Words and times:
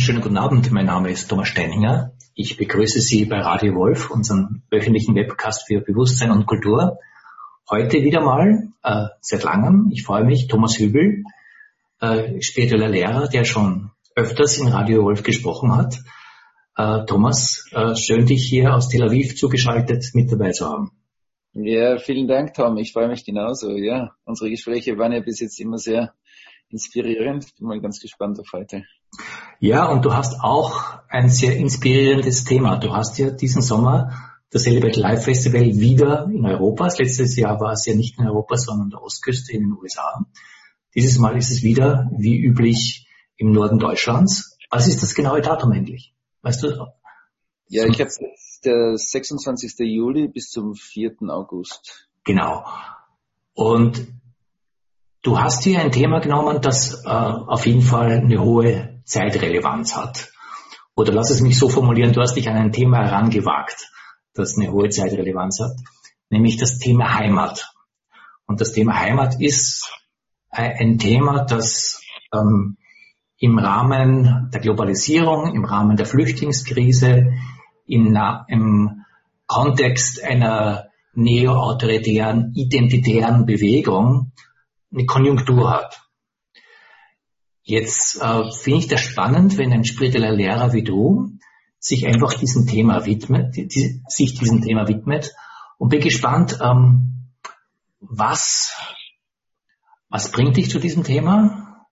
schönen 0.00 0.22
guten 0.22 0.38
Abend. 0.38 0.72
Mein 0.72 0.86
Name 0.86 1.10
ist 1.10 1.28
Thomas 1.28 1.48
Steininger. 1.48 2.12
Ich 2.34 2.56
begrüße 2.56 3.00
Sie 3.02 3.26
bei 3.26 3.38
Radio 3.40 3.74
Wolf, 3.74 4.10
unserem 4.10 4.62
wöchentlichen 4.70 5.14
Webcast 5.14 5.66
für 5.66 5.82
Bewusstsein 5.82 6.30
und 6.30 6.46
Kultur. 6.46 6.98
Heute 7.68 8.02
wieder 8.02 8.22
mal, 8.22 8.70
äh, 8.82 9.08
seit 9.20 9.42
langem, 9.42 9.90
ich 9.92 10.02
freue 10.02 10.24
mich, 10.24 10.48
Thomas 10.48 10.78
Hübel, 10.78 11.24
äh, 12.00 12.40
spiritueller 12.40 12.88
Lehrer, 12.88 13.28
der 13.28 13.44
schon 13.44 13.90
öfters 14.16 14.56
in 14.56 14.68
Radio 14.68 15.04
Wolf 15.04 15.22
gesprochen 15.22 15.76
hat. 15.76 15.98
Äh, 16.78 17.04
Thomas, 17.04 17.66
äh, 17.72 17.94
schön 17.94 18.24
dich 18.24 18.48
hier 18.48 18.74
aus 18.74 18.88
Tel 18.88 19.02
Aviv 19.02 19.36
zugeschaltet 19.36 20.06
mit 20.14 20.32
dabei 20.32 20.52
zu 20.52 20.66
haben. 20.66 20.92
Ja, 21.52 21.98
vielen 21.98 22.26
Dank, 22.26 22.54
Tom. 22.54 22.78
Ich 22.78 22.94
freue 22.94 23.08
mich 23.08 23.26
genauso. 23.26 23.76
Ja, 23.76 24.12
unsere 24.24 24.48
Gespräche 24.48 24.96
waren 24.96 25.12
ja 25.12 25.20
bis 25.20 25.40
jetzt 25.40 25.60
immer 25.60 25.76
sehr 25.76 26.14
inspirierend. 26.70 27.54
Bin 27.58 27.68
mal 27.68 27.82
ganz 27.82 28.00
gespannt 28.00 28.40
auf 28.40 28.50
heute. 28.54 28.84
Ja, 29.58 29.86
und 29.86 30.04
du 30.04 30.14
hast 30.14 30.40
auch 30.40 31.00
ein 31.08 31.28
sehr 31.28 31.56
inspirierendes 31.56 32.44
Thema. 32.44 32.76
Du 32.76 32.94
hast 32.94 33.18
ja 33.18 33.30
diesen 33.30 33.62
Sommer 33.62 34.30
das 34.50 34.64
Celebrate 34.64 34.98
Life 34.98 35.22
Festival 35.22 35.62
wieder 35.78 36.28
in 36.32 36.44
Europa. 36.44 36.84
Das 36.84 36.98
letzte 36.98 37.24
Jahr 37.40 37.60
war 37.60 37.72
es 37.72 37.86
ja 37.86 37.94
nicht 37.94 38.18
in 38.18 38.26
Europa, 38.26 38.56
sondern 38.56 38.84
an 38.84 38.90
der 38.90 39.02
Ostküste 39.02 39.52
in 39.52 39.62
den 39.62 39.72
USA. 39.72 40.26
Dieses 40.94 41.18
Mal 41.18 41.36
ist 41.36 41.50
es 41.50 41.62
wieder, 41.62 42.10
wie 42.16 42.36
üblich, 42.36 43.06
im 43.36 43.52
Norden 43.52 43.78
Deutschlands. 43.78 44.58
Was 44.70 44.88
ist 44.88 45.02
das 45.02 45.14
genaue 45.14 45.40
Datum 45.40 45.72
endlich? 45.72 46.14
Weißt 46.42 46.62
du? 46.62 46.86
Ja, 47.68 47.86
ich 47.86 48.00
habe 48.00 48.10
der 48.64 48.96
26. 48.96 49.74
Juli 49.78 50.28
bis 50.28 50.50
zum 50.50 50.74
4. 50.74 51.16
August. 51.28 52.08
Genau. 52.24 52.64
Und 53.54 54.06
du 55.22 55.38
hast 55.38 55.64
hier 55.64 55.80
ein 55.80 55.92
Thema 55.92 56.18
genommen, 56.20 56.60
das 56.60 57.04
äh, 57.04 57.08
auf 57.08 57.66
jeden 57.66 57.82
Fall 57.82 58.12
eine 58.12 58.42
hohe 58.42 58.99
Zeitrelevanz 59.10 59.96
hat. 59.96 60.30
Oder 60.94 61.12
lass 61.12 61.30
es 61.30 61.40
mich 61.40 61.58
so 61.58 61.68
formulieren, 61.68 62.12
du 62.12 62.20
hast 62.20 62.34
dich 62.34 62.48
an 62.48 62.56
ein 62.56 62.72
Thema 62.72 62.98
herangewagt, 63.04 63.90
das 64.34 64.56
eine 64.56 64.70
hohe 64.70 64.88
Zeitrelevanz 64.88 65.60
hat, 65.60 65.72
nämlich 66.30 66.56
das 66.56 66.78
Thema 66.78 67.14
Heimat. 67.14 67.72
Und 68.46 68.60
das 68.60 68.72
Thema 68.72 68.98
Heimat 68.98 69.40
ist 69.40 69.90
ein 70.50 70.98
Thema, 70.98 71.44
das 71.44 72.00
ähm, 72.34 72.76
im 73.38 73.58
Rahmen 73.58 74.50
der 74.52 74.60
Globalisierung, 74.60 75.54
im 75.54 75.64
Rahmen 75.64 75.96
der 75.96 76.06
Flüchtlingskrise, 76.06 77.32
in, 77.86 78.18
im 78.48 79.04
Kontext 79.46 80.22
einer 80.22 80.90
neo-autoritären, 81.14 82.52
identitären 82.54 83.46
Bewegung 83.46 84.32
eine 84.92 85.06
Konjunktur 85.06 85.70
hat. 85.70 86.00
Jetzt 87.70 88.20
äh, 88.20 88.50
finde 88.50 88.80
ich 88.80 88.88
das 88.88 89.00
spannend, 89.00 89.56
wenn 89.56 89.72
ein 89.72 89.84
spiritueller 89.84 90.32
Lehrer 90.32 90.72
wie 90.72 90.82
du 90.82 91.38
sich 91.78 92.04
einfach 92.04 92.34
diesem 92.34 92.66
Thema 92.66 93.06
widmet, 93.06 93.54
die, 93.54 94.02
sich 94.08 94.36
diesem 94.36 94.60
Thema 94.60 94.88
widmet 94.88 95.32
und 95.78 95.88
bin 95.88 96.00
gespannt, 96.00 96.58
ähm, 96.60 97.28
was, 98.00 98.74
was 100.08 100.32
bringt 100.32 100.56
dich 100.56 100.68
zu 100.68 100.80
diesem 100.80 101.04
Thema 101.04 101.86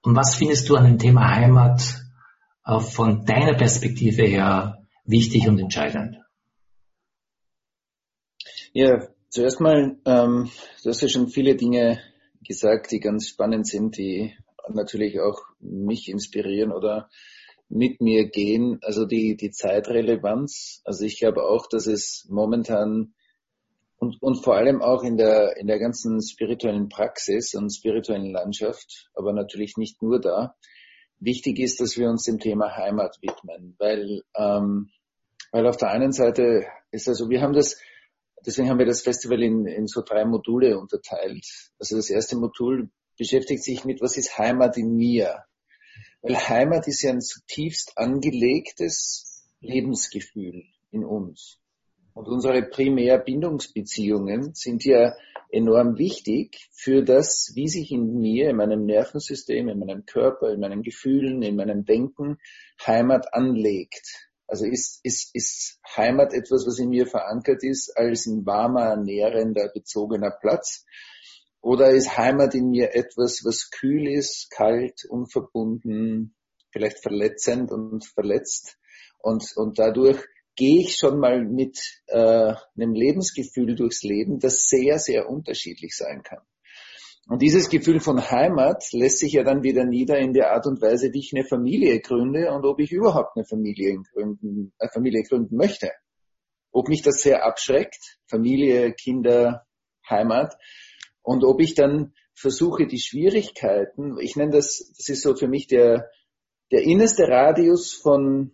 und 0.00 0.16
was 0.16 0.34
findest 0.34 0.66
du 0.70 0.76
an 0.76 0.84
dem 0.84 0.98
Thema 0.98 1.28
Heimat 1.28 2.02
äh, 2.64 2.80
von 2.80 3.26
deiner 3.26 3.52
Perspektive 3.52 4.22
her 4.22 4.78
wichtig 5.04 5.46
und 5.46 5.58
entscheidend? 5.58 6.16
Ja, 8.72 9.06
zuerst 9.28 9.60
mal, 9.60 9.98
ähm, 10.06 10.50
du 10.82 10.88
hast 10.88 11.02
ja 11.02 11.08
schon 11.08 11.28
viele 11.28 11.54
Dinge 11.54 12.00
gesagt, 12.42 12.92
die 12.92 13.00
ganz 13.00 13.28
spannend 13.28 13.66
sind, 13.66 13.98
die 13.98 14.34
natürlich 14.68 15.20
auch 15.20 15.40
mich 15.60 16.08
inspirieren 16.08 16.72
oder 16.72 17.08
mit 17.68 18.00
mir 18.00 18.28
gehen. 18.28 18.78
Also 18.82 19.06
die, 19.06 19.36
die 19.36 19.50
Zeitrelevanz. 19.50 20.82
Also 20.84 21.04
ich 21.04 21.18
glaube 21.18 21.42
auch, 21.42 21.66
dass 21.66 21.86
es 21.86 22.26
momentan 22.28 23.14
und, 23.98 24.22
und 24.22 24.44
vor 24.44 24.56
allem 24.56 24.82
auch 24.82 25.02
in 25.02 25.16
der, 25.16 25.56
in 25.56 25.66
der 25.66 25.78
ganzen 25.78 26.20
spirituellen 26.22 26.88
Praxis 26.88 27.54
und 27.54 27.74
spirituellen 27.74 28.30
Landschaft, 28.30 29.10
aber 29.14 29.32
natürlich 29.32 29.78
nicht 29.78 30.02
nur 30.02 30.20
da, 30.20 30.54
wichtig 31.18 31.58
ist, 31.58 31.80
dass 31.80 31.96
wir 31.96 32.10
uns 32.10 32.24
dem 32.24 32.38
Thema 32.38 32.76
Heimat 32.76 33.16
widmen, 33.22 33.74
weil 33.78 34.20
ähm, 34.36 34.90
weil 35.56 35.66
auf 35.66 35.76
der 35.76 35.90
einen 35.90 36.12
Seite 36.12 36.66
ist 36.90 37.08
also, 37.08 37.30
wir 37.30 37.40
haben 37.40 37.54
das, 37.54 37.80
deswegen 38.44 38.68
haben 38.68 38.78
wir 38.78 38.86
das 38.86 39.02
Festival 39.02 39.42
in, 39.42 39.66
in 39.66 39.86
so 39.86 40.02
drei 40.02 40.24
Module 40.24 40.78
unterteilt. 40.78 41.46
Also 41.78 41.96
das 41.96 42.10
erste 42.10 42.36
Modul 42.36 42.90
beschäftigt 43.16 43.62
sich 43.62 43.84
mit, 43.84 44.00
was 44.00 44.16
ist 44.16 44.38
Heimat 44.38 44.76
in 44.76 44.94
mir? 44.94 45.44
Weil 46.22 46.36
Heimat 46.36 46.88
ist 46.88 47.02
ja 47.02 47.10
ein 47.10 47.20
zutiefst 47.20 47.92
angelegtes 47.96 49.44
Lebensgefühl 49.60 50.64
in 50.90 51.04
uns. 51.04 51.58
Und 52.14 52.28
unsere 52.28 52.62
primär 52.62 53.18
Bindungsbeziehungen 53.18 54.54
sind 54.54 54.84
ja 54.84 55.14
enorm 55.50 55.98
wichtig 55.98 56.68
für 56.72 57.02
das, 57.02 57.52
wie 57.54 57.68
sich 57.68 57.92
in 57.92 58.18
mir, 58.18 58.50
in 58.50 58.56
meinem 58.56 58.86
Nervensystem, 58.86 59.68
in 59.68 59.78
meinem 59.78 60.06
Körper, 60.06 60.50
in 60.50 60.60
meinen 60.60 60.82
Gefühlen, 60.82 61.42
in 61.42 61.56
meinem 61.56 61.84
Denken 61.84 62.38
Heimat 62.86 63.32
anlegt. 63.34 64.30
Also 64.48 64.64
ist, 64.64 65.00
ist, 65.04 65.34
ist 65.34 65.78
Heimat 65.96 66.32
etwas, 66.32 66.66
was 66.66 66.78
in 66.78 66.88
mir 66.88 67.06
verankert 67.06 67.62
ist, 67.62 67.96
als 67.96 68.26
ein 68.26 68.46
warmer, 68.46 68.96
nährender, 68.96 69.70
bezogener 69.72 70.30
Platz? 70.30 70.84
Oder 71.66 71.90
ist 71.90 72.16
Heimat 72.16 72.54
in 72.54 72.70
mir 72.70 72.94
etwas, 72.94 73.40
was 73.44 73.70
kühl 73.72 74.06
ist, 74.06 74.52
kalt, 74.52 75.04
unverbunden, 75.08 76.36
vielleicht 76.70 77.02
verletzend 77.02 77.72
und 77.72 78.06
verletzt? 78.06 78.78
Und, 79.18 79.42
und 79.56 79.76
dadurch 79.76 80.24
gehe 80.54 80.82
ich 80.82 80.94
schon 80.96 81.18
mal 81.18 81.44
mit 81.44 81.76
äh, 82.06 82.54
einem 82.76 82.94
Lebensgefühl 82.94 83.74
durchs 83.74 84.04
Leben, 84.04 84.38
das 84.38 84.62
sehr, 84.68 85.00
sehr 85.00 85.28
unterschiedlich 85.28 85.96
sein 85.96 86.22
kann. 86.22 86.38
Und 87.28 87.42
dieses 87.42 87.68
Gefühl 87.68 87.98
von 87.98 88.30
Heimat 88.30 88.84
lässt 88.92 89.18
sich 89.18 89.32
ja 89.32 89.42
dann 89.42 89.64
wieder 89.64 89.84
nieder 89.84 90.18
in 90.18 90.34
der 90.34 90.52
Art 90.52 90.66
und 90.68 90.80
Weise, 90.80 91.12
wie 91.12 91.18
ich 91.18 91.32
eine 91.34 91.44
Familie 91.44 91.98
gründe 91.98 92.52
und 92.52 92.64
ob 92.64 92.78
ich 92.78 92.92
überhaupt 92.92 93.36
eine 93.36 93.44
Familie 93.44 94.00
gründen, 94.12 94.72
eine 94.78 94.90
Familie 94.92 95.24
gründen 95.24 95.56
möchte. 95.56 95.90
Ob 96.70 96.86
mich 96.86 97.02
das 97.02 97.22
sehr 97.22 97.44
abschreckt, 97.44 98.20
Familie, 98.30 98.92
Kinder, 98.92 99.66
Heimat, 100.08 100.54
und 101.26 101.42
ob 101.42 101.60
ich 101.60 101.74
dann 101.74 102.14
versuche, 102.34 102.86
die 102.86 103.00
Schwierigkeiten, 103.00 104.16
ich 104.20 104.36
nenne 104.36 104.52
das, 104.52 104.92
das 104.96 105.08
ist 105.08 105.22
so 105.22 105.34
für 105.34 105.48
mich 105.48 105.66
der, 105.66 106.08
der 106.70 106.82
innerste 106.82 107.24
Radius 107.24 107.92
von 107.92 108.52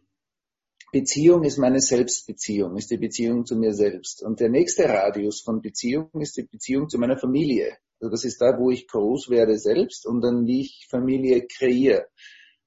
Beziehung 0.90 1.44
ist 1.44 1.58
meine 1.58 1.80
Selbstbeziehung, 1.80 2.78
ist 2.78 2.90
die 2.90 2.96
Beziehung 2.96 3.44
zu 3.44 3.56
mir 3.56 3.74
selbst. 3.74 4.22
Und 4.22 4.40
der 4.40 4.48
nächste 4.48 4.84
Radius 4.84 5.42
von 5.42 5.60
Beziehung 5.60 6.08
ist 6.18 6.38
die 6.38 6.44
Beziehung 6.44 6.88
zu 6.88 6.98
meiner 6.98 7.18
Familie. 7.18 7.76
Also 8.00 8.10
das 8.10 8.24
ist 8.24 8.40
da, 8.40 8.58
wo 8.58 8.70
ich 8.70 8.88
groß 8.88 9.28
werde 9.28 9.58
selbst 9.58 10.06
und 10.06 10.22
dann 10.22 10.46
wie 10.46 10.62
ich 10.62 10.86
Familie 10.88 11.46
kreiere 11.46 12.06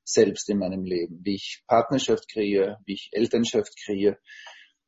selbst 0.04 0.48
in 0.52 0.60
meinem 0.60 0.84
Leben, 0.84 1.22
wie 1.24 1.34
ich 1.34 1.64
Partnerschaft 1.66 2.32
kreiere, 2.32 2.78
wie 2.86 2.94
ich 2.94 3.10
Elternschaft 3.12 3.74
kreiere. 3.84 4.20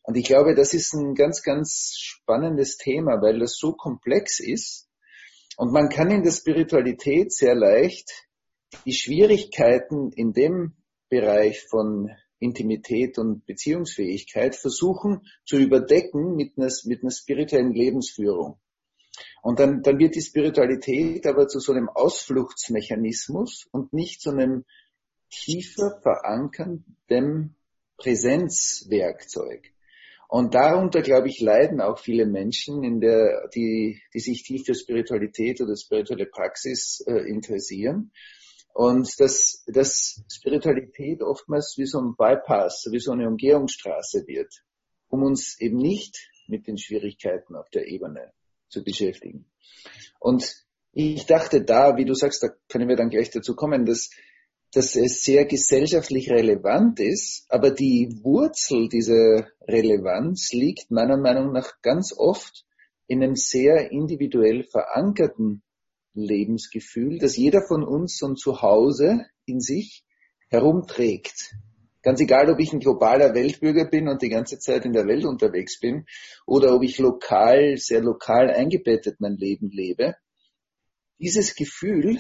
Und 0.04 0.16
ich 0.16 0.26
glaube, 0.26 0.54
das 0.54 0.76
ist 0.76 0.94
ein 0.94 1.16
ganz, 1.16 1.42
ganz 1.42 1.96
spannendes 1.98 2.78
Thema, 2.78 3.20
weil 3.20 3.40
das 3.40 3.58
so 3.58 3.74
komplex 3.74 4.40
ist. 4.40 4.87
Und 5.58 5.74
man 5.74 5.90
kann 5.90 6.12
in 6.12 6.22
der 6.22 6.32
Spiritualität 6.32 7.34
sehr 7.34 7.56
leicht 7.56 8.28
die 8.86 8.94
Schwierigkeiten 8.94 10.12
in 10.12 10.32
dem 10.32 10.74
Bereich 11.10 11.66
von 11.68 12.12
Intimität 12.38 13.18
und 13.18 13.44
Beziehungsfähigkeit 13.48 14.56
versuchen 14.56 15.28
zu 15.46 15.58
überdecken 15.58 16.36
mit 16.36 16.58
einer, 16.58 16.72
mit 16.86 17.02
einer 17.02 17.10
spirituellen 17.12 17.74
Lebensführung. 17.74 18.60
Und 19.42 19.60
dann, 19.60 19.82
dann 19.82 19.98
wird 19.98 20.14
die 20.14 20.22
Spiritualität 20.22 21.26
aber 21.26 21.48
zu 21.48 21.60
so 21.60 21.72
einem 21.74 21.90
Ausfluchtsmechanismus 21.90 23.68
und 23.72 23.94
nicht 23.94 24.22
zu 24.22 24.30
einem 24.30 24.64
tiefer 25.32 26.00
verankernden 26.04 27.56
Präsenzwerkzeug. 27.98 29.74
Und 30.28 30.56
darunter, 30.56 31.02
glaube 31.02 31.30
ich, 31.30 31.40
leiden 31.40 31.80
auch 31.80 32.00
viele 32.00 32.26
Menschen, 32.26 32.84
in 32.84 33.00
der, 33.00 33.48
die, 33.56 34.02
die 34.14 34.20
sich 34.20 34.44
tief 34.44 34.66
für 34.66 34.76
Spiritualität 34.76 35.62
oder 35.62 35.76
spirituelle 35.78 36.26
Praxis 36.26 37.02
äh, 37.08 37.30
interessieren. 37.30 38.12
Und 38.74 39.20
dass, 39.20 39.64
dass 39.68 40.24
Spiritualität 40.32 41.22
oftmals 41.24 41.76
wie 41.78 41.86
so 41.86 42.00
ein 42.00 42.16
Bypass, 42.16 42.88
wie 42.92 43.00
so 43.00 43.12
eine 43.12 43.28
Umgehungsstraße 43.28 44.28
wird, 44.28 44.54
um 45.08 45.24
uns 45.24 45.60
eben 45.60 45.78
nicht 45.78 46.30
mit 46.48 46.68
den 46.68 46.78
Schwierigkeiten 46.78 47.56
auf 47.56 47.70
der 47.70 47.88
Ebene 47.88 48.34
zu 48.70 48.84
beschäftigen. 48.84 49.46
Und 50.20 50.68
ich 50.92 51.26
dachte 51.26 51.64
da, 51.64 51.96
wie 51.98 52.06
du 52.06 52.14
sagst, 52.14 52.44
da 52.44 52.50
können 52.70 52.90
wir 52.90 52.96
dann 52.96 53.10
gleich 53.10 53.30
dazu 53.30 53.56
kommen, 53.56 53.86
dass, 53.86 54.10
dass 54.74 54.96
es 54.96 55.24
sehr 55.24 55.46
gesellschaftlich 55.46 56.30
relevant 56.30 57.00
ist, 57.00 57.46
aber 57.50 57.72
die 57.72 58.20
Wurzel 58.22 58.90
dieser 58.90 59.48
Relevanz 59.68 60.52
liegt 60.52 60.92
meiner 60.92 61.18
Meinung 61.18 61.54
nach 61.54 61.82
ganz 61.82 62.14
oft 62.16 62.66
in 63.08 63.24
einem 63.24 63.36
sehr 63.36 63.92
individuell 63.92 64.64
verankerten 64.64 65.64
Lebensgefühl, 66.14 67.20
dass 67.20 67.38
jeder 67.38 67.62
von 67.62 67.84
uns 67.84 68.18
so 68.18 68.28
ein 68.28 68.36
Zuhause 68.36 69.26
in 69.46 69.62
sich 69.62 70.04
herumträgt, 70.50 71.56
ganz 72.02 72.20
egal, 72.20 72.50
ob 72.50 72.60
ich 72.60 72.74
ein 72.74 72.80
globaler 72.80 73.34
Weltbürger 73.34 73.86
bin 73.86 74.08
und 74.08 74.22
die 74.22 74.30
ganze 74.30 74.60
Zeit 74.60 74.86
in 74.86 74.94
der 74.94 75.08
Welt 75.08 75.26
unterwegs 75.26 75.80
bin 75.80 76.06
oder 76.46 76.76
ob 76.76 76.84
ich 76.84 76.98
lokal, 77.00 77.78
sehr 77.78 78.02
lokal 78.02 78.50
eingebettet 78.50 79.20
mein 79.20 79.38
Leben 79.38 79.70
lebe, 79.70 80.16
dieses 81.20 81.56
Gefühl 81.56 82.20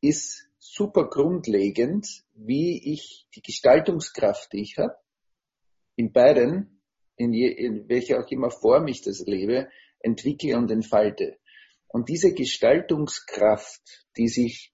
ist 0.00 0.49
super 0.60 1.08
grundlegend, 1.08 2.06
wie 2.34 2.92
ich 2.92 3.26
die 3.34 3.42
Gestaltungskraft, 3.42 4.52
die 4.52 4.60
ich 4.60 4.78
habe, 4.78 4.94
in 5.96 6.12
beiden, 6.12 6.82
in, 7.16 7.32
je, 7.32 7.48
in 7.48 7.88
welcher 7.88 8.20
auch 8.20 8.30
immer 8.30 8.50
Form 8.50 8.86
ich 8.86 9.02
das 9.02 9.20
lebe, 9.26 9.68
entwickle 9.98 10.56
und 10.56 10.70
entfalte. 10.70 11.38
Und 11.88 12.08
diese 12.08 12.32
Gestaltungskraft, 12.32 14.06
die 14.16 14.28
sich 14.28 14.72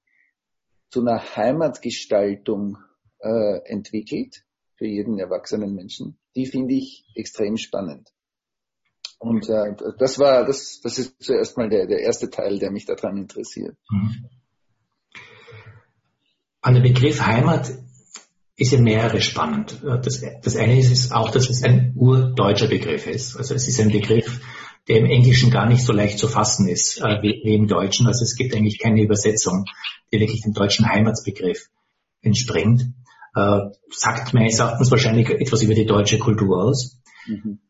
zu 0.90 1.00
einer 1.00 1.36
Heimatgestaltung 1.36 2.76
äh, 3.20 3.58
entwickelt, 3.64 4.44
für 4.76 4.86
jeden 4.86 5.18
erwachsenen 5.18 5.74
Menschen, 5.74 6.18
die 6.34 6.46
finde 6.46 6.74
ich 6.74 7.06
extrem 7.14 7.56
spannend. 7.56 8.10
Und 9.18 9.48
äh, 9.48 9.74
das 9.98 10.18
war, 10.18 10.44
das, 10.44 10.80
das 10.82 10.98
ist 10.98 11.22
zuerst 11.22 11.56
mal 11.56 11.70
der, 11.70 11.86
der 11.86 12.00
erste 12.00 12.28
Teil, 12.28 12.58
der 12.58 12.70
mich 12.70 12.84
daran 12.84 13.16
interessiert. 13.16 13.76
Mhm. 13.90 14.28
An 16.66 16.74
der 16.74 16.80
Begriff 16.80 17.24
Heimat 17.24 17.70
ist 18.56 18.72
ja 18.72 18.80
mehrere 18.80 19.20
spannend. 19.20 19.80
Das, 19.84 20.20
das 20.42 20.56
eine 20.56 20.76
ist 20.76 21.12
auch, 21.12 21.30
dass 21.30 21.48
es 21.48 21.62
ein 21.62 21.92
urdeutscher 21.94 22.66
Begriff 22.66 23.06
ist. 23.06 23.36
Also 23.36 23.54
es 23.54 23.68
ist 23.68 23.80
ein 23.80 23.92
Begriff, 23.92 24.40
der 24.88 24.96
im 24.96 25.04
Englischen 25.04 25.52
gar 25.52 25.68
nicht 25.68 25.84
so 25.84 25.92
leicht 25.92 26.18
zu 26.18 26.26
fassen 26.26 26.66
ist 26.66 27.00
äh, 27.00 27.22
wie, 27.22 27.40
wie, 27.44 27.54
im 27.54 27.68
Deutschen. 27.68 28.08
Also 28.08 28.24
es 28.24 28.34
gibt 28.34 28.52
eigentlich 28.52 28.80
keine 28.80 29.00
Übersetzung, 29.00 29.66
die 30.10 30.18
wirklich 30.18 30.42
dem 30.42 30.54
deutschen 30.54 30.88
Heimatsbegriff 30.88 31.68
entspringt. 32.20 32.92
Äh, 33.36 33.60
sagt 33.90 34.34
meines 34.34 34.58
Erachtens 34.58 34.90
wahrscheinlich 34.90 35.30
etwas 35.30 35.62
über 35.62 35.74
die 35.74 35.86
deutsche 35.86 36.18
Kultur 36.18 36.64
aus. 36.64 36.98
Mhm. 37.28 37.60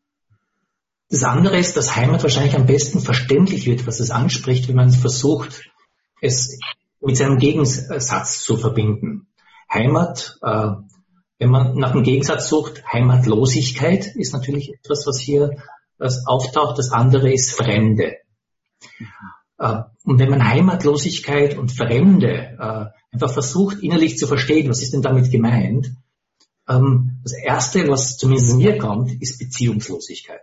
Das 1.11 1.23
andere 1.23 1.59
ist, 1.59 1.77
dass 1.77 1.95
Heimat 1.95 2.23
wahrscheinlich 2.23 2.55
am 2.55 2.65
besten 2.65 2.99
verständlich 2.99 3.67
wird, 3.67 3.85
was 3.85 3.99
es 3.99 4.09
anspricht, 4.09 4.67
wenn 4.67 4.75
man 4.75 4.89
versucht, 4.89 5.69
es 6.19 6.57
mit 7.07 7.15
seinem 7.15 7.37
Gegensatz 7.37 8.43
zu 8.43 8.57
verbinden. 8.57 9.27
Heimat, 9.73 10.37
äh, 10.41 10.71
wenn 11.39 11.49
man 11.49 11.77
nach 11.77 11.91
einem 11.91 12.03
Gegensatz 12.03 12.49
sucht, 12.49 12.83
Heimatlosigkeit 12.91 14.13
ist 14.15 14.33
natürlich 14.33 14.73
etwas, 14.73 15.07
was 15.07 15.17
hier 15.17 15.57
was 15.97 16.27
auftaucht. 16.27 16.77
Das 16.77 16.91
andere 16.91 17.31
ist 17.31 17.53
Fremde. 17.53 18.17
Äh, 19.57 19.83
und 20.03 20.19
wenn 20.19 20.29
man 20.29 20.49
Heimatlosigkeit 20.49 21.57
und 21.57 21.71
Fremde 21.71 22.57
äh, 22.59 23.13
einfach 23.13 23.31
versucht, 23.31 23.79
innerlich 23.79 24.17
zu 24.17 24.27
verstehen, 24.27 24.69
was 24.69 24.81
ist 24.81 24.93
denn 24.93 25.01
damit 25.01 25.31
gemeint, 25.31 25.93
ähm, 26.67 27.21
das 27.23 27.33
Erste, 27.33 27.87
was 27.87 28.17
zumindest 28.17 28.57
mir 28.57 28.77
kommt, 28.77 29.21
ist 29.21 29.39
Beziehungslosigkeit. 29.39 30.41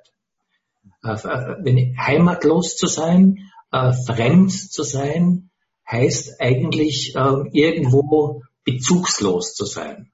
Äh, 1.02 1.12
äh, 1.12 1.56
wenn 1.60 1.94
heimatlos 1.98 2.76
zu 2.76 2.86
sein, 2.86 3.50
äh, 3.70 3.92
fremd 4.06 4.50
zu 4.50 4.82
sein, 4.82 5.50
heißt 5.90 6.40
eigentlich 6.40 7.14
irgendwo 7.52 8.42
bezugslos 8.64 9.54
zu 9.54 9.66
sein. 9.66 10.10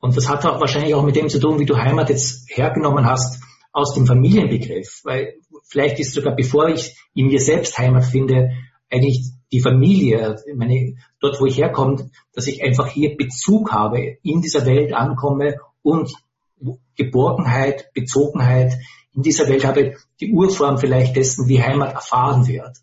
Und 0.00 0.16
das 0.16 0.28
hat 0.28 0.46
auch 0.46 0.60
wahrscheinlich 0.60 0.94
auch 0.94 1.02
mit 1.02 1.16
dem 1.16 1.28
zu 1.28 1.40
tun, 1.40 1.58
wie 1.58 1.66
du 1.66 1.76
Heimat 1.76 2.08
jetzt 2.08 2.48
hergenommen 2.48 3.04
hast 3.04 3.42
aus 3.72 3.94
dem 3.94 4.06
Familienbegriff. 4.06 5.00
Weil 5.04 5.34
vielleicht 5.64 5.98
ist 5.98 6.14
sogar 6.14 6.36
bevor 6.36 6.68
ich 6.68 6.96
in 7.14 7.26
mir 7.26 7.40
selbst 7.40 7.76
Heimat 7.78 8.04
finde, 8.04 8.50
eigentlich 8.90 9.32
die 9.50 9.60
Familie, 9.60 10.36
meine, 10.54 10.96
dort 11.20 11.40
wo 11.40 11.46
ich 11.46 11.58
herkomme, 11.58 12.10
dass 12.32 12.46
ich 12.46 12.62
einfach 12.62 12.88
hier 12.88 13.16
Bezug 13.16 13.72
habe, 13.72 14.18
in 14.22 14.40
dieser 14.40 14.66
Welt 14.66 14.92
ankomme 14.92 15.56
und 15.82 16.12
Geborgenheit, 16.96 17.92
Bezogenheit 17.94 18.78
in 19.14 19.22
dieser 19.22 19.48
Welt 19.48 19.64
habe, 19.64 19.96
die 20.20 20.32
Urform 20.32 20.78
vielleicht 20.78 21.16
dessen, 21.16 21.48
wie 21.48 21.62
Heimat 21.62 21.94
erfahren 21.94 22.46
wird. 22.46 22.76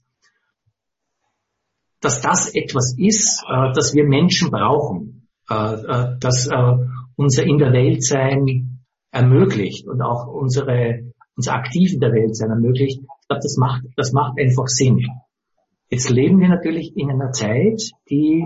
Dass 2.05 2.21
das 2.21 2.53
etwas 2.53 2.93
ist, 2.99 3.43
äh, 3.49 3.73
das 3.73 3.95
wir 3.95 4.05
Menschen 4.05 4.51
brauchen, 4.51 5.27
äh, 5.49 5.55
äh, 5.55 6.17
das 6.19 6.45
äh, 6.45 6.73
unser 7.15 7.43
in 7.45 7.57
der 7.57 7.73
Welt 7.73 8.03
sein 8.03 8.83
ermöglicht 9.09 9.87
und 9.87 10.03
auch 10.03 10.27
unsere, 10.27 11.11
unser 11.35 11.53
aktiv 11.53 11.93
in 11.93 11.99
der 11.99 12.11
Welt 12.11 12.35
sein 12.35 12.51
ermöglicht. 12.51 12.99
Ich 12.99 13.27
glaube, 13.27 13.41
das 13.41 13.57
macht, 13.57 13.81
das 13.95 14.11
macht 14.11 14.39
einfach 14.39 14.67
Sinn. 14.67 15.03
Jetzt 15.89 16.11
leben 16.11 16.39
wir 16.39 16.49
natürlich 16.49 16.95
in 16.95 17.09
einer 17.09 17.31
Zeit, 17.31 17.81
die 18.07 18.45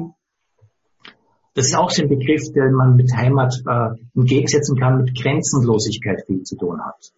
das 1.53 1.67
ist 1.67 1.75
auch 1.75 1.89
so 1.89 2.03
ein 2.03 2.07
Begriff, 2.07 2.53
den 2.55 2.71
man 2.71 2.95
mit 2.95 3.11
Heimat 3.13 3.61
äh, 3.67 3.89
entgegensetzen 4.17 4.77
kann, 4.79 5.03
mit 5.03 5.21
Grenzenlosigkeit 5.21 6.23
viel 6.25 6.43
zu 6.43 6.55
tun 6.55 6.79
hat. 6.79 7.11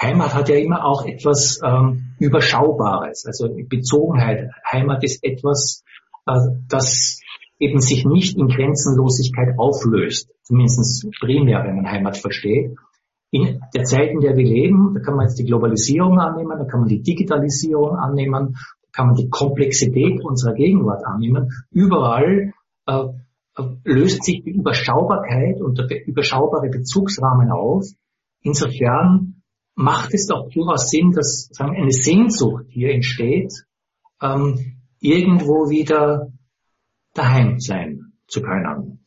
Heimat 0.00 0.34
hat 0.34 0.48
ja 0.48 0.56
immer 0.56 0.84
auch 0.84 1.04
etwas 1.04 1.60
ähm, 1.62 2.14
Überschaubares, 2.18 3.26
also 3.26 3.48
Bezogenheit. 3.68 4.50
Heimat 4.70 5.04
ist 5.04 5.22
etwas, 5.22 5.84
äh, 6.26 6.38
das 6.68 7.20
eben 7.58 7.80
sich 7.80 8.06
nicht 8.06 8.38
in 8.38 8.48
Grenzenlosigkeit 8.48 9.58
auflöst, 9.58 10.30
zumindest 10.42 11.06
primär, 11.20 11.62
wenn 11.64 11.76
man 11.76 11.90
Heimat 11.90 12.16
versteht. 12.16 12.74
In 13.30 13.60
der 13.74 13.84
Zeit, 13.84 14.10
in 14.10 14.20
der 14.20 14.36
wir 14.36 14.44
leben, 14.44 14.94
da 14.94 15.00
kann 15.00 15.14
man 15.16 15.26
jetzt 15.26 15.38
die 15.38 15.44
Globalisierung 15.44 16.18
annehmen, 16.18 16.58
da 16.58 16.64
kann 16.64 16.80
man 16.80 16.88
die 16.88 17.02
Digitalisierung 17.02 17.96
annehmen, 17.96 18.56
da 18.82 18.88
kann 18.92 19.06
man 19.08 19.16
die 19.16 19.28
Komplexität 19.28 20.24
unserer 20.24 20.54
Gegenwart 20.54 21.04
annehmen. 21.04 21.50
Überall 21.70 22.52
äh, 22.86 22.92
äh 22.92 23.62
löst 23.84 24.24
sich 24.24 24.42
die 24.42 24.52
Überschaubarkeit 24.52 25.60
und 25.60 25.78
der 25.78 26.06
überschaubare 26.06 26.70
Bezugsrahmen 26.70 27.50
auf. 27.50 27.84
Insofern 28.42 29.39
macht 29.80 30.12
es 30.12 30.26
doch 30.26 30.50
durchaus 30.50 30.90
Sinn, 30.90 31.12
dass 31.12 31.48
sagen, 31.52 31.74
eine 31.74 31.90
Sehnsucht 31.90 32.66
hier 32.68 32.90
entsteht, 32.90 33.52
ähm, 34.20 34.76
irgendwo 35.00 35.70
wieder 35.70 36.28
daheim 37.14 37.58
sein 37.58 38.12
zu 38.26 38.42
können. 38.42 39.00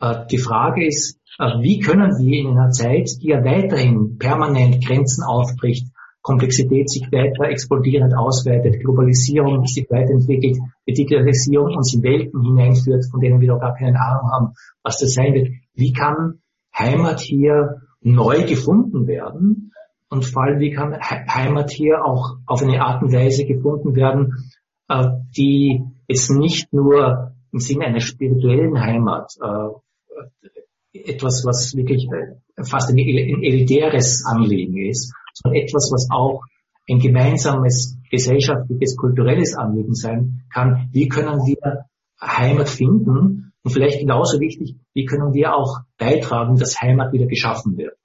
Äh, 0.00 0.26
die 0.30 0.38
Frage 0.38 0.86
ist, 0.86 1.20
äh, 1.38 1.60
wie 1.60 1.80
können 1.80 2.18
wir 2.18 2.38
in 2.40 2.56
einer 2.56 2.70
Zeit, 2.70 3.10
die 3.20 3.28
ja 3.28 3.44
weiterhin 3.44 4.16
permanent 4.16 4.84
Grenzen 4.84 5.22
aufbricht, 5.22 5.86
Komplexität 6.22 6.90
sich 6.90 7.04
weiter 7.12 7.44
explodierend 7.50 8.16
ausweitet, 8.16 8.80
Globalisierung 8.80 9.64
sich 9.66 9.86
weiterentwickelt, 9.90 10.56
die 10.88 10.94
Digitalisierung 10.94 11.76
uns 11.76 11.94
in 11.94 12.02
Welten 12.02 12.42
hineinführt, 12.42 13.04
von 13.10 13.20
denen 13.20 13.40
wir 13.40 13.48
doch 13.48 13.60
gar 13.60 13.76
keine 13.76 14.00
Ahnung 14.00 14.30
haben, 14.32 14.54
was 14.82 14.98
das 14.98 15.12
sein 15.12 15.34
wird. 15.34 15.50
Wie 15.74 15.92
kann 15.92 16.40
Heimat 16.76 17.20
hier 17.20 17.82
neu 18.00 18.44
gefunden 18.44 19.06
werden? 19.06 19.72
Und 20.08 20.24
vor 20.24 20.44
allem, 20.44 20.60
wie 20.60 20.72
kann 20.72 20.96
Heimat 21.00 21.70
hier 21.70 22.04
auch 22.04 22.36
auf 22.46 22.62
eine 22.62 22.80
Art 22.80 23.02
und 23.02 23.12
Weise 23.12 23.44
gefunden 23.44 23.94
werden, 23.96 24.50
äh, 24.88 25.08
die 25.36 25.82
es 26.06 26.30
nicht 26.30 26.72
nur 26.72 27.32
im 27.52 27.58
Sinne 27.58 27.86
einer 27.86 28.00
spirituellen 28.00 28.80
Heimat, 28.80 29.32
äh, 29.42 30.98
etwas, 30.98 31.44
was 31.44 31.74
wirklich 31.74 32.06
äh, 32.06 32.64
fast 32.64 32.90
ein, 32.90 32.96
ein 32.96 33.42
elitäres 33.42 34.24
Anliegen 34.24 34.76
ist, 34.76 35.12
sondern 35.34 35.62
etwas, 35.62 35.90
was 35.92 36.08
auch 36.10 36.42
ein 36.88 36.98
gemeinsames 37.00 37.98
gesellschaftliches, 38.10 38.96
kulturelles 38.96 39.56
Anliegen 39.56 39.94
sein 39.94 40.44
kann. 40.52 40.88
Wie 40.92 41.08
können 41.08 41.40
wir 41.40 41.86
Heimat 42.20 42.68
finden? 42.68 43.52
Und 43.62 43.72
vielleicht 43.72 43.98
genauso 43.98 44.38
wichtig, 44.38 44.76
wie 44.94 45.04
können 45.04 45.34
wir 45.34 45.54
auch 45.54 45.80
beitragen, 45.98 46.56
dass 46.56 46.80
Heimat 46.80 47.12
wieder 47.12 47.26
geschaffen 47.26 47.76
wird? 47.76 47.96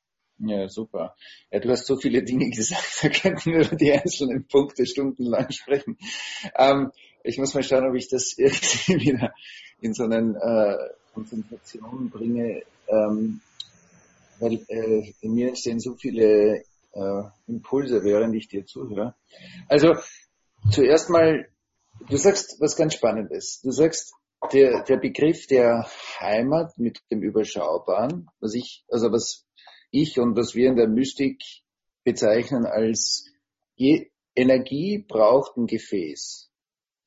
Ja, 0.43 0.67
super. 0.69 1.15
Ja, 1.51 1.60
du 1.60 1.69
hast 1.69 1.86
so 1.86 1.98
viele 1.98 2.24
Dinge 2.24 2.50
gesagt, 2.55 3.03
da 3.03 3.10
könnten 3.10 3.51
wir 3.51 3.67
über 3.67 3.75
die 3.75 3.91
einzelnen 3.91 4.48
Punkte 4.48 4.86
stundenlang 4.86 5.51
sprechen. 5.51 5.98
Ähm, 6.55 6.91
ich 7.24 7.38
muss 7.38 7.53
mal 7.53 7.63
schauen, 7.63 7.88
ob 7.88 7.95
ich 7.95 8.10
das 8.10 8.33
irgendwie 8.38 9.12
wieder 9.12 9.33
in 9.81 9.93
so 9.93 10.03
eine 10.03 10.17
äh, 10.17 11.13
Konzentration 11.13 12.10
bringe, 12.10 12.63
ähm, 12.88 13.41
weil 14.39 14.65
äh, 14.67 15.13
in 15.21 15.33
mir 15.33 15.50
entstehen 15.50 15.79
so 15.79 15.95
viele 15.95 16.63
äh, 16.93 17.24
Impulse, 17.48 18.03
während 18.03 18.36
ich 18.36 18.48
dir 18.48 18.65
zuhöre. 18.65 19.15
Also 19.67 19.95
zuerst 20.71 21.10
mal, 21.10 21.48
du 22.10 22.17
sagst 22.17 22.57
was 22.60 22.75
ganz 22.75 22.95
Spannendes. 22.95 23.62
Du 23.62 23.71
sagst, 23.71 24.13
der, 24.53 24.83
der 24.83 24.98
Begriff 24.98 25.45
der 25.48 25.88
Heimat 26.19 26.77
mit 26.77 27.00
dem 27.12 27.21
Überschaubaren, 27.21 28.29
was 28.39 28.55
ich, 28.55 28.83
also 28.89 29.12
was 29.12 29.45
ich 29.91 30.19
und 30.19 30.36
was 30.36 30.55
wir 30.55 30.69
in 30.69 30.75
der 30.75 30.88
Mystik 30.88 31.41
bezeichnen 32.03 32.65
als 32.65 33.29
Energie 34.36 35.05
braucht 35.07 35.57
ein 35.57 35.67
Gefäß. 35.67 36.50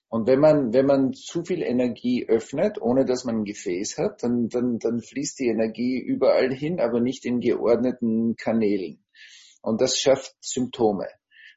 Und 0.08 0.28
wenn 0.28 0.38
man, 0.38 0.72
wenn 0.72 0.86
man 0.86 1.12
zu 1.12 1.42
viel 1.42 1.62
Energie 1.62 2.26
öffnet, 2.28 2.80
ohne 2.80 3.04
dass 3.04 3.24
man 3.24 3.38
ein 3.38 3.44
Gefäß 3.44 3.98
hat, 3.98 4.22
dann, 4.22 4.48
dann, 4.48 4.78
dann 4.78 5.00
fließt 5.00 5.40
die 5.40 5.48
Energie 5.48 5.98
überall 5.98 6.54
hin, 6.54 6.78
aber 6.78 7.00
nicht 7.00 7.24
in 7.24 7.40
geordneten 7.40 8.36
Kanälen. 8.36 9.04
Und 9.60 9.80
das 9.80 9.98
schafft 9.98 10.36
Symptome. 10.40 11.08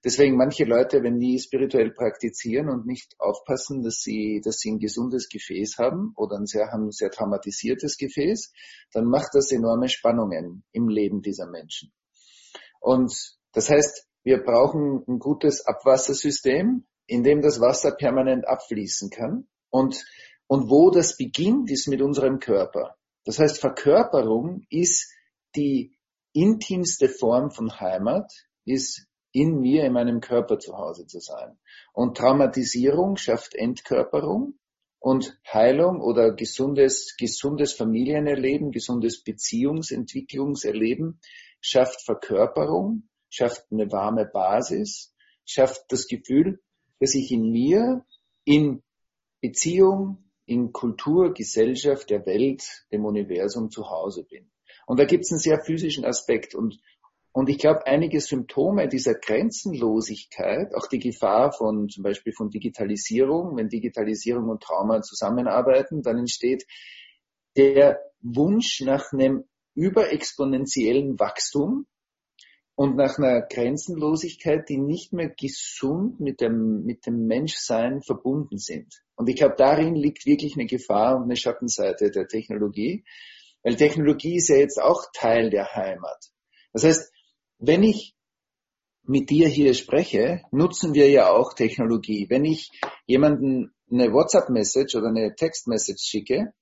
Deswegen 0.03 0.37
manche 0.37 0.63
Leute, 0.63 1.01
wenn 1.03 1.19
die 1.19 1.39
spirituell 1.39 1.91
praktizieren 1.91 2.69
und 2.69 2.85
nicht 2.85 3.15
aufpassen, 3.19 3.81
dass 3.83 4.01
sie, 4.01 4.41
dass 4.43 4.57
sie 4.57 4.71
ein 4.71 4.79
gesundes 4.79 5.27
Gefäß 5.29 5.77
haben 5.77 6.13
oder 6.15 6.37
ein 6.37 6.45
sehr, 6.45 6.71
haben 6.71 6.85
ein 6.87 6.91
sehr 6.91 7.09
traumatisiertes 7.09 7.97
Gefäß, 7.97 8.51
dann 8.93 9.05
macht 9.05 9.29
das 9.33 9.51
enorme 9.51 9.89
Spannungen 9.89 10.63
im 10.71 10.87
Leben 10.87 11.21
dieser 11.21 11.47
Menschen. 11.47 11.91
Und 12.79 13.13
das 13.53 13.69
heißt, 13.69 14.07
wir 14.23 14.43
brauchen 14.43 15.03
ein 15.07 15.19
gutes 15.19 15.65
Abwassersystem, 15.65 16.85
in 17.07 17.23
dem 17.23 17.41
das 17.41 17.59
Wasser 17.59 17.91
permanent 17.91 18.47
abfließen 18.47 19.09
kann. 19.09 19.47
Und, 19.69 20.05
und 20.47 20.69
wo 20.69 20.91
das 20.91 21.17
beginnt, 21.17 21.71
ist 21.71 21.87
mit 21.87 22.01
unserem 22.01 22.39
Körper. 22.39 22.95
Das 23.25 23.39
heißt, 23.39 23.59
Verkörperung 23.59 24.65
ist 24.69 25.11
die 25.55 25.97
intimste 26.33 27.09
Form 27.09 27.51
von 27.51 27.79
Heimat, 27.79 28.31
ist 28.65 29.06
in 29.37 29.59
mir, 29.59 29.83
in 29.85 29.93
meinem 29.93 30.19
Körper 30.19 30.57
zu 30.57 30.77
Hause 30.77 31.05
zu 31.05 31.19
sein. 31.19 31.57
Und 31.93 32.17
Traumatisierung 32.17 33.17
schafft 33.17 33.53
Entkörperung 33.53 34.55
und 34.99 35.39
Heilung 35.51 36.01
oder 36.01 36.33
gesundes, 36.33 37.15
gesundes 37.17 37.73
Familienerleben, 37.73 38.71
gesundes 38.71 39.23
Beziehungsentwicklungserleben 39.23 41.19
schafft 41.61 42.03
Verkörperung, 42.03 43.07
schafft 43.29 43.65
eine 43.71 43.91
warme 43.91 44.25
Basis, 44.25 45.13
schafft 45.45 45.85
das 45.89 46.07
Gefühl, 46.07 46.59
dass 46.99 47.13
ich 47.13 47.31
in 47.31 47.51
mir, 47.51 48.05
in 48.43 48.81
Beziehung, 49.41 50.31
in 50.45 50.71
Kultur, 50.71 51.33
Gesellschaft, 51.33 52.09
der 52.09 52.25
Welt, 52.25 52.63
dem 52.91 53.05
Universum 53.05 53.69
zu 53.69 53.89
Hause 53.89 54.23
bin. 54.23 54.49
Und 54.85 54.99
da 54.99 55.05
gibt 55.05 55.25
es 55.25 55.31
einen 55.31 55.39
sehr 55.39 55.63
physischen 55.63 56.05
Aspekt. 56.05 56.55
Und 56.55 56.79
und 57.37 57.49
ich 57.49 57.59
glaube, 57.59 57.85
einige 57.85 58.19
Symptome 58.19 58.87
dieser 58.87 59.13
Grenzenlosigkeit, 59.13 60.73
auch 60.73 60.87
die 60.87 60.97
Gefahr 60.97 61.51
von 61.51 61.87
zum 61.87 62.01
Beispiel 62.01 62.33
von 62.33 62.49
Digitalisierung, 62.49 63.55
wenn 63.57 63.69
Digitalisierung 63.69 64.49
und 64.49 64.63
Trauma 64.63 65.03
zusammenarbeiten, 65.03 66.01
dann 66.01 66.17
entsteht 66.17 66.65
der 67.55 67.99
Wunsch 68.21 68.81
nach 68.81 69.13
einem 69.13 69.43
überexponentiellen 69.75 71.19
Wachstum 71.19 71.85
und 72.73 72.95
nach 72.95 73.19
einer 73.19 73.43
Grenzenlosigkeit, 73.43 74.67
die 74.67 74.79
nicht 74.79 75.13
mehr 75.13 75.29
gesund 75.29 76.19
mit 76.19 76.41
dem, 76.41 76.85
mit 76.85 77.05
dem 77.05 77.27
Menschsein 77.27 78.01
verbunden 78.01 78.57
sind. 78.57 79.03
Und 79.15 79.29
ich 79.29 79.35
glaube, 79.35 79.53
darin 79.59 79.93
liegt 79.93 80.25
wirklich 80.25 80.55
eine 80.55 80.65
Gefahr 80.65 81.17
und 81.17 81.25
eine 81.25 81.35
Schattenseite 81.35 82.09
der 82.09 82.27
Technologie, 82.27 83.05
weil 83.61 83.75
Technologie 83.75 84.37
ist 84.37 84.49
ja 84.49 84.55
jetzt 84.55 84.81
auch 84.81 85.03
Teil 85.13 85.51
der 85.51 85.75
Heimat. 85.75 86.31
Das 86.73 86.83
heißt, 86.83 87.13
wenn 87.59 87.83
ich 87.83 88.15
mit 89.03 89.29
dir 89.29 89.47
hier 89.47 89.73
spreche, 89.73 90.41
nutzen 90.51 90.93
wir 90.93 91.09
ja 91.09 91.29
auch 91.29 91.53
Technologie. 91.53 92.27
Wenn 92.29 92.43
ich 92.43 92.69
jemanden 93.05 93.73
eine 93.89 94.11
WhatsApp-Message 94.11 94.95
oder 94.95 95.07
eine 95.07 95.33
Text-Message 95.35 96.03
schicke, 96.03 96.53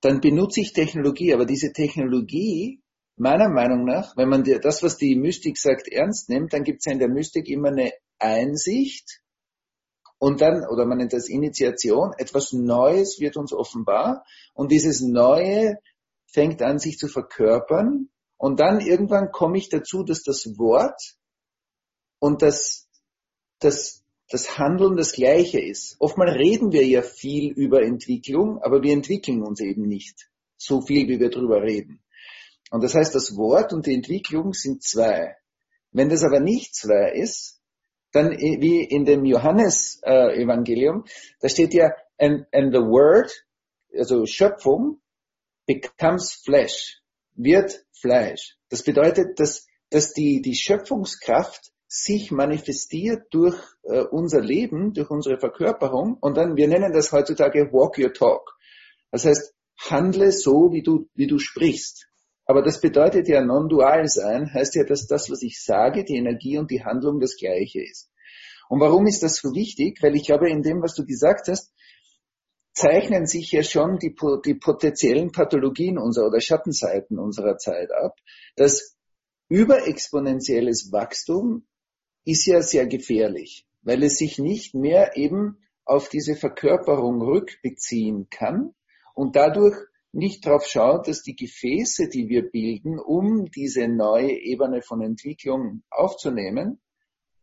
dann 0.00 0.20
benutze 0.20 0.60
ich 0.60 0.72
Technologie. 0.72 1.32
Aber 1.32 1.46
diese 1.46 1.72
Technologie, 1.72 2.82
meiner 3.16 3.48
Meinung 3.48 3.84
nach, 3.84 4.16
wenn 4.16 4.28
man 4.28 4.42
das, 4.42 4.82
was 4.82 4.96
die 4.96 5.14
Mystik 5.14 5.56
sagt, 5.56 5.88
ernst 5.88 6.28
nimmt, 6.28 6.52
dann 6.52 6.64
gibt 6.64 6.80
es 6.80 6.86
ja 6.86 6.92
in 6.92 6.98
der 6.98 7.08
Mystik 7.08 7.48
immer 7.48 7.68
eine 7.68 7.92
Einsicht 8.18 9.20
und 10.18 10.40
dann, 10.40 10.66
oder 10.66 10.86
man 10.86 10.98
nennt 10.98 11.12
das 11.12 11.28
Initiation, 11.28 12.12
etwas 12.16 12.52
Neues 12.52 13.20
wird 13.20 13.36
uns 13.36 13.52
offenbar 13.52 14.24
und 14.52 14.72
dieses 14.72 15.00
Neue 15.00 15.76
fängt 16.26 16.62
an, 16.62 16.78
sich 16.78 16.98
zu 16.98 17.08
verkörpern 17.08 18.08
und 18.36 18.60
dann 18.60 18.80
irgendwann 18.80 19.30
komme 19.30 19.58
ich 19.58 19.68
dazu, 19.68 20.02
dass 20.02 20.22
das 20.22 20.44
Wort 20.58 21.00
und 22.18 22.42
das, 22.42 22.88
das, 23.60 24.02
das 24.28 24.58
Handeln 24.58 24.96
das 24.96 25.12
gleiche 25.12 25.60
ist. 25.60 25.96
Oftmal 25.98 26.30
reden 26.30 26.72
wir 26.72 26.86
ja 26.86 27.02
viel 27.02 27.52
über 27.52 27.82
Entwicklung, 27.82 28.60
aber 28.62 28.82
wir 28.82 28.92
entwickeln 28.92 29.42
uns 29.42 29.60
eben 29.60 29.82
nicht 29.82 30.30
so 30.56 30.80
viel, 30.80 31.08
wie 31.08 31.20
wir 31.20 31.30
drüber 31.30 31.62
reden. 31.62 32.00
Und 32.70 32.82
das 32.82 32.94
heißt, 32.94 33.14
das 33.14 33.36
Wort 33.36 33.72
und 33.72 33.86
die 33.86 33.94
Entwicklung 33.94 34.52
sind 34.52 34.82
zwei. 34.82 35.36
Wenn 35.92 36.08
das 36.08 36.24
aber 36.24 36.40
nicht 36.40 36.74
zwei 36.74 37.12
ist, 37.12 37.60
dann 38.10 38.30
wie 38.30 38.82
in 38.82 39.04
dem 39.04 39.24
Johannes-Evangelium, 39.24 41.04
äh, 41.04 41.10
da 41.40 41.48
steht 41.48 41.74
ja, 41.74 41.92
and, 42.18 42.46
and 42.52 42.72
the 42.72 42.80
word, 42.80 43.30
also 43.96 44.24
Schöpfung, 44.26 45.00
becomes 45.66 46.32
flesh 46.32 47.00
wird 47.34 47.84
Fleisch. 47.92 48.56
Das 48.68 48.82
bedeutet, 48.82 49.38
dass, 49.40 49.66
dass 49.90 50.12
die, 50.12 50.40
die 50.42 50.54
Schöpfungskraft 50.54 51.72
sich 51.86 52.30
manifestiert 52.30 53.26
durch 53.30 53.56
äh, 53.84 54.00
unser 54.00 54.40
Leben, 54.40 54.94
durch 54.94 55.10
unsere 55.10 55.38
Verkörperung 55.38 56.16
und 56.20 56.36
dann, 56.36 56.56
wir 56.56 56.66
nennen 56.66 56.92
das 56.92 57.12
heutzutage 57.12 57.72
Walk 57.72 57.98
Your 57.98 58.12
Talk. 58.12 58.56
Das 59.10 59.24
heißt, 59.24 59.54
handle 59.78 60.32
so, 60.32 60.72
wie 60.72 60.82
du, 60.82 61.08
wie 61.14 61.26
du 61.26 61.38
sprichst. 61.38 62.08
Aber 62.46 62.62
das 62.62 62.80
bedeutet 62.80 63.28
ja 63.28 63.42
non-dual 63.42 64.06
sein, 64.08 64.52
heißt 64.52 64.74
ja, 64.74 64.84
dass 64.84 65.06
das, 65.06 65.30
was 65.30 65.42
ich 65.42 65.62
sage, 65.62 66.04
die 66.04 66.16
Energie 66.16 66.58
und 66.58 66.70
die 66.70 66.84
Handlung 66.84 67.20
das 67.20 67.36
gleiche 67.36 67.82
ist. 67.82 68.10
Und 68.68 68.80
warum 68.80 69.06
ist 69.06 69.22
das 69.22 69.36
so 69.36 69.54
wichtig? 69.54 69.98
Weil 70.02 70.14
ich 70.14 70.24
glaube, 70.26 70.50
in 70.50 70.62
dem, 70.62 70.82
was 70.82 70.94
du 70.94 71.06
gesagt 71.06 71.48
hast, 71.48 71.72
zeichnen 72.74 73.26
sich 73.26 73.52
ja 73.52 73.62
schon 73.62 73.98
die, 73.98 74.14
die 74.44 74.54
potenziellen 74.54 75.32
Pathologien 75.32 75.96
unserer 75.96 76.26
oder 76.26 76.40
Schattenseiten 76.40 77.18
unserer 77.18 77.56
Zeit 77.56 77.92
ab. 77.92 78.18
Das 78.56 78.96
überexponentielles 79.48 80.90
Wachstum 80.92 81.66
ist 82.24 82.46
ja 82.46 82.62
sehr 82.62 82.86
gefährlich, 82.86 83.66
weil 83.82 84.02
es 84.02 84.18
sich 84.18 84.38
nicht 84.38 84.74
mehr 84.74 85.16
eben 85.16 85.58
auf 85.84 86.08
diese 86.08 86.34
Verkörperung 86.34 87.22
rückbeziehen 87.22 88.28
kann 88.30 88.74
und 89.14 89.36
dadurch 89.36 89.76
nicht 90.12 90.46
darauf 90.46 90.64
schaut, 90.66 91.08
dass 91.08 91.22
die 91.22 91.36
Gefäße, 91.36 92.08
die 92.08 92.28
wir 92.28 92.48
bilden, 92.48 92.98
um 92.98 93.50
diese 93.50 93.88
neue 93.88 94.32
Ebene 94.32 94.80
von 94.80 95.02
Entwicklung 95.02 95.82
aufzunehmen, 95.90 96.80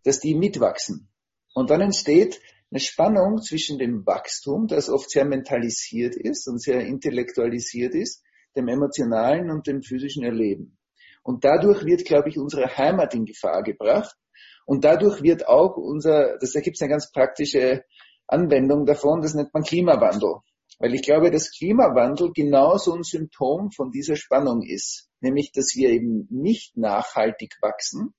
dass 0.04 0.20
die 0.20 0.36
mitwachsen. 0.36 1.10
Und 1.54 1.70
dann 1.70 1.82
entsteht 1.82 2.42
eine 2.72 2.80
Spannung 2.80 3.42
zwischen 3.42 3.78
dem 3.78 4.06
Wachstum, 4.06 4.68
das 4.68 4.90
oft 4.90 5.10
sehr 5.10 5.25
mentalisiert 5.25 6.16
ist 6.16 6.48
und 6.48 6.62
sehr 6.62 6.80
intellektualisiert 6.80 7.94
ist, 7.94 8.24
dem 8.56 8.70
emotionalen 8.70 9.51
und 9.51 9.68
dem 9.68 9.84
physischen 9.84 10.24
Erleben. 10.24 10.78
Und 11.22 11.44
dadurch 11.44 11.86
wird, 11.86 12.06
glaube 12.06 12.30
ich, 12.30 12.40
unsere 12.40 12.78
Heimat 12.78 13.13
in 13.13 13.25
Gefahr 13.25 13.62
gebracht. 13.62 14.16
Und 14.66 14.86
dadurch 14.86 15.22
wird 15.22 15.48
auch 15.48 15.75
unser, 15.75 16.38
das 16.40 16.56
ergibt 16.56 16.82
eine 16.82 16.90
ganz 16.90 17.12
praktische 17.12 17.84
Anwendung 18.25 18.86
davon, 18.86 19.22
das 19.22 19.34
nennt 19.34 19.54
man 19.54 19.63
Klimawandel. 19.63 20.36
Weil 20.80 20.96
ich 20.96 21.04
glaube, 21.04 21.30
dass 21.30 21.51
Klimawandel 21.51 22.32
genauso 22.34 22.96
ein 22.96 23.04
Symptom 23.04 23.72
von 23.72 23.92
dieser 23.92 24.16
Spannung 24.16 24.63
ist. 24.63 25.10
Nämlich, 25.20 25.51
dass 25.51 25.75
wir 25.75 25.90
eben 25.90 26.28
nicht 26.32 26.78
nachhaltig 26.78 27.58
wachsen, 27.62 28.13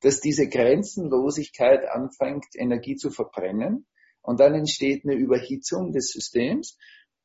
dass 0.00 0.20
diese 0.20 0.48
Grenzenlosigkeit 0.48 1.86
anfängt, 1.86 2.46
Energie 2.56 2.96
zu 2.96 3.10
verbrennen 3.10 3.86
und 4.28 4.40
dann 4.40 4.54
entsteht 4.54 5.04
eine 5.04 5.14
Überhitzung 5.14 5.90
des 5.92 6.10
Systems 6.12 6.76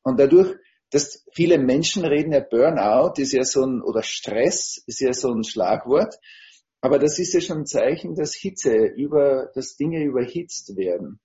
und 0.02 0.18
dadurch, 0.18 0.56
dass 0.90 1.22
viele 1.34 1.58
Menschen 1.58 2.02
reden, 2.02 2.32
ja 2.32 2.40
Burnout 2.40 3.20
ist 3.20 3.34
ja 3.34 3.44
so 3.44 3.62
ein, 3.62 3.82
oder 3.82 4.02
Stress 4.02 4.82
ist 4.86 5.00
ja 5.00 5.12
so 5.12 5.30
ein 5.30 5.44
Schlagwort, 5.44 6.14
aber 6.80 6.98
das 6.98 7.18
ist 7.18 7.34
ja 7.34 7.42
schon 7.42 7.58
ein 7.58 7.66
Zeichen, 7.66 8.14
dass 8.14 8.34
Hitze 8.34 8.74
über, 8.74 9.50
dass 9.54 9.76
Dinge 9.76 10.02
überhitzt 10.02 10.76
werden. 10.78 11.20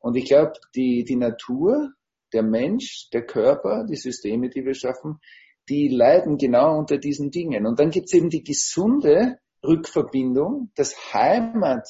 Und 0.00 0.16
ich 0.16 0.24
glaube, 0.24 0.54
die, 0.74 1.04
die 1.04 1.16
Natur, 1.16 1.92
der 2.32 2.42
Mensch, 2.42 3.08
der 3.12 3.24
Körper, 3.24 3.86
die 3.88 3.96
Systeme, 3.96 4.50
die 4.50 4.64
wir 4.64 4.74
schaffen, 4.74 5.20
die 5.68 5.86
leiden 5.86 6.38
genau 6.38 6.76
unter 6.76 6.98
diesen 6.98 7.30
Dingen. 7.30 7.66
Und 7.66 7.78
dann 7.78 7.90
gibt 7.90 8.06
es 8.06 8.14
eben 8.14 8.30
die 8.30 8.42
gesunde 8.42 9.38
Rückverbindung, 9.62 10.72
das 10.74 11.12
Heimat 11.14 11.86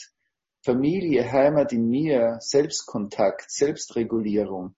Familie, 0.63 1.31
Heimat 1.31 1.73
in 1.73 1.89
mir, 1.89 2.39
Selbstkontakt, 2.41 3.51
Selbstregulierung, 3.51 4.75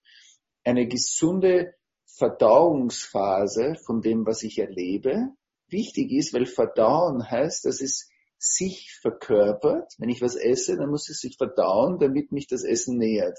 eine 0.63 0.87
gesunde 0.87 1.73
Verdauungsphase 2.05 3.75
von 3.85 4.01
dem, 4.01 4.25
was 4.25 4.43
ich 4.43 4.59
erlebe, 4.59 5.29
wichtig 5.67 6.11
ist, 6.11 6.33
weil 6.33 6.45
Verdauen 6.45 7.29
heißt, 7.29 7.65
dass 7.65 7.81
es 7.81 8.09
sich 8.37 8.97
verkörpert. 9.01 9.93
Wenn 9.97 10.09
ich 10.09 10.21
was 10.21 10.35
esse, 10.35 10.77
dann 10.77 10.89
muss 10.89 11.09
es 11.09 11.19
sich 11.19 11.37
verdauen, 11.37 11.99
damit 11.99 12.31
mich 12.31 12.47
das 12.47 12.63
Essen 12.63 12.97
nähert. 12.97 13.37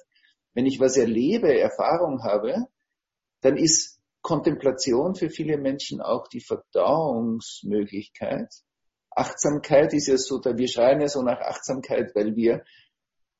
Wenn 0.54 0.66
ich 0.66 0.80
was 0.80 0.96
erlebe, 0.96 1.58
Erfahrung 1.58 2.22
habe, 2.22 2.66
dann 3.40 3.56
ist 3.56 4.00
Kontemplation 4.22 5.14
für 5.14 5.30
viele 5.30 5.58
Menschen 5.58 6.00
auch 6.00 6.26
die 6.28 6.40
Verdauungsmöglichkeit. 6.40 8.52
Achtsamkeit 9.16 9.92
ist 9.94 10.08
ja 10.08 10.16
so, 10.16 10.40
wir 10.42 10.68
schreien 10.68 11.00
ja 11.00 11.08
so 11.08 11.22
nach 11.22 11.40
Achtsamkeit, 11.40 12.14
weil 12.14 12.36
wir 12.36 12.64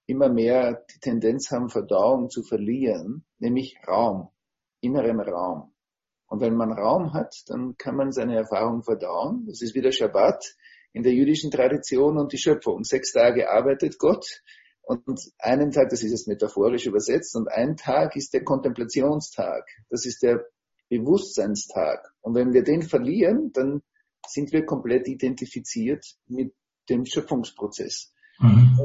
immer 0.07 0.29
mehr 0.29 0.85
die 0.95 1.01
Tendenz 1.01 1.51
haben, 1.51 1.69
Verdauung 1.69 2.29
zu 2.29 2.43
verlieren, 2.43 3.25
nämlich 3.39 3.77
Raum, 3.89 4.29
inneren 4.81 5.21
Raum. 5.21 5.73
Und 6.27 6.41
wenn 6.41 6.55
man 6.55 6.73
Raum 6.73 7.13
hat, 7.13 7.35
dann 7.47 7.77
kann 7.77 7.97
man 7.97 8.13
seine 8.13 8.37
Erfahrung 8.37 8.83
verdauen. 8.83 9.47
Das 9.47 9.63
ist 9.63 9.75
wieder 9.75 9.93
Shabbat. 9.93 10.57
in 10.95 11.03
der 11.03 11.13
jüdischen 11.13 11.51
Tradition 11.51 12.17
und 12.19 12.33
die 12.33 12.39
Schöpfung. 12.39 12.85
Sechs 12.85 13.13
Tage 13.13 13.51
arbeitet 13.51 13.99
Gott 13.99 14.43
und 14.81 15.21
einen 15.39 15.73
Tag, 15.73 15.89
das 15.91 16.03
ist 16.03 16.13
jetzt 16.13 16.29
metaphorisch 16.29 16.87
übersetzt, 16.87 17.35
und 17.37 17.49
ein 17.49 17.77
Tag 17.77 18.17
ist 18.17 18.33
der 18.33 18.45
Kontemplationstag. 18.45 19.69
Das 19.91 20.07
ist 20.07 20.23
der 20.23 20.47
Bewusstseinstag. 20.89 22.15
Und 22.21 22.37
wenn 22.37 22.53
wir 22.53 22.63
den 22.63 22.83
verlieren, 22.83 23.51
dann 23.53 23.83
sind 24.27 24.53
wir 24.53 24.65
komplett 24.65 25.09
identifiziert 25.09 26.05
mit 26.27 26.53
dem 26.89 27.07
Schöpfungsprozess. 27.07 28.13
Mhm. 28.39 28.79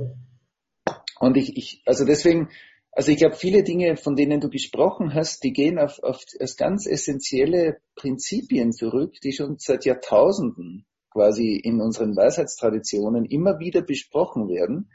Und 1.19 1.38
ich, 1.38 1.58
ich, 1.58 1.81
also 1.86 2.05
deswegen, 2.05 2.50
also 2.91 3.12
ich 3.12 3.17
glaube, 3.17 3.36
viele 3.36 3.63
Dinge, 3.63 3.98
von 3.98 4.15
denen 4.15 4.39
du 4.39 4.50
gesprochen 4.50 5.13
hast, 5.13 5.43
die 5.43 5.51
gehen 5.51 5.77
auf, 5.77 6.00
auf, 6.01 6.24
auf 6.39 6.55
ganz 6.58 6.88
essentielle 6.88 7.81
Prinzipien 7.96 8.72
zurück, 8.72 9.15
die 9.24 9.34
schon 9.34 9.58
seit 9.60 9.86
Jahrtausenden 9.86 10.86
quasi 11.12 11.55
in 11.55 11.81
unseren 11.81 12.15
Weisheitstraditionen 12.15 13.25
immer 13.25 13.60
wieder 13.60 13.81
besprochen 13.81 14.48
werden. 14.48 14.91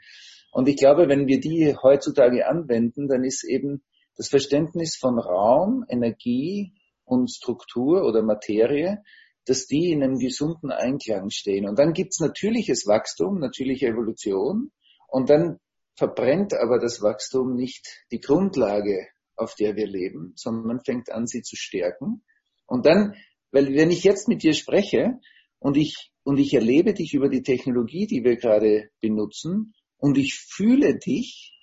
Und 0.51 0.67
ich 0.69 0.77
glaube, 0.77 1.09
wenn 1.09 1.27
wir 1.27 1.39
die 1.39 1.75
heutzutage 1.75 2.47
anwenden, 2.47 3.07
dann 3.07 3.23
ist 3.23 3.43
eben 3.43 3.83
das 4.15 4.29
Verständnis 4.29 4.95
von 4.95 5.19
Raum, 5.19 5.85
Energie 5.89 6.73
und 7.03 7.29
Struktur 7.29 8.05
oder 8.05 8.23
Materie, 8.23 9.03
dass 9.45 9.67
die 9.67 9.91
in 9.91 10.03
einem 10.03 10.17
gesunden 10.17 10.71
Einklang 10.71 11.29
stehen. 11.29 11.67
Und 11.67 11.77
dann 11.77 11.93
gibt's 11.93 12.19
natürliches 12.19 12.87
Wachstum, 12.87 13.39
natürliche 13.39 13.87
Evolution. 13.87 14.71
Und 15.07 15.29
dann 15.29 15.59
verbrennt 15.95 16.53
aber 16.53 16.79
das 16.79 17.01
Wachstum 17.01 17.55
nicht 17.55 18.05
die 18.11 18.19
Grundlage, 18.19 19.07
auf 19.35 19.55
der 19.55 19.75
wir 19.75 19.87
leben, 19.87 20.33
sondern 20.35 20.65
man 20.65 20.79
fängt 20.83 21.11
an, 21.11 21.27
sie 21.27 21.41
zu 21.41 21.55
stärken. 21.55 22.23
Und 22.65 22.85
dann, 22.85 23.15
weil 23.51 23.73
wenn 23.75 23.91
ich 23.91 24.03
jetzt 24.03 24.27
mit 24.27 24.43
dir 24.43 24.53
spreche 24.53 25.19
und 25.59 25.77
ich, 25.77 26.11
und 26.23 26.37
ich 26.37 26.53
erlebe 26.53 26.93
dich 26.93 27.13
über 27.13 27.29
die 27.29 27.43
Technologie, 27.43 28.07
die 28.07 28.23
wir 28.23 28.37
gerade 28.37 28.89
benutzen, 29.01 29.73
und 29.97 30.17
ich 30.17 30.35
fühle 30.35 30.97
dich 30.97 31.53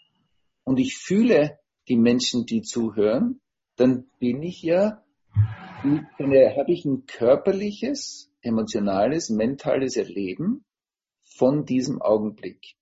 und 0.65 0.79
ich 0.79 0.97
fühle 0.97 1.59
die 1.89 1.97
Menschen, 1.97 2.47
die 2.47 2.63
zuhören, 2.63 3.41
dann 3.77 4.07
bin 4.19 4.43
ich 4.43 4.63
ja, 4.63 5.05
habe 5.35 6.73
ich 6.73 6.85
ein 6.85 7.07
körperliches, 7.07 8.31
emotionales, 8.43 9.31
mentales 9.31 9.97
Erleben 9.97 10.65
von 11.37 11.65
diesem 11.65 12.01
Augenblick. 12.01 12.77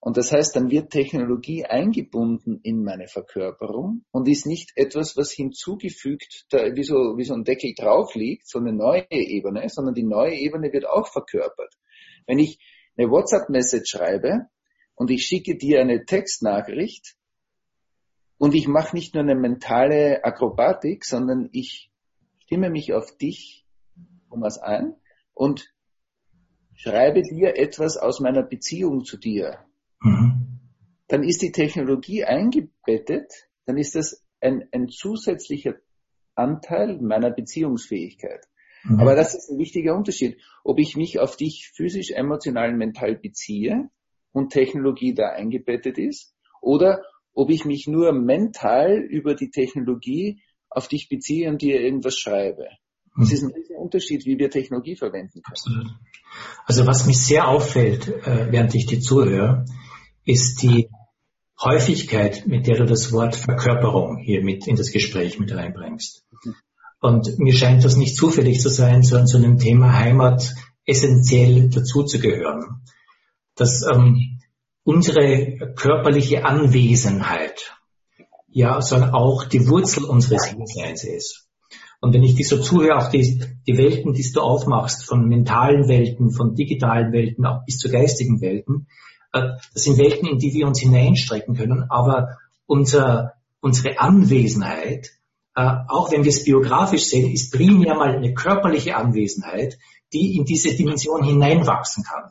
Und 0.00 0.18
das 0.18 0.32
heißt, 0.32 0.54
dann 0.54 0.70
wird 0.70 0.90
Technologie 0.90 1.64
eingebunden 1.64 2.60
in 2.62 2.84
meine 2.84 3.08
Verkörperung 3.08 4.04
und 4.10 4.28
ist 4.28 4.44
nicht 4.44 4.72
etwas, 4.76 5.16
was 5.16 5.32
hinzugefügt, 5.32 6.44
da, 6.50 6.74
wie, 6.74 6.82
so, 6.82 7.16
wie 7.16 7.24
so 7.24 7.32
ein 7.32 7.44
Deckel 7.44 7.72
drauf 7.74 8.14
liegt, 8.14 8.46
so 8.46 8.58
eine 8.58 8.74
neue 8.74 9.06
Ebene, 9.08 9.66
sondern 9.70 9.94
die 9.94 10.04
neue 10.04 10.34
Ebene 10.34 10.70
wird 10.74 10.86
auch 10.86 11.08
verkörpert. 11.08 11.72
Wenn 12.26 12.38
ich 12.38 12.58
eine 12.98 13.10
WhatsApp-Message 13.10 13.90
schreibe 13.90 14.46
und 14.94 15.10
ich 15.10 15.24
schicke 15.24 15.56
dir 15.56 15.80
eine 15.80 16.04
Textnachricht 16.04 17.16
und 18.36 18.54
ich 18.54 18.68
mache 18.68 18.94
nicht 18.94 19.14
nur 19.14 19.22
eine 19.22 19.34
mentale 19.34 20.22
Akrobatik, 20.22 21.06
sondern 21.06 21.48
ich 21.52 21.90
stimme 22.44 22.70
mich 22.70 22.92
auf 22.92 23.16
dich, 23.16 23.66
Thomas, 24.28 24.58
ein 24.58 24.94
und 25.32 25.72
schreibe 26.74 27.22
dir 27.22 27.56
etwas 27.56 27.96
aus 27.96 28.20
meiner 28.20 28.42
Beziehung 28.42 29.04
zu 29.04 29.16
dir 29.16 29.64
Mhm. 30.04 30.60
Dann 31.08 31.22
ist 31.22 31.42
die 31.42 31.52
Technologie 31.52 32.24
eingebettet, 32.24 33.32
dann 33.66 33.78
ist 33.78 33.94
das 33.94 34.24
ein, 34.40 34.68
ein 34.72 34.88
zusätzlicher 34.88 35.74
Anteil 36.34 37.00
meiner 37.00 37.30
Beziehungsfähigkeit. 37.30 38.46
Mhm. 38.84 39.00
Aber 39.00 39.14
das 39.16 39.34
ist 39.34 39.50
ein 39.50 39.58
wichtiger 39.58 39.96
Unterschied, 39.96 40.40
ob 40.62 40.78
ich 40.78 40.96
mich 40.96 41.18
auf 41.18 41.36
dich 41.36 41.70
physisch, 41.74 42.10
emotional, 42.10 42.74
mental 42.74 43.16
beziehe 43.16 43.90
und 44.32 44.52
Technologie 44.52 45.14
da 45.14 45.30
eingebettet 45.30 45.98
ist 45.98 46.34
oder 46.60 47.02
ob 47.32 47.50
ich 47.50 47.64
mich 47.64 47.86
nur 47.88 48.12
mental 48.12 48.98
über 48.98 49.34
die 49.34 49.50
Technologie 49.50 50.42
auf 50.74 50.88
dich 50.88 51.08
beziehe 51.08 51.48
und 51.48 51.62
dir 51.62 51.80
irgendwas 51.80 52.18
schreibe. 52.18 52.66
Das 53.16 53.28
mhm. 53.28 53.34
ist 53.34 53.42
ein 53.44 53.52
riesiger 53.52 53.78
Unterschied, 53.78 54.26
wie 54.26 54.38
wir 54.38 54.50
Technologie 54.50 54.96
verwenden 54.96 55.42
können. 55.42 55.44
Absolut. 55.44 55.86
Also 56.66 56.86
was 56.86 57.06
mich 57.06 57.18
sehr 57.18 57.48
auffällt, 57.48 58.08
äh, 58.08 58.50
während 58.50 58.74
ich 58.74 58.86
dir 58.86 59.00
zuhöre, 59.00 59.64
ist 60.24 60.62
die 60.62 60.88
Häufigkeit, 61.62 62.46
mit 62.46 62.66
der 62.66 62.76
du 62.76 62.86
das 62.86 63.12
Wort 63.12 63.36
Verkörperung 63.36 64.18
hier 64.18 64.42
mit 64.42 64.66
in 64.66 64.76
das 64.76 64.90
Gespräch 64.90 65.38
mit 65.38 65.54
reinbringst. 65.54 66.24
Und 67.00 67.38
mir 67.38 67.52
scheint 67.52 67.84
das 67.84 67.96
nicht 67.96 68.16
zufällig 68.16 68.60
zu 68.60 68.70
sein, 68.70 69.02
sondern 69.02 69.26
zu 69.26 69.36
einem 69.36 69.58
Thema 69.58 69.98
Heimat 69.98 70.54
essentiell 70.84 71.68
dazuzugehören. 71.68 72.82
Dass 73.54 73.86
ähm, 73.86 74.40
unsere 74.82 75.74
körperliche 75.76 76.44
Anwesenheit 76.44 77.76
ja 78.54 78.80
sondern 78.80 79.10
auch 79.10 79.44
die 79.44 79.68
Wurzel 79.68 80.04
unseres 80.04 80.46
Hierseins 80.46 81.04
ist. 81.04 81.48
Und 82.00 82.14
wenn 82.14 82.22
ich 82.22 82.36
dir 82.36 82.46
so 82.46 82.60
zuhöre, 82.60 82.96
auch 82.96 83.10
die, 83.10 83.42
die 83.66 83.76
Welten, 83.76 84.12
die 84.12 84.30
du 84.32 84.40
aufmachst, 84.40 85.04
von 85.04 85.28
mentalen 85.28 85.88
Welten, 85.88 86.30
von 86.30 86.54
digitalen 86.54 87.12
Welten, 87.12 87.44
auch 87.46 87.64
bis 87.64 87.78
zu 87.78 87.90
geistigen 87.90 88.40
Welten, 88.40 88.86
äh, 89.32 89.40
das 89.72 89.82
sind 89.82 89.98
Welten, 89.98 90.28
in 90.28 90.38
die 90.38 90.54
wir 90.54 90.66
uns 90.66 90.80
hineinstrecken 90.80 91.56
können, 91.56 91.86
aber 91.90 92.38
unser, 92.66 93.34
unsere 93.60 93.98
Anwesenheit, 93.98 95.10
äh, 95.56 95.72
auch 95.88 96.12
wenn 96.12 96.22
wir 96.22 96.30
es 96.30 96.44
biografisch 96.44 97.06
sehen, 97.06 97.32
ist 97.32 97.52
primär 97.52 97.94
mal 97.96 98.14
eine 98.14 98.34
körperliche 98.34 98.96
Anwesenheit, 98.96 99.78
die 100.12 100.36
in 100.36 100.44
diese 100.44 100.76
Dimension 100.76 101.24
hineinwachsen 101.24 102.04
kann. 102.04 102.30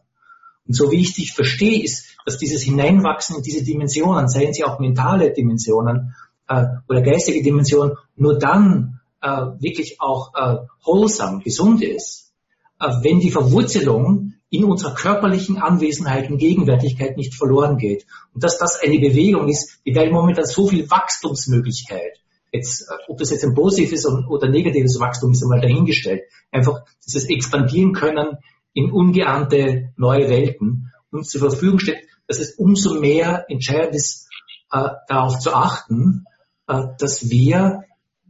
Und 0.68 0.76
so 0.76 0.92
wie 0.92 1.02
ich 1.02 1.14
dich 1.14 1.34
verstehe, 1.34 1.84
ist, 1.84 2.18
dass 2.26 2.38
dieses 2.38 2.64
Hineinwachsen 2.64 3.38
in 3.38 3.44
diese 3.44 3.64
Dimensionen, 3.64 4.28
seien 4.30 4.54
sie 4.54 4.64
auch 4.64 4.80
mentale 4.80 5.34
Dimensionen 5.34 6.16
äh, 6.48 6.66
oder 6.88 7.02
geistige 7.02 7.44
Dimensionen, 7.44 7.96
nur 8.16 8.38
dann 8.38 9.02
äh, 9.22 9.28
wirklich 9.60 10.00
auch 10.00 10.34
äh, 10.36 10.58
wholesome, 10.86 11.42
gesund 11.44 11.82
ist, 11.84 12.32
äh, 12.80 12.88
wenn 13.02 13.20
die 13.20 13.32
Verwurzelung 13.32 14.34
in 14.50 14.66
unserer 14.66 14.94
körperlichen 14.94 15.58
Anwesenheit 15.58 16.30
und 16.30 16.38
Gegenwärtigkeit 16.38 17.18
nicht 17.18 17.34
verloren 17.34 17.78
geht. 17.78 18.06
Und 18.34 18.44
dass 18.44 18.60
das 18.60 18.80
eine 18.80 19.00
Bewegung 19.00 19.50
ist, 19.50 19.80
die 19.86 19.94
da 19.94 20.08
momentan 20.10 20.46
so 20.46 20.68
viel 20.68 20.90
Wachstumsmöglichkeit. 20.90 22.20
Jetzt, 22.52 22.84
äh, 22.84 22.94
ob 23.08 23.18
das 23.18 23.32
jetzt 23.32 23.44
ein 23.44 23.56
positives 23.56 24.06
oder 24.06 24.48
negatives 24.48 25.00
Wachstum 25.00 25.32
ist, 25.32 25.44
einmal 25.44 25.62
dahingestellt. 25.62 26.22
Einfach 26.52 26.84
dieses 27.04 27.26
Expandieren 27.30 27.94
können 27.94 28.38
in 28.74 28.92
ungeahnte 28.92 29.94
neue 29.98 30.30
Welten 30.30 30.92
uns 31.12 31.30
zur 31.30 31.42
Verfügung 31.42 31.80
steht, 31.80 32.08
dass 32.28 32.40
es 32.40 32.56
umso 32.56 33.00
mehr 33.00 33.46
entscheidend 33.50 33.96
ist, 33.96 34.30
äh, 34.72 34.90
darauf 35.08 35.40
zu 35.40 35.54
achten, 35.54 36.26
äh, 36.68 36.84
dass 36.98 37.30
wir, 37.30 37.84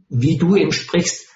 wie 0.08 0.36
du 0.36 0.56
eben 0.56 0.72
sprichst, 0.72 1.28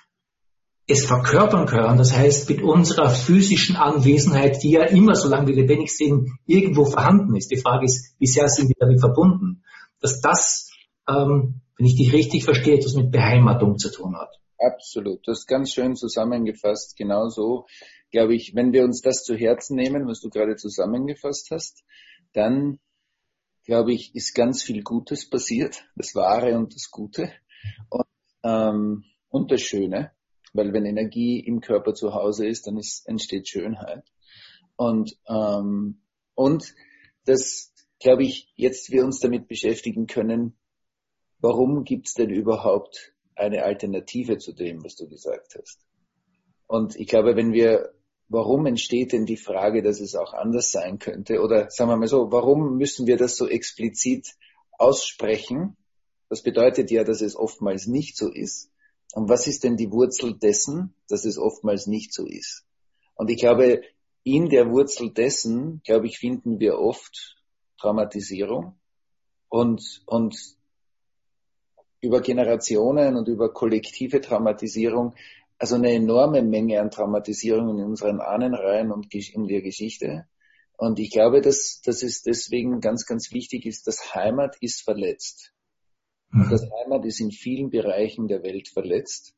es 0.87 1.05
verkörpern 1.05 1.67
können. 1.67 1.99
Das 1.99 2.17
heißt, 2.17 2.49
mit 2.49 2.63
unserer 2.63 3.11
physischen 3.11 3.77
Anwesenheit, 3.77 4.63
die 4.63 4.71
ja 4.73 4.85
immer, 4.85 5.15
solange 5.15 5.49
wir 5.49 5.55
lebendig 5.55 5.95
sind, 5.95 6.31
irgendwo 6.47 6.87
vorhanden 6.87 7.37
ist. 7.37 7.51
Die 7.51 7.61
Frage 7.61 7.85
ist, 7.85 8.15
wie 8.19 8.27
sehr 8.27 8.49
sind 8.49 8.69
wir 8.69 8.77
damit 8.79 9.01
verbunden? 9.01 9.63
Dass 10.01 10.21
das, 10.21 10.71
ähm, 11.07 11.61
wenn 11.77 11.87
ich 11.87 11.97
dich 11.97 12.13
richtig 12.13 12.45
verstehe, 12.45 12.77
etwas 12.77 12.95
mit 12.95 13.11
Beheimatung 13.11 13.77
zu 13.77 13.91
tun 13.91 14.17
hat. 14.17 14.35
Absolut. 14.59 15.21
Das 15.27 15.41
ist 15.41 15.47
ganz 15.47 15.73
schön 15.73 15.95
zusammengefasst. 15.95 16.97
Genau 16.97 17.29
so, 17.29 17.67
glaube 18.11 18.35
ich, 18.35 18.55
wenn 18.55 18.73
wir 18.73 18.85
uns 18.85 19.01
das 19.01 19.25
zu 19.25 19.35
Herzen 19.37 19.77
nehmen, 19.77 20.07
was 20.07 20.21
du 20.21 20.31
gerade 20.31 20.57
zusammengefasst 20.57 21.51
hast, 21.51 21.85
dann, 22.33 22.79
glaube 23.65 23.93
ich, 23.93 24.15
ist 24.15 24.35
ganz 24.35 24.63
viel 24.63 24.83
Gutes 24.83 25.29
passiert. 25.29 25.85
Das 25.97 26.15
Wahre 26.15 26.57
und 26.57 26.75
das 26.75 26.91
Gute. 26.91 27.33
Und, 27.91 28.07
ähm, 28.43 29.05
und 29.29 29.51
das 29.51 29.63
Schöne. 29.63 30.13
Weil 30.53 30.73
wenn 30.73 30.87
Energie 30.87 31.41
im 31.41 31.61
Körper 31.61 31.95
zu 31.95 32.15
Hause 32.15 32.47
ist, 32.47 32.67
dann 32.67 32.79
ist, 32.79 33.07
entsteht 33.07 33.49
Schönheit. 33.49 34.05
Und, 34.77 35.19
ähm, 35.29 36.03
und 36.35 36.75
das, 37.25 37.75
glaube 38.01 38.25
ich, 38.25 38.53
jetzt 38.55 38.91
wir 38.91 39.05
uns 39.05 39.21
damit 39.21 39.49
beschäftigen 39.49 40.07
können, 40.07 40.57
warum 41.41 41.85
gibt 41.85 42.09
es 42.09 42.15
denn 42.15 42.31
überhaupt 42.31 43.13
eine 43.35 43.65
Alternative 43.65 44.39
zu 44.39 44.53
dem, 44.53 44.83
was 44.85 44.97
du 44.97 45.09
gesagt 45.09 45.57
hast? 45.59 45.85
Und 46.67 46.97
ich 46.97 47.07
glaube, 47.07 47.37
wenn 47.37 47.53
wir, 47.53 47.93
warum 48.29 48.67
entsteht 48.67 49.13
denn 49.13 49.27
die 49.27 49.37
Frage, 49.37 49.83
dass 49.83 50.01
es 50.01 50.15
auch 50.15 50.35
anders 50.35 50.71
sein 50.71 50.99
könnte? 50.99 51.41
Oder 51.41 51.71
sagen 51.71 51.91
wir 51.91 51.97
mal 51.97 52.09
so, 52.09 52.31
warum 52.31 52.77
müssen 52.77 53.07
wir 53.07 53.17
das 53.17 53.37
so 53.37 53.49
explizit 53.49 54.35
aussprechen? 54.79 55.77
Das 56.29 56.43
bedeutet 56.43 56.91
ja, 56.91 57.05
dass 57.05 57.23
es 57.23 57.37
oftmals 57.37 57.87
nicht 57.87 58.17
so 58.17 58.31
ist. 58.31 58.71
Und 59.15 59.29
was 59.29 59.47
ist 59.47 59.65
denn 59.65 59.77
die 59.77 59.91
Wurzel 59.91 60.39
dessen, 60.39 60.95
dass 61.09 61.25
es 61.25 61.39
oftmals 61.39 61.87
nicht 61.87 62.13
so 62.13 62.27
ist? 62.27 62.65
Und 63.15 63.31
ich 63.31 63.39
glaube, 63.39 63.83
in 64.23 64.51
der 64.51 64.71
Wurzel 64.71 65.11
dessen, 65.11 65.81
glaube 65.85 66.07
ich, 66.07 66.19
finden 66.19 66.61
wir 66.61 66.79
oft 66.79 67.37
Traumatisierung 67.81 68.79
und, 69.49 70.03
und 70.07 70.37
über 72.01 72.21
Generationen 72.21 73.17
und 73.17 73.29
über 73.29 73.53
kollektive 73.53 74.21
Traumatisierung 74.21 75.15
also 75.59 75.75
eine 75.75 75.93
enorme 75.93 76.43
Menge 76.43 76.81
an 76.81 76.91
Traumatisierungen 76.91 77.79
in 77.79 77.85
unseren 77.85 78.21
Ahnenreihen 78.21 78.93
und 78.93 79.13
in 79.13 79.47
der 79.47 79.63
Geschichte. 79.63 80.27
Und 80.77 81.01
ich 81.01 81.11
glaube, 81.11 81.41
dass, 81.41 81.81
dass 81.85 82.03
es 82.05 82.23
deswegen 82.23 82.81
ganz, 82.81 83.05
ganz 83.05 83.33
wichtig 83.33 83.67
ist, 83.67 83.87
dass 83.89 84.15
Heimat 84.15 84.57
ist 84.61 84.83
verletzt. 84.83 85.53
Mhm. 86.31 86.49
Das 86.51 86.63
Heimat 86.63 87.05
ist 87.05 87.21
in 87.21 87.33
vielen 87.33 87.71
Bereichen 87.71 88.29
der 88.29 88.45
Welt 88.45 88.69
verletzt. 88.69 89.35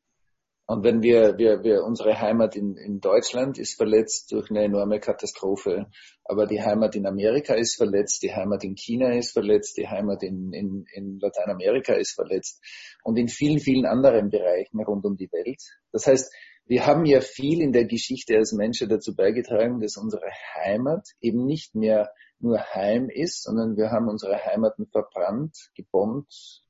Und 0.67 0.83
wenn 0.83 1.01
wir, 1.01 1.37
wir, 1.37 1.63
wir 1.63 1.83
unsere 1.83 2.19
Heimat 2.19 2.55
in, 2.55 2.77
in 2.77 3.01
Deutschland 3.01 3.57
ist 3.57 3.75
verletzt 3.75 4.31
durch 4.31 4.49
eine 4.49 4.63
enorme 4.63 4.99
Katastrophe, 4.99 5.87
aber 6.23 6.47
die 6.47 6.61
Heimat 6.61 6.95
in 6.95 7.05
Amerika 7.05 7.55
ist 7.55 7.75
verletzt, 7.75 8.23
die 8.23 8.33
Heimat 8.33 8.63
in 8.63 8.75
China 8.75 9.13
ist 9.13 9.33
verletzt, 9.33 9.75
die 9.77 9.87
Heimat 9.87 10.23
in, 10.23 10.53
in, 10.53 10.85
in 10.93 11.19
Lateinamerika 11.19 11.93
ist 11.93 12.13
verletzt 12.13 12.61
und 13.03 13.17
in 13.17 13.27
vielen, 13.27 13.59
vielen 13.59 13.85
anderen 13.85 14.29
Bereichen 14.29 14.81
rund 14.81 15.03
um 15.03 15.17
die 15.17 15.31
Welt. 15.31 15.61
Das 15.91 16.07
heißt, 16.07 16.31
wir 16.65 16.85
haben 16.85 17.05
ja 17.05 17.19
viel 17.19 17.61
in 17.61 17.73
der 17.73 17.85
Geschichte 17.85 18.37
als 18.37 18.53
Menschen 18.53 18.87
dazu 18.87 19.13
beigetragen, 19.13 19.81
dass 19.81 19.97
unsere 19.97 20.29
Heimat 20.55 21.05
eben 21.19 21.45
nicht 21.45 21.75
mehr 21.75 22.11
nur 22.39 22.59
Heim 22.73 23.09
ist, 23.09 23.43
sondern 23.43 23.75
wir 23.75 23.91
haben 23.91 24.07
unsere 24.07 24.37
Heimaten 24.45 24.87
verbrannt, 24.87 25.57
gebombt, 25.75 26.63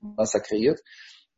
massakriert 0.00 0.80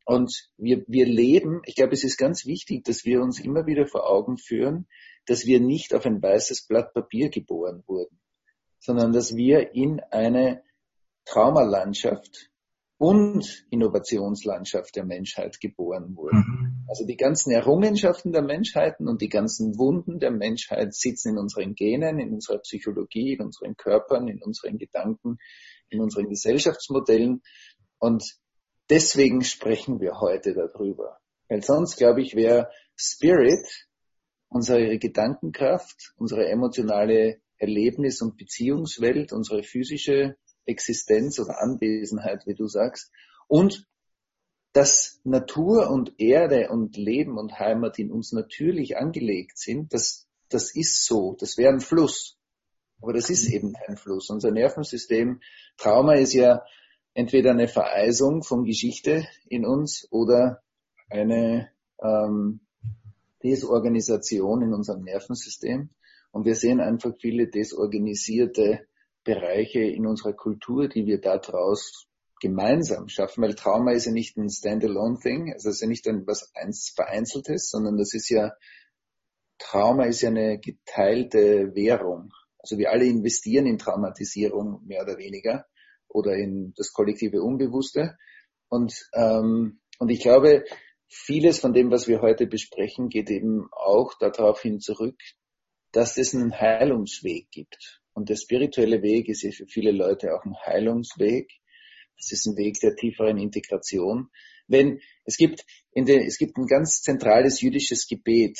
und 0.06 0.48
wir, 0.56 0.84
wir 0.86 1.04
leben, 1.04 1.62
ich 1.66 1.74
glaube, 1.74 1.92
es 1.92 2.04
ist 2.04 2.16
ganz 2.16 2.46
wichtig, 2.46 2.84
dass 2.84 3.04
wir 3.04 3.20
uns 3.20 3.40
immer 3.40 3.66
wieder 3.66 3.86
vor 3.86 4.08
Augen 4.08 4.38
führen, 4.38 4.86
dass 5.26 5.46
wir 5.46 5.60
nicht 5.60 5.92
auf 5.94 6.06
ein 6.06 6.22
weißes 6.22 6.68
Blatt 6.68 6.94
Papier 6.94 7.28
geboren 7.28 7.82
wurden, 7.88 8.20
sondern 8.78 9.12
dass 9.12 9.34
wir 9.34 9.74
in 9.74 10.00
eine 10.12 10.62
Traumalandschaft 11.24 12.52
und 12.98 13.66
Innovationslandschaft 13.70 14.94
der 14.94 15.04
Menschheit 15.04 15.60
geboren 15.60 16.16
wurden. 16.16 16.38
Mhm. 16.38 16.84
Also 16.88 17.04
die 17.04 17.16
ganzen 17.16 17.50
Errungenschaften 17.50 18.32
der 18.32 18.42
Menschheiten 18.42 19.08
und 19.08 19.20
die 19.20 19.28
ganzen 19.28 19.76
Wunden 19.76 20.20
der 20.20 20.30
Menschheit 20.30 20.94
sitzen 20.94 21.30
in 21.30 21.38
unseren 21.38 21.74
Genen, 21.74 22.20
in 22.20 22.32
unserer 22.32 22.58
Psychologie, 22.58 23.34
in 23.34 23.40
unseren 23.40 23.76
Körpern, 23.76 24.28
in 24.28 24.40
unseren 24.40 24.78
Gedanken, 24.78 25.38
in 25.88 26.00
unseren 26.00 26.28
Gesellschaftsmodellen. 26.28 27.42
Und 27.98 28.38
deswegen 28.90 29.42
sprechen 29.42 30.00
wir 30.00 30.20
heute 30.20 30.54
darüber. 30.54 31.18
Weil 31.48 31.62
sonst, 31.62 31.96
glaube 31.96 32.22
ich, 32.22 32.34
wäre 32.34 32.70
Spirit, 32.96 33.86
unsere 34.48 34.98
Gedankenkraft, 34.98 36.14
unsere 36.16 36.48
emotionale 36.48 37.40
Erlebnis- 37.58 38.22
und 38.22 38.36
Beziehungswelt, 38.36 39.32
unsere 39.32 39.62
physische 39.62 40.36
Existenz 40.66 41.38
oder 41.38 41.60
Anwesenheit, 41.60 42.46
wie 42.46 42.54
du 42.54 42.66
sagst, 42.66 43.10
und 43.48 43.86
dass 44.72 45.20
Natur 45.24 45.90
und 45.90 46.20
Erde 46.20 46.68
und 46.68 46.96
Leben 46.96 47.38
und 47.38 47.58
Heimat 47.58 47.98
in 47.98 48.12
uns 48.12 48.32
natürlich 48.32 48.98
angelegt 48.98 49.58
sind, 49.58 49.94
das, 49.94 50.26
das 50.50 50.74
ist 50.74 51.06
so, 51.06 51.34
das 51.38 51.56
wäre 51.56 51.72
ein 51.72 51.80
Fluss. 51.80 52.36
Aber 53.00 53.12
das 53.14 53.30
ist 53.30 53.48
eben 53.48 53.72
kein 53.72 53.96
Fluss. 53.96 54.28
Unser 54.28 54.50
Nervensystem, 54.50 55.40
Trauma 55.78 56.14
ist 56.16 56.34
ja 56.34 56.62
entweder 57.16 57.52
eine 57.52 57.66
Vereisung 57.66 58.42
von 58.42 58.64
Geschichte 58.64 59.26
in 59.48 59.64
uns 59.64 60.06
oder 60.10 60.62
eine 61.08 61.70
ähm, 62.02 62.60
Desorganisation 63.42 64.60
in 64.62 64.74
unserem 64.74 65.02
Nervensystem. 65.02 65.88
Und 66.30 66.44
wir 66.44 66.54
sehen 66.54 66.80
einfach 66.80 67.14
viele 67.18 67.48
desorganisierte 67.48 68.86
Bereiche 69.24 69.80
in 69.80 70.06
unserer 70.06 70.34
Kultur, 70.34 70.88
die 70.88 71.06
wir 71.06 71.18
daraus 71.18 72.06
gemeinsam 72.42 73.08
schaffen, 73.08 73.42
weil 73.42 73.54
Trauma 73.54 73.92
ist 73.92 74.04
ja 74.04 74.12
nicht 74.12 74.36
ein 74.36 74.50
Standalone-Thing, 74.50 75.54
also 75.54 75.70
es 75.70 75.76
ist 75.76 75.80
ja 75.80 75.88
nicht 75.88 76.06
ein 76.06 76.26
was 76.26 76.52
Vereinzeltes, 76.94 77.70
sondern 77.70 77.96
das 77.96 78.12
ist 78.12 78.28
ja, 78.28 78.52
Trauma 79.58 80.04
ist 80.04 80.20
ja 80.20 80.28
eine 80.28 80.58
geteilte 80.58 81.74
Währung. 81.74 82.34
Also 82.58 82.76
wir 82.76 82.90
alle 82.90 83.06
investieren 83.06 83.64
in 83.64 83.78
Traumatisierung 83.78 84.82
mehr 84.84 85.02
oder 85.02 85.16
weniger 85.16 85.64
oder 86.16 86.34
in 86.34 86.72
das 86.76 86.92
kollektive 86.94 87.42
Unbewusste. 87.42 88.16
Und, 88.68 88.94
ähm, 89.12 89.80
und 89.98 90.08
ich 90.08 90.20
glaube, 90.20 90.64
vieles 91.08 91.60
von 91.60 91.74
dem, 91.74 91.90
was 91.90 92.08
wir 92.08 92.22
heute 92.22 92.46
besprechen, 92.46 93.10
geht 93.10 93.30
eben 93.30 93.68
auch 93.70 94.14
darauf 94.18 94.62
hin 94.62 94.80
zurück, 94.80 95.20
dass 95.92 96.16
es 96.16 96.34
einen 96.34 96.58
Heilungsweg 96.58 97.50
gibt. 97.50 98.00
Und 98.14 98.30
der 98.30 98.36
spirituelle 98.36 99.02
Weg 99.02 99.28
ist 99.28 99.46
für 99.54 99.66
viele 99.66 99.92
Leute 99.92 100.34
auch 100.34 100.44
ein 100.46 100.56
Heilungsweg. 100.64 101.50
Das 102.16 102.32
ist 102.32 102.46
ein 102.46 102.56
Weg 102.56 102.80
der 102.80 102.96
tieferen 102.96 103.36
Integration. 103.36 104.30
Wenn 104.68 105.00
es 105.26 105.36
gibt 105.36 105.66
in 105.92 106.06
den, 106.06 106.22
es 106.22 106.38
gibt 106.38 106.56
ein 106.56 106.66
ganz 106.66 107.02
zentrales 107.02 107.60
jüdisches 107.60 108.08
Gebet, 108.08 108.58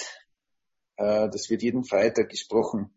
äh, 0.99 1.31
das 1.31 1.49
wird 1.49 1.63
jeden 1.63 1.85
Freitag 1.85 2.29
gesprochen. 2.29 2.93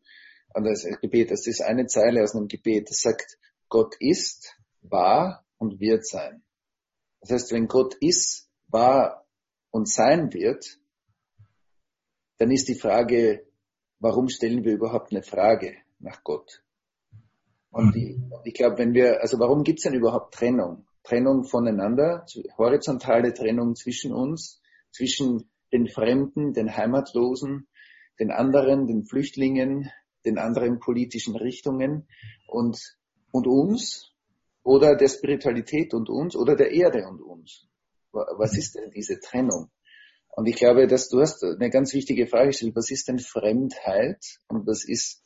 Und 0.54 0.66
das 0.66 0.86
Gebet, 1.00 1.32
das 1.32 1.48
ist 1.48 1.62
eine 1.62 1.88
Zeile 1.88 2.24
aus 2.24 2.36
einem 2.36 2.50
Gebet, 2.50 2.90
das 2.90 3.00
sagt, 3.00 3.38
Gott 3.70 3.96
ist, 4.00 4.58
war 4.82 5.46
und 5.58 5.80
wird 5.80 6.06
sein. 6.06 6.44
Das 7.22 7.32
heißt, 7.32 7.52
wenn 7.52 7.68
Gott 7.68 7.96
ist, 8.02 8.50
war 8.68 9.26
und 9.72 9.88
sein 9.88 10.34
wird, 10.34 10.80
dann 12.38 12.52
ist 12.52 12.68
die 12.68 12.80
Frage, 12.80 13.46
warum 14.00 14.30
stellen 14.30 14.64
wir 14.64 14.74
überhaupt 14.74 15.12
eine 15.12 15.24
Frage 15.24 15.78
nach 16.00 16.24
Gott? 16.24 16.64
Und 17.72 17.94
die, 17.94 18.20
ich 18.46 18.54
glaube, 18.54 18.80
wenn 18.80 18.94
wir, 18.94 19.22
also 19.22 19.38
warum 19.40 19.64
gibt 19.64 19.80
es 19.80 19.84
denn 19.84 19.94
überhaupt 19.94 20.34
Trennung? 20.34 20.88
Trennung 21.04 21.44
voneinander, 21.44 22.26
horizontale 22.58 23.34
Trennung 23.34 23.76
zwischen 23.76 24.14
uns, 24.14 24.62
zwischen 24.92 25.50
den 25.72 25.88
Fremden, 25.88 26.54
den 26.54 26.76
Heimatlosen, 26.76 27.68
den 28.20 28.32
anderen, 28.32 28.88
den 28.88 29.06
Flüchtlingen, 29.06 29.92
den 30.26 30.38
anderen 30.38 30.80
politischen 30.80 31.36
Richtungen 31.36 32.08
und 32.48 32.99
und 33.32 33.48
uns 33.48 34.12
oder 34.64 34.96
der 34.96 35.10
Spiritualität 35.10 35.94
und 35.94 36.10
uns 36.10 36.36
oder 36.36 36.56
der 36.56 36.72
Erde 36.72 37.08
und 37.08 37.22
uns? 37.22 37.68
Was 38.12 38.58
ist 38.58 38.76
denn 38.76 38.92
diese 38.92 39.20
Trennung? 39.20 39.70
Und 40.30 40.48
ich 40.48 40.56
glaube, 40.56 40.88
dass 40.88 41.10
du 41.10 41.20
hast 41.20 41.44
eine 41.44 41.70
ganz 41.70 41.94
wichtige 41.94 42.28
Frage 42.28 42.48
gestellt. 42.48 42.76
Was 42.76 42.92
ist 42.92 43.08
denn 43.08 43.20
Fremdheit 43.20 44.24
und 44.48 44.66
was 44.68 44.86
ist, 44.86 45.24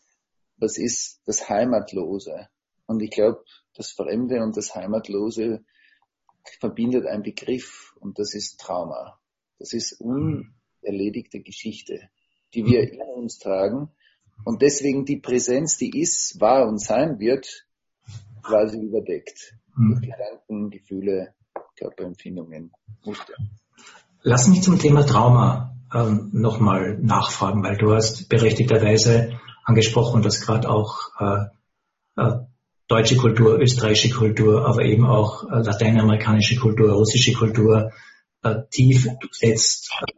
was 0.57 0.77
ist 0.77 1.21
das 1.25 1.49
Heimatlose? 1.49 2.47
Und 2.85 3.01
ich 3.01 3.11
glaube, 3.11 3.43
das 3.75 3.91
Fremde 3.91 4.41
und 4.41 4.57
das 4.57 4.75
Heimatlose 4.75 5.63
verbindet 6.59 7.05
ein 7.05 7.23
Begriff 7.23 7.93
und 7.99 8.19
das 8.19 8.33
ist 8.33 8.59
Trauma. 8.59 9.19
Das 9.59 9.73
ist 9.73 9.99
unerledigte 10.01 11.41
Geschichte, 11.41 12.09
die 12.53 12.65
wir 12.65 12.81
in 12.91 13.01
uns 13.01 13.39
tragen. 13.39 13.91
Und 14.45 14.61
deswegen 14.61 15.05
die 15.05 15.19
Präsenz, 15.19 15.77
die 15.77 15.99
ist, 16.01 16.39
war 16.41 16.67
und 16.67 16.79
sein 16.79 17.19
wird, 17.19 17.65
quasi 18.43 18.79
überdeckt. 18.79 19.55
Mhm. 19.75 19.95
Durch 19.95 20.01
Gedanken, 20.01 20.69
Gefühle, 20.69 21.33
Körperempfindungen, 21.77 22.71
Muster. 23.03 23.33
Lass 24.21 24.47
mich 24.47 24.61
zum 24.61 24.79
Thema 24.79 25.05
Trauma 25.05 25.75
ähm, 25.93 26.29
nochmal 26.33 26.97
nachfragen, 26.99 27.63
weil 27.63 27.77
du 27.77 27.93
hast 27.93 28.29
berechtigterweise 28.29 29.39
angesprochen, 29.63 30.21
dass 30.21 30.41
gerade 30.41 30.69
auch 30.69 30.99
äh, 31.19 32.21
äh, 32.21 32.39
deutsche 32.87 33.17
Kultur, 33.17 33.59
österreichische 33.59 34.15
Kultur, 34.15 34.65
aber 34.67 34.83
eben 34.83 35.05
auch 35.05 35.43
äh, 35.43 35.61
lateinamerikanische 35.61 36.57
Kultur, 36.57 36.93
russische 36.93 37.33
Kultur 37.33 37.91
äh, 38.43 38.55
tief 38.69 39.07
durchsetzt, 39.19 39.89
äh, 40.01 40.11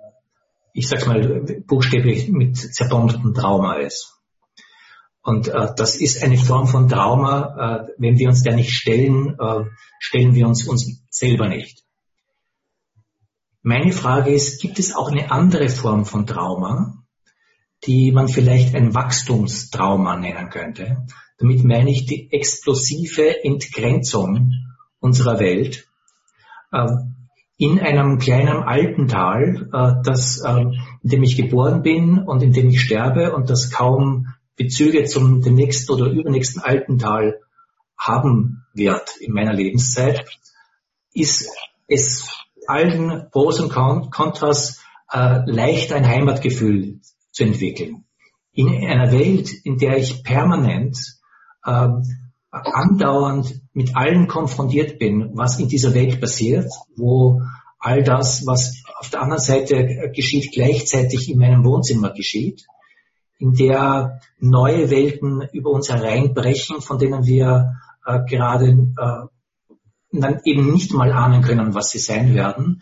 ich 0.73 0.89
sag's 0.89 1.05
mal 1.05 1.61
buchstäblich 1.65 2.29
mit 2.29 2.57
zerbombertem 2.57 3.33
Trauma 3.33 3.75
ist. 3.75 4.14
Und 5.25 5.47
äh, 5.47 5.73
das 5.75 5.95
ist 5.95 6.21
eine 6.21 6.37
Form 6.37 6.67
von 6.67 6.87
Trauma. 6.87 7.87
Äh, 7.87 7.93
wenn 7.97 8.19
wir 8.19 8.29
uns 8.29 8.43
der 8.43 8.55
nicht 8.55 8.71
stellen, 8.71 9.35
äh, 9.39 9.63
stellen 9.99 10.35
wir 10.35 10.47
uns 10.47 10.67
uns 10.67 11.01
selber 11.09 11.49
nicht. 11.49 11.83
Meine 13.63 13.91
Frage 13.91 14.31
ist, 14.31 14.61
gibt 14.61 14.77
es 14.77 14.95
auch 14.95 15.11
eine 15.11 15.31
andere 15.31 15.69
Form 15.69 16.05
von 16.05 16.27
Trauma, 16.27 17.03
die 17.85 18.11
man 18.11 18.27
vielleicht 18.27 18.75
ein 18.75 18.93
Wachstumstrauma 18.93 20.15
nennen 20.15 20.51
könnte? 20.51 21.07
Damit 21.39 21.63
meine 21.63 21.89
ich 21.89 22.05
die 22.05 22.31
explosive 22.31 23.43
Entgrenzung 23.43 24.53
unserer 24.99 25.39
Welt 25.39 25.87
äh, 26.71 26.85
in 27.57 27.79
einem 27.79 28.19
kleinen 28.19 28.61
Alpental, 28.61 29.69
äh, 29.73 30.03
das, 30.03 30.43
äh, 30.45 30.61
in 31.01 31.09
dem 31.09 31.23
ich 31.23 31.35
geboren 31.35 31.81
bin 31.81 32.19
und 32.19 32.43
in 32.43 32.53
dem 32.53 32.69
ich 32.69 32.81
sterbe 32.81 33.33
und 33.33 33.49
das 33.49 33.71
kaum 33.71 34.27
Bezüge 34.55 35.05
zum 35.05 35.41
dem 35.41 35.55
nächsten 35.55 35.91
oder 35.91 36.07
übernächsten 36.07 36.61
Alpental 36.61 37.39
haben 37.97 38.65
wird 38.73 39.17
in 39.19 39.33
meiner 39.33 39.53
Lebenszeit, 39.53 40.25
ist 41.13 41.49
es 41.87 42.29
allen 42.67 43.27
Pros 43.31 43.59
und 43.59 43.71
Kontras 43.71 44.81
äh, 45.11 45.39
leicht 45.45 45.93
ein 45.93 46.07
Heimatgefühl 46.07 46.99
zu 47.31 47.43
entwickeln. 47.43 48.05
In 48.53 48.69
einer 48.85 49.11
Welt, 49.11 49.51
in 49.63 49.77
der 49.77 49.97
ich 49.97 50.23
permanent 50.23 50.97
äh, 51.65 51.87
andauernd 52.51 53.61
mit 53.73 53.95
allem 53.95 54.27
konfrontiert 54.27 54.97
bin, 54.97 55.31
was 55.33 55.59
in 55.59 55.67
dieser 55.67 55.93
Welt 55.93 56.21
passiert, 56.21 56.71
wo 56.95 57.41
all 57.79 58.03
das, 58.03 58.45
was 58.45 58.83
auf 58.97 59.09
der 59.09 59.21
anderen 59.21 59.41
Seite 59.41 60.11
geschieht 60.15 60.53
gleichzeitig 60.53 61.29
in 61.29 61.39
meinem 61.39 61.65
Wohnzimmer 61.65 62.13
geschieht, 62.13 62.65
in 63.37 63.53
der 63.53 64.19
neue 64.39 64.89
Welten 64.89 65.47
über 65.51 65.71
uns 65.71 65.89
hereinbrechen, 65.89 66.81
von 66.81 66.99
denen 66.99 67.25
wir 67.25 67.75
äh, 68.05 68.19
gerade 68.25 68.87
äh, 68.97 70.33
eben 70.45 70.71
nicht 70.71 70.93
mal 70.93 71.11
ahnen 71.11 71.41
können, 71.41 71.73
was 71.73 71.89
sie 71.89 71.99
sein 71.99 72.33
werden, 72.33 72.81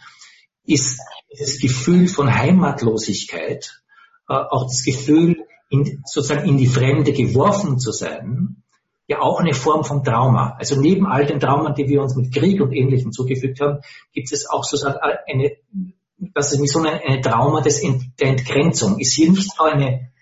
ist 0.65 0.99
das 1.37 1.59
Gefühl 1.59 2.07
von 2.07 2.33
Heimatlosigkeit, 2.33 3.81
äh, 4.29 4.33
auch 4.33 4.65
das 4.65 4.83
Gefühl, 4.83 5.45
in, 5.69 6.03
sozusagen 6.05 6.47
in 6.47 6.57
die 6.57 6.67
Fremde 6.67 7.13
geworfen 7.13 7.79
zu 7.79 7.91
sein, 7.91 8.63
ja 9.07 9.21
auch 9.21 9.39
eine 9.39 9.53
Form 9.53 9.83
von 9.83 10.03
Trauma. 10.03 10.55
Also 10.59 10.79
neben 10.79 11.07
all 11.07 11.25
den 11.25 11.39
Traumen, 11.39 11.73
die 11.73 11.87
wir 11.87 12.01
uns 12.01 12.15
mit 12.15 12.33
Krieg 12.33 12.61
und 12.61 12.71
Ähnlichem 12.71 13.11
zugefügt 13.11 13.59
haben, 13.59 13.79
gibt 14.13 14.31
es 14.31 14.49
auch 14.49 14.63
sozusagen 14.63 14.99
eine, 15.27 15.51
das 16.17 16.53
ist 16.53 16.59
nicht 16.59 16.71
so 16.71 16.79
eine, 16.79 17.01
eine 17.01 17.21
Trauma 17.21 17.61
des 17.61 17.81
Ent, 17.83 18.19
der 18.19 18.29
Entgrenzung. 18.29 18.99
Ist 18.99 19.13
hier 19.13 19.31
nicht 19.31 19.51
so 19.51 19.63
eine 19.63 20.12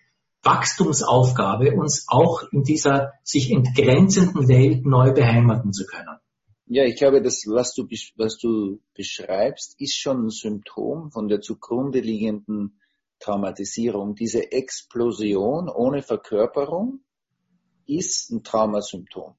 Wachstumsaufgabe, 0.43 1.75
uns 1.75 2.05
auch 2.07 2.43
in 2.51 2.63
dieser 2.63 3.13
sich 3.23 3.51
entgrenzenden 3.51 4.47
Welt 4.47 4.85
neu 4.85 5.11
beheimaten 5.13 5.71
zu 5.71 5.85
können? 5.85 6.17
Ja, 6.65 6.83
ich 6.85 6.95
glaube, 6.95 7.21
das, 7.21 7.43
was 7.47 7.73
du, 7.73 7.85
was 8.15 8.37
du 8.37 8.79
beschreibst, 8.95 9.79
ist 9.79 9.97
schon 9.99 10.25
ein 10.25 10.29
Symptom 10.29 11.11
von 11.11 11.27
der 11.27 11.41
zugrunde 11.41 11.99
liegenden 11.99 12.79
Traumatisierung. 13.19 14.15
Diese 14.15 14.51
Explosion 14.51 15.69
ohne 15.69 16.01
Verkörperung 16.01 17.01
ist 17.85 18.31
ein 18.31 18.43
Traumasymptom. 18.43 19.35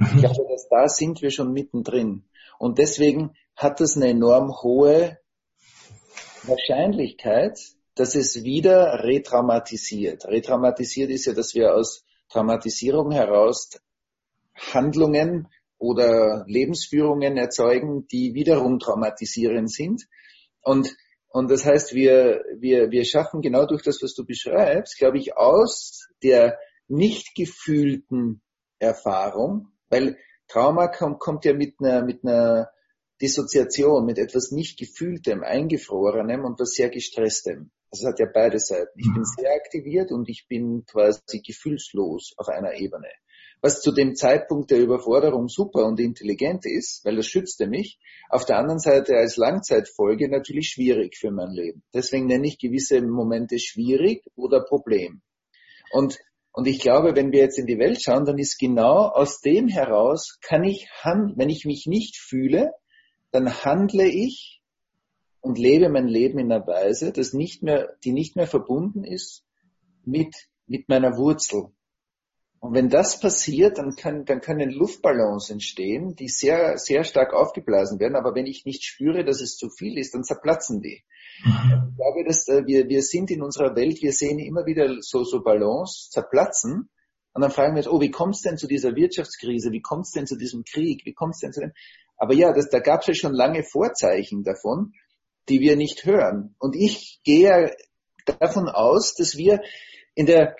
Ich 0.00 0.14
mhm. 0.14 0.20
glaube, 0.20 0.46
dass 0.50 0.68
da 0.68 0.88
sind 0.88 1.22
wir 1.22 1.30
schon 1.30 1.52
mittendrin. 1.52 2.24
Und 2.58 2.78
deswegen 2.78 3.34
hat 3.54 3.80
es 3.80 3.96
eine 3.96 4.08
enorm 4.08 4.50
hohe 4.62 5.18
Wahrscheinlichkeit, 6.44 7.58
dass 7.96 8.14
es 8.14 8.44
wieder 8.44 9.02
retraumatisiert. 9.02 10.26
Retraumatisiert 10.26 11.10
ist 11.10 11.24
ja, 11.24 11.32
dass 11.32 11.54
wir 11.54 11.74
aus 11.74 12.04
Traumatisierung 12.28 13.10
heraus 13.10 13.70
Handlungen 14.54 15.48
oder 15.78 16.44
Lebensführungen 16.46 17.36
erzeugen, 17.38 18.06
die 18.08 18.34
wiederum 18.34 18.78
traumatisierend 18.78 19.72
sind. 19.72 20.06
Und, 20.62 20.94
und 21.28 21.50
das 21.50 21.64
heißt, 21.64 21.94
wir, 21.94 22.44
wir, 22.58 22.90
wir 22.90 23.04
schaffen 23.04 23.40
genau 23.40 23.66
durch 23.66 23.82
das, 23.82 24.02
was 24.02 24.14
du 24.14 24.24
beschreibst, 24.26 24.98
glaube 24.98 25.18
ich, 25.18 25.36
aus 25.36 26.08
der 26.22 26.58
nicht 26.88 27.34
gefühlten 27.34 28.42
Erfahrung, 28.78 29.72
weil 29.88 30.18
Trauma 30.48 30.88
kommt, 30.88 31.18
kommt 31.18 31.44
ja 31.46 31.54
mit 31.54 31.76
einer, 31.80 32.04
mit 32.04 32.24
einer 32.24 32.70
Dissoziation, 33.22 34.04
mit 34.04 34.18
etwas 34.18 34.50
nicht 34.50 34.78
gefühltem, 34.78 35.42
eingefrorenem 35.42 36.44
und 36.44 36.60
was 36.60 36.72
sehr 36.72 36.90
gestresstem. 36.90 37.70
Das 37.90 38.04
hat 38.04 38.18
ja 38.18 38.26
beide 38.32 38.58
Seiten. 38.58 38.98
Ich 38.98 39.06
bin 39.06 39.22
mhm. 39.22 39.36
sehr 39.36 39.52
aktiviert 39.54 40.12
und 40.12 40.28
ich 40.28 40.46
bin 40.48 40.84
quasi 40.86 41.40
gefühlslos 41.40 42.34
auf 42.36 42.48
einer 42.48 42.74
Ebene. 42.74 43.08
Was 43.62 43.80
zu 43.80 43.90
dem 43.92 44.14
Zeitpunkt 44.14 44.70
der 44.70 44.80
Überforderung 44.80 45.48
super 45.48 45.86
und 45.86 45.98
intelligent 45.98 46.66
ist, 46.66 47.04
weil 47.04 47.16
das 47.16 47.26
schützte 47.26 47.66
mich. 47.66 47.98
Auf 48.28 48.44
der 48.44 48.58
anderen 48.58 48.80
Seite 48.80 49.16
als 49.16 49.36
Langzeitfolge 49.36 50.28
natürlich 50.28 50.68
schwierig 50.68 51.16
für 51.16 51.30
mein 51.30 51.50
Leben. 51.50 51.82
Deswegen 51.94 52.26
nenne 52.26 52.46
ich 52.46 52.58
gewisse 52.58 53.00
Momente 53.00 53.58
schwierig 53.58 54.24
oder 54.34 54.62
Problem. 54.62 55.22
Und 55.92 56.18
und 56.56 56.66
ich 56.66 56.80
glaube, 56.80 57.14
wenn 57.14 57.32
wir 57.32 57.40
jetzt 57.40 57.58
in 57.58 57.66
die 57.66 57.78
Welt 57.78 58.02
schauen, 58.02 58.24
dann 58.24 58.38
ist 58.38 58.58
genau 58.58 59.08
aus 59.08 59.42
dem 59.42 59.68
heraus, 59.68 60.38
kann 60.40 60.64
ich 60.64 60.88
handeln, 61.02 61.34
wenn 61.36 61.50
ich 61.50 61.66
mich 61.66 61.84
nicht 61.86 62.16
fühle, 62.16 62.72
dann 63.30 63.62
handle 63.62 64.08
ich 64.08 64.55
und 65.46 65.58
lebe 65.58 65.88
mein 65.88 66.08
Leben 66.08 66.40
in 66.40 66.50
einer 66.50 66.66
Weise, 66.66 67.12
dass 67.12 67.32
nicht 67.32 67.62
mehr, 67.62 67.94
die 68.02 68.10
nicht 68.10 68.34
mehr 68.34 68.48
verbunden 68.48 69.04
ist 69.04 69.44
mit, 70.04 70.34
mit 70.66 70.88
meiner 70.88 71.16
Wurzel. 71.16 71.66
Und 72.58 72.74
wenn 72.74 72.88
das 72.88 73.20
passiert, 73.20 73.78
dann, 73.78 73.94
kann, 73.94 74.24
dann 74.24 74.40
können 74.40 74.70
Luftballons 74.70 75.50
entstehen, 75.50 76.16
die 76.16 76.26
sehr, 76.26 76.78
sehr 76.78 77.04
stark 77.04 77.32
aufgeblasen 77.32 78.00
werden. 78.00 78.16
Aber 78.16 78.34
wenn 78.34 78.46
ich 78.46 78.64
nicht 78.64 78.82
spüre, 78.82 79.24
dass 79.24 79.40
es 79.40 79.56
zu 79.56 79.68
viel 79.70 79.98
ist, 79.98 80.14
dann 80.14 80.24
zerplatzen 80.24 80.80
die. 80.80 81.04
Mhm. 81.44 81.90
Ich 81.90 81.96
glaube, 81.96 82.24
dass 82.26 82.48
äh, 82.48 82.66
wir, 82.66 82.88
wir 82.88 83.02
sind 83.02 83.30
in 83.30 83.40
unserer 83.42 83.76
Welt, 83.76 84.02
wir 84.02 84.12
sehen 84.12 84.40
immer 84.40 84.66
wieder 84.66 84.96
so, 84.98 85.22
so 85.22 85.44
Ballons 85.44 86.08
zerplatzen. 86.10 86.90
Und 87.34 87.42
dann 87.42 87.52
fragen 87.52 87.74
wir 87.74 87.84
uns, 87.84 87.88
oh, 87.88 88.00
wie 88.00 88.10
kommt 88.10 88.34
es 88.34 88.40
denn 88.40 88.56
zu 88.56 88.66
dieser 88.66 88.96
Wirtschaftskrise? 88.96 89.70
Wie 89.70 89.82
kommt 89.82 90.06
es 90.06 90.10
denn 90.10 90.26
zu 90.26 90.36
diesem 90.36 90.64
Krieg? 90.64 91.02
Wie 91.04 91.14
kommt 91.14 91.34
es 91.34 91.40
denn 91.40 91.52
zu 91.52 91.60
dem? 91.60 91.72
Aber 92.16 92.34
ja, 92.34 92.52
das, 92.52 92.68
da 92.68 92.80
gab 92.80 93.02
es 93.02 93.06
ja 93.06 93.14
schon 93.14 93.32
lange 93.32 93.62
Vorzeichen 93.62 94.42
davon, 94.42 94.92
die 95.48 95.60
wir 95.60 95.76
nicht 95.76 96.04
hören. 96.04 96.54
Und 96.58 96.76
ich 96.76 97.20
gehe 97.24 97.74
davon 98.24 98.68
aus, 98.68 99.14
dass 99.14 99.36
wir 99.36 99.60
in 100.14 100.26
der, 100.26 100.56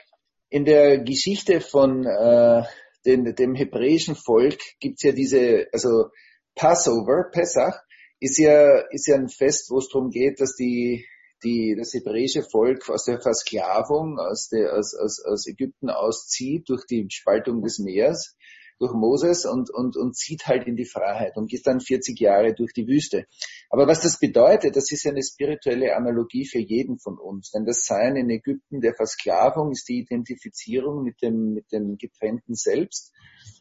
in 0.48 0.64
der 0.64 0.98
Geschichte 0.98 1.60
von 1.60 2.04
äh, 2.06 2.62
den, 3.04 3.34
dem 3.34 3.54
hebräischen 3.54 4.16
Volk 4.16 4.58
gibt's 4.80 5.02
ja 5.02 5.12
diese, 5.12 5.66
also 5.72 6.10
Passover, 6.54 7.30
Pesach, 7.32 7.80
ist 8.20 8.38
ja, 8.38 8.80
ist 8.90 9.06
ja 9.06 9.16
ein 9.16 9.28
Fest, 9.28 9.70
wo 9.70 9.78
es 9.78 9.88
darum 9.88 10.10
geht, 10.10 10.40
dass 10.40 10.54
die, 10.54 11.06
die, 11.44 11.76
das 11.78 11.92
hebräische 11.92 12.42
Volk 12.42 12.88
aus 12.88 13.04
der 13.04 13.20
Versklavung 13.20 14.18
aus, 14.18 14.48
der, 14.48 14.72
aus, 14.74 14.94
aus, 14.94 15.22
aus 15.24 15.46
Ägypten 15.46 15.90
auszieht 15.90 16.68
durch 16.68 16.86
die 16.86 17.06
Spaltung 17.10 17.62
des 17.62 17.78
Meeres 17.78 18.36
durch 18.78 18.92
Moses 18.92 19.44
und, 19.44 19.70
und, 19.72 19.96
und 19.96 20.16
zieht 20.16 20.46
halt 20.46 20.66
in 20.66 20.76
die 20.76 20.84
Freiheit 20.84 21.36
und 21.36 21.48
geht 21.50 21.66
dann 21.66 21.80
40 21.80 22.18
Jahre 22.20 22.54
durch 22.54 22.72
die 22.72 22.86
Wüste. 22.86 23.26
Aber 23.70 23.86
was 23.86 24.00
das 24.00 24.18
bedeutet, 24.18 24.76
das 24.76 24.90
ist 24.92 25.06
eine 25.06 25.22
spirituelle 25.22 25.96
Analogie 25.96 26.46
für 26.46 26.58
jeden 26.58 26.98
von 26.98 27.18
uns. 27.18 27.50
Denn 27.50 27.64
das 27.64 27.84
Sein 27.84 28.16
in 28.16 28.30
Ägypten 28.30 28.80
der 28.80 28.94
Versklavung 28.94 29.72
ist 29.72 29.88
die 29.88 30.00
Identifizierung 30.00 31.02
mit 31.02 31.22
dem, 31.22 31.54
mit 31.54 31.72
dem 31.72 31.96
getrennten 31.96 32.54
Selbst. 32.54 33.12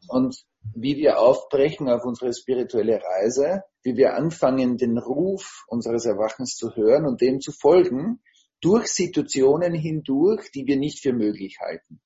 Und 0.07 0.45
wie 0.73 0.97
wir 0.97 1.19
aufbrechen 1.19 1.89
auf 1.89 2.03
unsere 2.05 2.33
spirituelle 2.33 3.01
Reise, 3.01 3.63
wie 3.83 3.95
wir 3.95 4.15
anfangen, 4.15 4.77
den 4.77 4.97
Ruf 4.97 5.63
unseres 5.67 6.05
Erwachens 6.05 6.55
zu 6.55 6.75
hören 6.75 7.05
und 7.05 7.21
dem 7.21 7.39
zu 7.39 7.51
folgen, 7.51 8.21
durch 8.61 8.87
Situationen 8.87 9.73
hindurch, 9.73 10.49
die 10.51 10.65
wir 10.65 10.77
nicht 10.77 11.01
für 11.01 11.13
möglich 11.13 11.57
halten. 11.59 12.01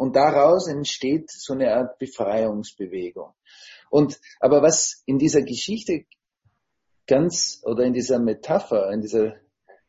Und 0.00 0.16
daraus 0.16 0.66
entsteht 0.66 1.30
so 1.30 1.52
eine 1.52 1.74
Art 1.74 1.98
Befreiungsbewegung. 1.98 3.34
Und, 3.90 4.18
aber 4.40 4.62
was 4.62 5.02
in 5.04 5.18
dieser 5.18 5.42
Geschichte 5.42 6.06
ganz, 7.06 7.60
oder 7.66 7.84
in 7.84 7.92
dieser 7.92 8.18
Metapher, 8.18 8.90
in 8.92 9.02
dieser 9.02 9.34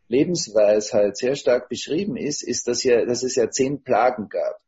Lebensweisheit 0.09 1.15
sehr 1.15 1.37
stark 1.37 1.69
beschrieben 1.69 2.17
ist, 2.17 2.43
ist, 2.43 2.67
dass, 2.67 2.83
ja, 2.83 3.05
dass 3.05 3.23
es 3.23 3.35
ja 3.35 3.49
zehn 3.49 3.83
Plagen 3.83 4.27
gab. 4.27 4.59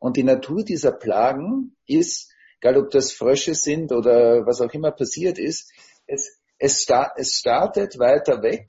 Und 0.00 0.16
die 0.16 0.24
Natur 0.24 0.64
dieser 0.64 0.90
Plagen 0.90 1.76
ist, 1.86 2.32
egal 2.60 2.76
ob 2.78 2.90
das 2.90 3.12
Frösche 3.12 3.54
sind 3.54 3.92
oder 3.92 4.44
was 4.44 4.60
auch 4.60 4.74
immer 4.74 4.90
passiert 4.90 5.38
ist, 5.38 5.70
es, 6.08 6.40
es, 6.58 6.84
es 7.14 7.34
startet 7.34 8.00
weiter 8.00 8.42
weg 8.42 8.66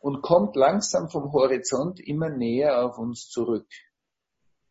und 0.00 0.20
kommt 0.20 0.54
langsam 0.54 1.08
vom 1.08 1.32
Horizont 1.32 1.98
immer 1.98 2.28
näher 2.28 2.84
auf 2.84 2.98
uns 2.98 3.30
zurück. 3.30 3.66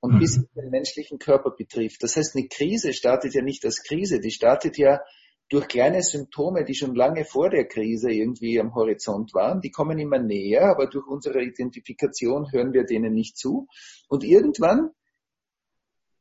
Und 0.01 0.15
mhm. 0.15 0.19
bis 0.19 0.37
es 0.37 0.45
den 0.53 0.69
menschlichen 0.69 1.19
Körper 1.19 1.51
betrifft. 1.51 2.03
Das 2.03 2.15
heißt, 2.15 2.35
eine 2.35 2.47
Krise 2.47 2.93
startet 2.93 3.33
ja 3.33 3.41
nicht 3.41 3.65
als 3.65 3.83
Krise, 3.83 4.19
die 4.19 4.31
startet 4.31 4.77
ja 4.77 5.01
durch 5.49 5.67
kleine 5.67 6.03
Symptome, 6.03 6.63
die 6.63 6.75
schon 6.75 6.93
lange 6.93 7.25
vor 7.25 7.49
der 7.49 7.67
Krise 7.67 8.11
irgendwie 8.11 8.59
am 8.59 8.75
Horizont 8.75 9.33
waren, 9.33 9.61
die 9.61 9.71
kommen 9.71 9.97
immer 9.97 10.19
näher, 10.19 10.69
aber 10.69 10.87
durch 10.87 11.07
unsere 11.07 11.41
Identifikation 11.41 12.51
hören 12.51 12.71
wir 12.71 12.85
denen 12.85 13.13
nicht 13.13 13.35
zu. 13.35 13.67
Und 14.07 14.23
irgendwann 14.23 14.91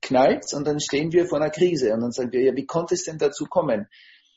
knallt's 0.01 0.55
und 0.55 0.67
dann 0.67 0.81
stehen 0.81 1.13
wir 1.13 1.27
vor 1.27 1.41
einer 1.41 1.51
Krise 1.51 1.93
und 1.93 2.01
dann 2.01 2.13
sagen 2.13 2.33
wir, 2.33 2.43
ja, 2.43 2.57
wie 2.57 2.65
konnte 2.65 2.95
es 2.95 3.05
denn 3.05 3.19
dazu 3.19 3.45
kommen? 3.45 3.87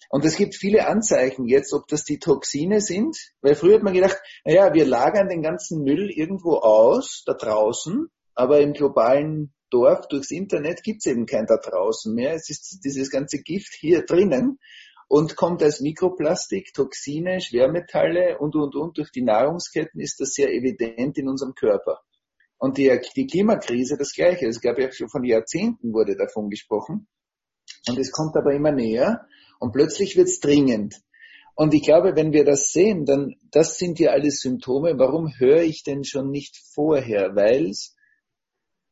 Und 0.09 0.25
es 0.25 0.35
gibt 0.35 0.55
viele 0.55 0.87
Anzeichen 0.87 1.47
jetzt, 1.47 1.73
ob 1.73 1.87
das 1.87 2.03
die 2.03 2.19
Toxine 2.19 2.81
sind, 2.81 3.17
weil 3.41 3.55
früher 3.55 3.75
hat 3.75 3.83
man 3.83 3.93
gedacht, 3.93 4.17
naja, 4.43 4.73
wir 4.73 4.85
lagern 4.85 5.29
den 5.29 5.41
ganzen 5.41 5.83
Müll 5.83 6.09
irgendwo 6.09 6.57
aus, 6.57 7.23
da 7.25 7.33
draußen, 7.33 8.09
aber 8.35 8.59
im 8.59 8.73
globalen 8.73 9.53
Dorf 9.69 10.07
durchs 10.07 10.31
Internet 10.31 10.83
gibt's 10.83 11.05
eben 11.05 11.25
kein 11.25 11.45
da 11.45 11.57
draußen 11.57 12.13
mehr. 12.13 12.33
Es 12.33 12.49
ist 12.49 12.81
dieses 12.83 13.09
ganze 13.09 13.41
Gift 13.41 13.73
hier 13.79 14.05
drinnen 14.05 14.59
und 15.07 15.35
kommt 15.35 15.63
als 15.63 15.81
Mikroplastik, 15.81 16.73
Toxine, 16.73 17.41
Schwermetalle 17.41 18.37
und, 18.39 18.55
und, 18.55 18.75
und 18.75 18.97
durch 18.97 19.11
die 19.11 19.23
Nahrungsketten 19.23 19.99
ist 19.99 20.19
das 20.19 20.33
sehr 20.33 20.51
evident 20.51 21.17
in 21.17 21.27
unserem 21.27 21.53
Körper. 21.53 21.99
Und 22.57 22.77
die, 22.77 22.97
die 23.15 23.27
Klimakrise 23.27 23.97
das 23.97 24.13
Gleiche. 24.13 24.47
Es 24.47 24.61
gab 24.61 24.77
ja 24.77 24.91
schon 24.91 25.09
von 25.09 25.23
Jahrzehnten 25.23 25.93
wurde 25.93 26.15
davon 26.15 26.49
gesprochen. 26.49 27.07
Und 27.87 27.97
es 27.97 28.11
kommt 28.11 28.35
aber 28.35 28.53
immer 28.53 28.71
näher 28.71 29.25
und 29.59 29.71
plötzlich 29.71 30.15
wird 30.15 30.27
es 30.27 30.39
dringend. 30.39 30.95
Und 31.55 31.73
ich 31.73 31.83
glaube, 31.83 32.15
wenn 32.15 32.33
wir 32.33 32.45
das 32.45 32.71
sehen, 32.71 33.05
dann, 33.05 33.35
das 33.51 33.77
sind 33.77 33.99
ja 33.99 34.11
alles 34.11 34.39
Symptome. 34.41 34.97
Warum 34.97 35.33
höre 35.37 35.63
ich 35.63 35.83
denn 35.83 36.03
schon 36.03 36.29
nicht 36.29 36.57
vorher? 36.73 37.35
Weil 37.35 37.69
es 37.69 37.95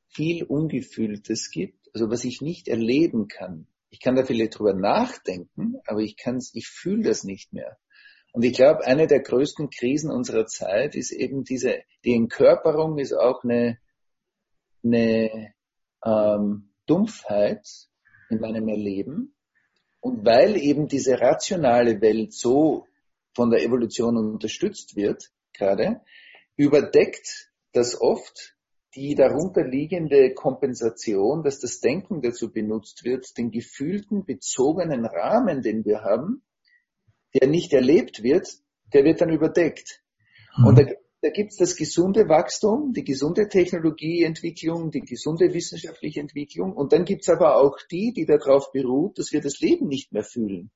viel 0.09 0.43
Ungefühltes 0.43 1.51
gibt, 1.51 1.89
also 1.93 2.09
was 2.09 2.23
ich 2.23 2.41
nicht 2.41 2.67
erleben 2.67 3.27
kann. 3.27 3.67
Ich 3.89 3.99
kann 3.99 4.15
da 4.15 4.23
vielleicht 4.23 4.57
drüber 4.57 4.73
nachdenken, 4.73 5.75
aber 5.85 6.01
ich 6.01 6.17
kann's, 6.17 6.53
ich 6.53 6.67
fühle 6.67 7.03
das 7.03 7.23
nicht 7.23 7.53
mehr. 7.53 7.77
Und 8.31 8.43
ich 8.43 8.53
glaube, 8.53 8.85
eine 8.85 9.07
der 9.07 9.21
größten 9.21 9.69
Krisen 9.69 10.11
unserer 10.11 10.45
Zeit 10.45 10.95
ist 10.95 11.11
eben 11.11 11.43
diese, 11.43 11.79
die 12.05 12.13
Entkörperung 12.13 12.99
ist 12.99 13.13
auch 13.13 13.43
eine, 13.43 13.79
eine 14.83 15.53
ähm, 16.05 16.69
Dumpfheit 16.85 17.67
in 18.29 18.39
meinem 18.39 18.67
Erleben. 18.67 19.35
Und 19.99 20.25
weil 20.25 20.55
eben 20.57 20.87
diese 20.87 21.19
rationale 21.19 21.99
Welt 22.01 22.33
so 22.33 22.85
von 23.33 23.49
der 23.49 23.63
Evolution 23.63 24.15
unterstützt 24.17 24.95
wird, 24.95 25.31
gerade, 25.53 26.01
überdeckt 26.55 27.51
das 27.73 27.99
oft 27.99 28.55
die 28.95 29.15
darunterliegende 29.15 30.33
Kompensation, 30.33 31.43
dass 31.43 31.59
das 31.59 31.79
Denken 31.79 32.21
dazu 32.21 32.51
benutzt 32.51 33.03
wird, 33.03 33.37
den 33.37 33.51
gefühlten, 33.51 34.25
bezogenen 34.25 35.05
Rahmen, 35.05 35.61
den 35.61 35.85
wir 35.85 36.01
haben, 36.01 36.41
der 37.33 37.47
nicht 37.47 37.73
erlebt 37.73 38.23
wird, 38.23 38.49
der 38.93 39.03
wird 39.03 39.21
dann 39.21 39.29
überdeckt. 39.29 40.01
Mhm. 40.57 40.65
Und 40.65 40.79
da, 40.79 40.85
da 41.21 41.29
gibt 41.29 41.51
es 41.51 41.57
das 41.57 41.75
gesunde 41.75 42.29
Wachstum, 42.29 42.93
die 42.93 43.03
gesunde 43.03 43.47
Technologieentwicklung, 43.47 44.89
die 44.89 45.01
gesunde 45.01 45.53
wissenschaftliche 45.53 46.21
Entwicklung. 46.21 46.73
Und 46.73 46.91
dann 46.93 47.05
gibt 47.05 47.21
es 47.21 47.29
aber 47.29 47.57
auch 47.57 47.77
die, 47.91 48.13
die 48.13 48.25
darauf 48.25 48.71
beruht, 48.71 49.19
dass 49.19 49.31
wir 49.31 49.41
das 49.41 49.59
Leben 49.59 49.87
nicht 49.87 50.11
mehr 50.11 50.23
fühlen. 50.23 50.71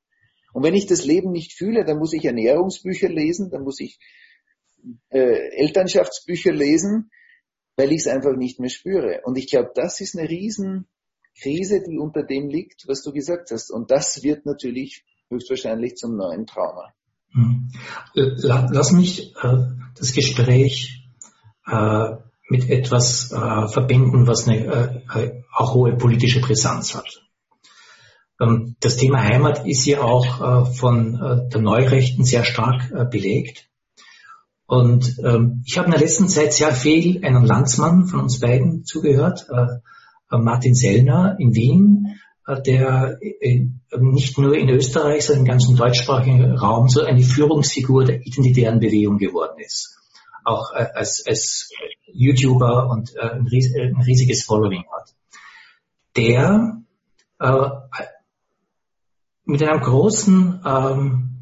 Und 0.54 0.64
wenn 0.64 0.76
ich 0.76 0.86
das 0.86 1.04
Leben 1.04 1.32
nicht 1.32 1.54
fühle, 1.54 1.84
dann 1.84 1.98
muss 1.98 2.14
ich 2.14 2.26
Ernährungsbücher 2.26 3.10
lesen, 3.10 3.50
dann 3.50 3.64
muss 3.64 3.80
ich 3.80 3.98
äh, 5.10 5.58
Elternschaftsbücher 5.58 6.52
lesen, 6.52 7.10
weil 7.76 7.92
ich 7.92 8.02
es 8.02 8.08
einfach 8.08 8.36
nicht 8.36 8.60
mehr 8.60 8.70
spüre. 8.70 9.22
Und 9.24 9.38
ich 9.38 9.48
glaube, 9.50 9.72
das 9.76 10.00
ist 10.00 10.18
eine 10.18 10.30
Riesenkrise, 10.30 11.84
die 11.88 11.98
unter 11.98 12.24
dem 12.24 12.50
liegt, 12.50 12.88
was 12.88 13.04
du 13.04 13.12
gesagt 13.12 13.52
hast. 13.52 13.72
Und 13.72 13.92
das 13.92 14.22
wird 14.24 14.46
natürlich 14.46 15.04
höchstwahrscheinlich 15.30 15.96
zum 15.96 16.16
neuen 16.16 16.46
Trauma. 16.46 16.94
Hm. 17.34 17.72
Lass 18.14 18.92
mich 18.92 19.36
äh, 19.44 19.58
das 19.98 20.14
Gespräch 20.14 21.04
äh, 21.66 22.12
mit 22.50 22.70
etwas 22.70 23.32
äh, 23.32 23.68
verbinden, 23.68 24.28
was 24.28 24.48
eine 24.48 25.42
auch 25.56 25.74
hohe 25.74 25.96
politische 25.96 26.42
Brisanz 26.42 26.94
hat. 26.94 27.24
Ähm, 28.40 28.76
das 28.82 28.98
Thema 28.98 29.24
Heimat 29.24 29.66
ist 29.66 29.86
ja 29.86 30.02
auch 30.02 30.76
von 30.76 31.50
der 31.52 31.62
Neurechten 31.62 32.24
sehr 32.24 32.44
stark 32.44 33.10
belegt. 33.10 33.68
Und 34.66 35.18
ähm, 35.24 35.64
ich 35.66 35.78
habe 35.78 35.88
in 35.88 35.92
der 35.92 36.00
letzten 36.00 36.30
Zeit 36.30 36.54
sehr 36.54 36.74
viel 36.74 37.24
einem 37.24 37.44
Landsmann 37.44 38.06
von 38.06 38.22
uns 38.22 38.40
beiden 38.40 38.86
zugehört, 38.86 39.48
äh, 39.50 40.36
äh 40.36 40.38
Martin 40.38 40.74
Sellner 40.74 41.36
in 41.38 41.54
Wien, 41.54 42.20
äh, 42.48 42.62
der 42.62 43.20
äh, 43.22 43.68
nicht 44.00 44.38
nur 44.38 44.56
in 44.56 44.70
Österreich, 44.70 45.26
sondern 45.26 45.46
im 45.46 45.52
ganzen 45.52 45.76
deutschsprachigen 45.76 46.58
Raum 46.58 46.88
so 46.88 47.02
eine 47.02 47.22
Führungsfigur 47.22 48.06
der 48.06 48.22
identitären 48.26 48.80
Bewegung 48.80 49.18
geworden 49.18 49.60
ist. 49.60 50.00
Auch 50.46 50.74
äh, 50.74 50.88
als, 50.94 51.24
als 51.28 51.70
YouTuber 52.06 52.90
und 52.90 53.16
äh, 53.16 53.32
ein, 53.32 53.48
ries 53.48 53.74
ein, 53.76 54.02
riesiges 54.02 54.44
Following 54.46 54.84
hat. 54.92 55.14
Der 56.16 56.80
mit 59.46 59.62
einem 59.62 59.82
großen 59.82 60.62
ähm, 60.66 61.33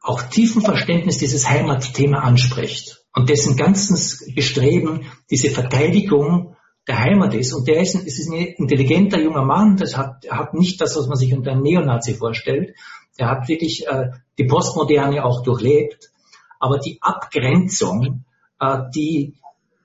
auch 0.00 0.22
tiefen 0.22 0.62
Verständnis 0.62 1.18
dieses 1.18 1.48
Heimatthema 1.48 2.20
anspricht 2.20 3.04
und 3.14 3.28
dessen 3.28 3.56
ganzes 3.56 4.32
Bestreben 4.34 5.06
diese 5.30 5.50
Verteidigung 5.50 6.56
der 6.86 7.00
Heimat 7.00 7.34
ist. 7.34 7.52
Und 7.52 7.68
der 7.68 7.80
ist, 7.82 7.94
ein, 7.94 8.06
ist 8.06 8.30
ein 8.30 8.36
intelligenter 8.36 9.20
junger 9.20 9.44
Mann, 9.44 9.76
das 9.76 9.96
hat, 9.96 10.26
hat 10.30 10.54
nicht 10.54 10.80
das, 10.80 10.96
was 10.96 11.06
man 11.06 11.16
sich 11.16 11.34
unter 11.34 11.52
einem 11.52 11.62
Neonazi 11.62 12.14
vorstellt. 12.14 12.74
Der 13.18 13.28
hat 13.28 13.48
wirklich 13.48 13.86
äh, 13.86 14.10
die 14.38 14.44
Postmoderne 14.44 15.24
auch 15.24 15.42
durchlebt. 15.42 16.10
Aber 16.58 16.78
die 16.78 16.98
Abgrenzung, 17.00 18.24
äh, 18.58 18.78
die, 18.94 19.34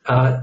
äh, 0.06 0.39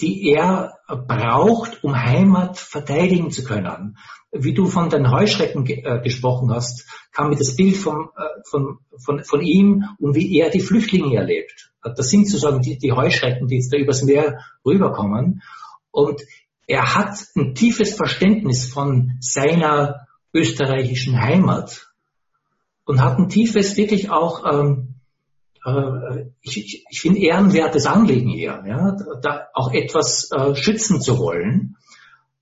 die 0.00 0.30
er 0.30 0.71
braucht, 0.86 1.82
um 1.84 1.94
Heimat 1.94 2.58
verteidigen 2.58 3.30
zu 3.30 3.44
können, 3.44 3.96
wie 4.32 4.54
du 4.54 4.66
von 4.66 4.88
den 4.88 5.10
Heuschrecken 5.10 5.66
äh, 5.66 6.00
gesprochen 6.02 6.50
hast, 6.52 6.86
kam 7.12 7.28
mir 7.28 7.36
das 7.36 7.56
Bild 7.56 7.76
vom, 7.76 8.10
äh, 8.16 8.42
von, 8.48 8.78
von, 8.98 9.24
von 9.24 9.42
ihm 9.42 9.84
und 9.98 10.14
wie 10.14 10.38
er 10.38 10.50
die 10.50 10.60
Flüchtlinge 10.60 11.16
erlebt. 11.16 11.72
Das 11.82 12.08
sind 12.08 12.28
sozusagen 12.28 12.62
die, 12.62 12.78
die 12.78 12.92
Heuschrecken, 12.92 13.48
die 13.48 13.56
jetzt 13.56 13.72
da 13.72 13.76
übers 13.76 14.02
Meer 14.02 14.38
rüberkommen. 14.64 15.42
Und 15.90 16.22
er 16.66 16.94
hat 16.94 17.26
ein 17.36 17.54
tiefes 17.54 17.94
Verständnis 17.94 18.66
von 18.66 19.16
seiner 19.20 20.06
österreichischen 20.32 21.20
Heimat 21.20 21.92
und 22.84 23.02
hat 23.02 23.18
ein 23.18 23.28
tiefes, 23.28 23.76
wirklich 23.76 24.10
auch, 24.10 24.44
ähm, 24.50 24.91
äh, 25.64 26.26
ich, 26.40 26.84
ich, 26.88 27.00
finde, 27.00 27.20
ehrenwertes 27.20 27.86
Anliegen 27.86 28.30
hier, 28.30 28.62
ja, 28.66 28.96
da 29.20 29.48
auch 29.54 29.72
etwas 29.72 30.30
äh, 30.30 30.54
schützen 30.54 31.00
zu 31.00 31.18
wollen. 31.18 31.76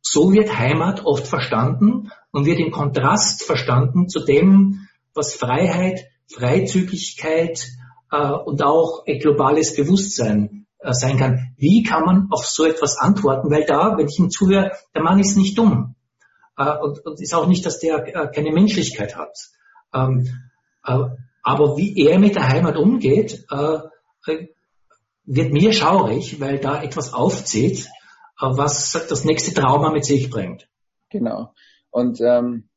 So 0.00 0.32
wird 0.32 0.58
Heimat 0.58 1.04
oft 1.04 1.26
verstanden 1.26 2.10
und 2.30 2.46
wird 2.46 2.58
im 2.58 2.70
Kontrast 2.70 3.42
verstanden 3.42 4.08
zu 4.08 4.20
dem, 4.20 4.88
was 5.14 5.34
Freiheit, 5.34 6.06
Freizügigkeit 6.32 7.68
äh, 8.10 8.30
und 8.30 8.62
auch 8.62 9.04
ein 9.06 9.18
globales 9.18 9.76
Bewusstsein 9.76 10.66
sein 10.82 11.18
kann. 11.18 11.54
Wie 11.58 11.82
kann 11.82 12.06
man 12.06 12.28
auf 12.30 12.46
so 12.46 12.64
etwas 12.64 12.96
antworten? 12.96 13.50
Weil 13.50 13.66
da, 13.66 13.98
wenn 13.98 14.08
ich 14.08 14.18
ihm 14.18 14.30
zuhöre, 14.30 14.72
der 14.94 15.02
Mann 15.02 15.18
ist 15.18 15.36
nicht 15.36 15.58
dumm 15.58 15.94
und, 16.56 17.04
und 17.04 17.20
ist 17.20 17.34
auch 17.34 17.46
nicht, 17.46 17.66
dass 17.66 17.80
der 17.80 18.00
keine 18.28 18.50
Menschlichkeit 18.50 19.14
hat. 19.14 19.36
Ähm, 19.92 20.26
äh, 20.86 21.04
aber 21.42 21.76
wie 21.76 21.96
er 21.96 22.18
mit 22.18 22.34
der 22.34 22.48
Heimat 22.48 22.76
umgeht, 22.76 23.46
äh, 23.50 23.78
wird 25.24 25.52
mir 25.52 25.72
schaurig, 25.72 26.40
weil 26.40 26.58
da 26.58 26.82
etwas 26.82 27.12
aufzieht, 27.12 27.88
was 28.38 28.92
das 29.08 29.24
nächste 29.24 29.54
Trauma 29.54 29.90
mit 29.90 30.04
sich 30.04 30.30
bringt. 30.30 30.68
Genau. 31.10 31.54
Und 31.90 32.20
ähm, 32.20 32.68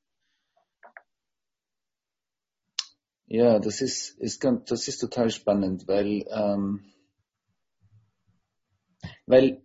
ja, 3.27 3.59
das 3.59 3.81
ist, 3.81 4.17
ist 4.19 4.39
ganz, 4.39 4.69
das 4.69 4.87
ist 4.87 4.99
total 4.99 5.29
spannend, 5.29 5.87
weil 5.87 6.25
ähm, 6.29 6.85
weil 9.25 9.63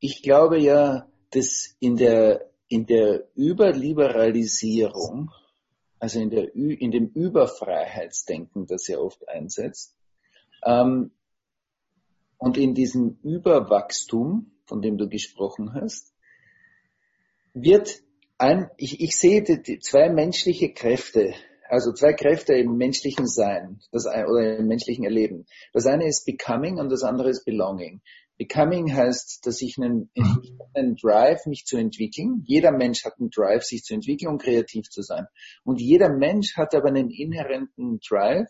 ich 0.00 0.22
glaube 0.22 0.58
ja, 0.58 1.08
dass 1.30 1.76
in 1.80 1.96
der 1.96 2.50
in 2.68 2.86
der 2.86 3.28
Überliberalisierung, 3.36 5.30
also 6.00 6.18
in 6.18 6.30
der 6.30 6.54
in 6.54 6.90
dem 6.90 7.08
Überfreiheitsdenken, 7.08 8.66
das 8.66 8.88
ja 8.88 8.98
oft 8.98 9.28
einsetzt, 9.28 9.94
ähm, 10.64 11.12
und 12.38 12.56
in 12.56 12.74
diesem 12.74 13.18
Überwachstum, 13.22 14.50
von 14.64 14.80
dem 14.80 14.96
du 14.96 15.08
gesprochen 15.08 15.74
hast, 15.74 16.14
wird 17.52 18.02
ein, 18.38 18.70
ich, 18.78 19.00
ich 19.00 19.14
sehe 19.16 19.42
die, 19.42 19.62
die 19.62 19.78
zwei 19.78 20.08
menschliche 20.08 20.72
Kräfte, 20.72 21.34
also 21.68 21.92
zwei 21.92 22.14
Kräfte 22.14 22.54
im 22.54 22.76
menschlichen 22.78 23.26
Sein 23.26 23.80
das, 23.92 24.06
oder 24.06 24.56
im 24.56 24.66
menschlichen 24.66 25.04
Erleben. 25.04 25.46
Das 25.74 25.86
eine 25.86 26.06
ist 26.06 26.24
Becoming 26.24 26.78
und 26.78 26.90
das 26.90 27.02
andere 27.02 27.28
ist 27.28 27.44
Belonging. 27.44 28.00
Becoming 28.40 28.90
heißt, 28.94 29.44
dass 29.44 29.60
ich 29.60 29.76
einen, 29.76 30.10
mhm. 30.16 30.58
einen 30.72 30.96
Drive, 30.96 31.44
mich 31.44 31.66
zu 31.66 31.76
entwickeln. 31.76 32.42
Jeder 32.46 32.72
Mensch 32.72 33.04
hat 33.04 33.20
einen 33.20 33.28
Drive, 33.28 33.64
sich 33.64 33.82
zu 33.82 33.92
entwickeln 33.92 34.30
und 34.30 34.40
kreativ 34.40 34.88
zu 34.88 35.02
sein. 35.02 35.26
Und 35.62 35.78
jeder 35.78 36.08
Mensch 36.08 36.56
hat 36.56 36.74
aber 36.74 36.88
einen 36.88 37.10
inhärenten 37.10 38.00
Drive, 38.00 38.48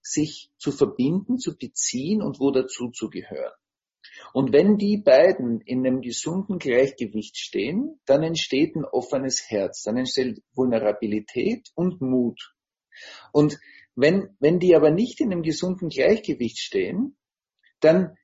sich 0.00 0.52
zu 0.58 0.70
verbinden, 0.70 1.38
zu 1.38 1.56
beziehen 1.56 2.22
und 2.22 2.38
wo 2.38 2.52
dazu 2.52 2.90
zu 2.90 3.10
gehören. 3.10 3.50
Und 4.32 4.52
wenn 4.52 4.78
die 4.78 4.98
beiden 4.98 5.60
in 5.62 5.84
einem 5.84 6.02
gesunden 6.02 6.60
Gleichgewicht 6.60 7.36
stehen, 7.36 7.98
dann 8.06 8.22
entsteht 8.22 8.76
ein 8.76 8.84
offenes 8.84 9.50
Herz, 9.50 9.82
dann 9.82 9.96
entsteht 9.96 10.40
Vulnerabilität 10.54 11.68
und 11.74 12.00
Mut. 12.00 12.54
Und 13.32 13.58
wenn, 13.96 14.36
wenn 14.38 14.60
die 14.60 14.76
aber 14.76 14.92
nicht 14.92 15.20
in 15.20 15.32
einem 15.32 15.42
gesunden 15.42 15.88
Gleichgewicht 15.88 16.60
stehen, 16.60 17.16
dann, 17.80 18.16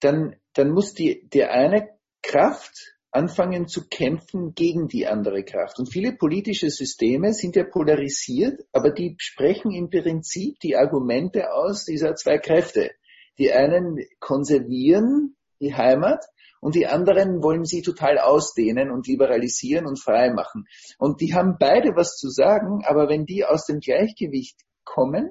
dann, 0.00 0.36
dann 0.54 0.70
muss 0.70 0.94
die, 0.94 1.28
die 1.28 1.44
eine 1.44 1.90
Kraft 2.22 2.94
anfangen 3.10 3.68
zu 3.68 3.86
kämpfen 3.88 4.54
gegen 4.54 4.88
die 4.88 5.06
andere 5.06 5.44
Kraft. 5.44 5.78
Und 5.78 5.92
viele 5.92 6.16
politische 6.16 6.68
Systeme 6.70 7.32
sind 7.32 7.54
ja 7.54 7.64
polarisiert, 7.64 8.60
aber 8.72 8.90
die 8.90 9.14
sprechen 9.18 9.70
im 9.70 9.88
Prinzip 9.88 10.58
die 10.60 10.76
Argumente 10.76 11.52
aus 11.52 11.84
dieser 11.84 12.16
zwei 12.16 12.38
Kräfte. 12.38 12.90
Die 13.38 13.52
einen 13.52 13.98
konservieren 14.18 15.36
die 15.60 15.74
Heimat 15.74 16.24
und 16.60 16.74
die 16.74 16.86
anderen 16.86 17.42
wollen 17.42 17.64
sie 17.64 17.82
total 17.82 18.18
ausdehnen 18.18 18.90
und 18.90 19.06
liberalisieren 19.06 19.86
und 19.86 20.02
frei 20.02 20.32
machen. 20.32 20.66
Und 20.98 21.20
die 21.20 21.34
haben 21.34 21.56
beide 21.58 21.94
was 21.94 22.16
zu 22.16 22.30
sagen, 22.30 22.84
aber 22.84 23.08
wenn 23.08 23.26
die 23.26 23.44
aus 23.44 23.66
dem 23.66 23.78
Gleichgewicht 23.78 24.60
kommen, 24.82 25.30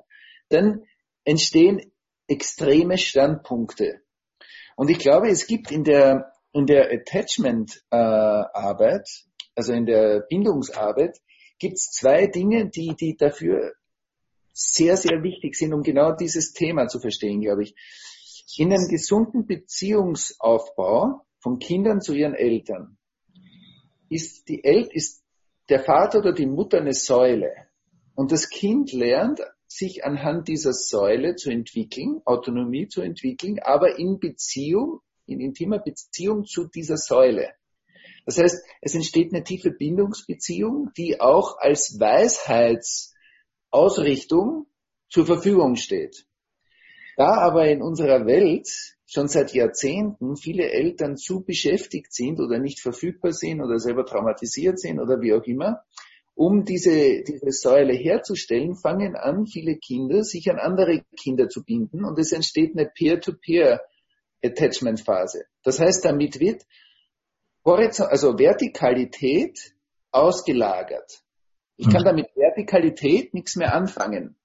dann 0.49 0.83
entstehen 1.25 1.91
extreme 2.27 2.97
Standpunkte. 2.97 4.02
Und 4.75 4.89
ich 4.89 4.99
glaube, 4.99 5.29
es 5.29 5.47
gibt 5.47 5.71
in 5.71 5.83
der, 5.83 6.33
in 6.51 6.65
der 6.65 6.91
Attachment-Arbeit, 6.91 9.07
äh, 9.07 9.49
also 9.55 9.73
in 9.73 9.85
der 9.85 10.21
Bindungsarbeit, 10.29 11.19
gibt 11.59 11.75
es 11.75 11.91
zwei 11.91 12.27
Dinge, 12.27 12.69
die, 12.69 12.95
die 12.99 13.15
dafür 13.15 13.73
sehr, 14.51 14.97
sehr 14.97 15.23
wichtig 15.23 15.55
sind, 15.55 15.73
um 15.73 15.81
genau 15.81 16.13
dieses 16.13 16.53
Thema 16.53 16.87
zu 16.87 16.99
verstehen, 16.99 17.41
glaube 17.41 17.63
ich. 17.63 17.75
In 18.57 18.71
einem 18.71 18.87
gesunden 18.87 19.47
Beziehungsaufbau 19.47 21.25
von 21.39 21.59
Kindern 21.59 22.01
zu 22.01 22.13
ihren 22.13 22.35
Eltern 22.35 22.97
ist 24.09 24.47
die 24.47 24.63
El 24.63 24.87
ist 24.91 25.23
der 25.69 25.83
Vater 25.83 26.19
oder 26.19 26.33
die 26.33 26.45
Mutter 26.45 26.79
eine 26.79 26.93
Säule. 26.93 27.51
Und 28.15 28.31
das 28.31 28.49
Kind 28.49 28.91
lernt, 28.91 29.41
sich 29.77 30.05
anhand 30.05 30.47
dieser 30.47 30.73
Säule 30.73 31.35
zu 31.35 31.49
entwickeln, 31.49 32.21
Autonomie 32.25 32.87
zu 32.87 33.01
entwickeln, 33.01 33.57
aber 33.59 33.97
in 33.97 34.19
Beziehung, 34.19 34.99
in 35.25 35.39
intimer 35.39 35.79
Beziehung 35.79 36.45
zu 36.45 36.67
dieser 36.67 36.97
Säule. 36.97 37.53
Das 38.25 38.37
heißt, 38.37 38.63
es 38.81 38.95
entsteht 38.95 39.33
eine 39.33 39.43
tiefe 39.43 39.71
Bindungsbeziehung, 39.71 40.91
die 40.95 41.19
auch 41.19 41.57
als 41.57 41.99
Weisheitsausrichtung 41.99 44.67
zur 45.09 45.25
Verfügung 45.25 45.75
steht. 45.75 46.25
Da 47.17 47.37
aber 47.37 47.67
in 47.67 47.81
unserer 47.81 48.25
Welt 48.25 48.69
schon 49.05 49.27
seit 49.27 49.53
Jahrzehnten 49.53 50.37
viele 50.37 50.71
Eltern 50.71 51.17
zu 51.17 51.43
beschäftigt 51.43 52.13
sind 52.13 52.39
oder 52.39 52.59
nicht 52.59 52.79
verfügbar 52.79 53.31
sind 53.31 53.61
oder 53.61 53.77
selber 53.77 54.05
traumatisiert 54.05 54.79
sind 54.79 54.99
oder 54.99 55.21
wie 55.21 55.33
auch 55.33 55.43
immer, 55.43 55.83
um 56.35 56.65
diese, 56.65 57.23
diese 57.23 57.51
Säule 57.51 57.93
herzustellen, 57.93 58.75
fangen 58.75 59.15
an, 59.15 59.45
viele 59.45 59.77
Kinder 59.77 60.23
sich 60.23 60.49
an 60.49 60.57
andere 60.59 61.03
Kinder 61.21 61.47
zu 61.47 61.63
binden 61.63 62.03
und 62.05 62.17
es 62.17 62.31
entsteht 62.31 62.75
eine 62.75 62.89
Peer-to-Peer-Attachment-Phase. 62.89 65.43
Das 65.63 65.79
heißt, 65.79 66.03
damit 66.05 66.39
wird 66.39 66.63
also 67.63 68.39
Vertikalität 68.39 69.75
ausgelagert. 70.11 71.21
Ich 71.77 71.85
kann 71.85 71.99
hm. 71.99 72.05
damit 72.05 72.35
Vertikalität 72.35 73.33
nichts 73.33 73.55
mehr 73.55 73.73
anfangen. 73.73 74.35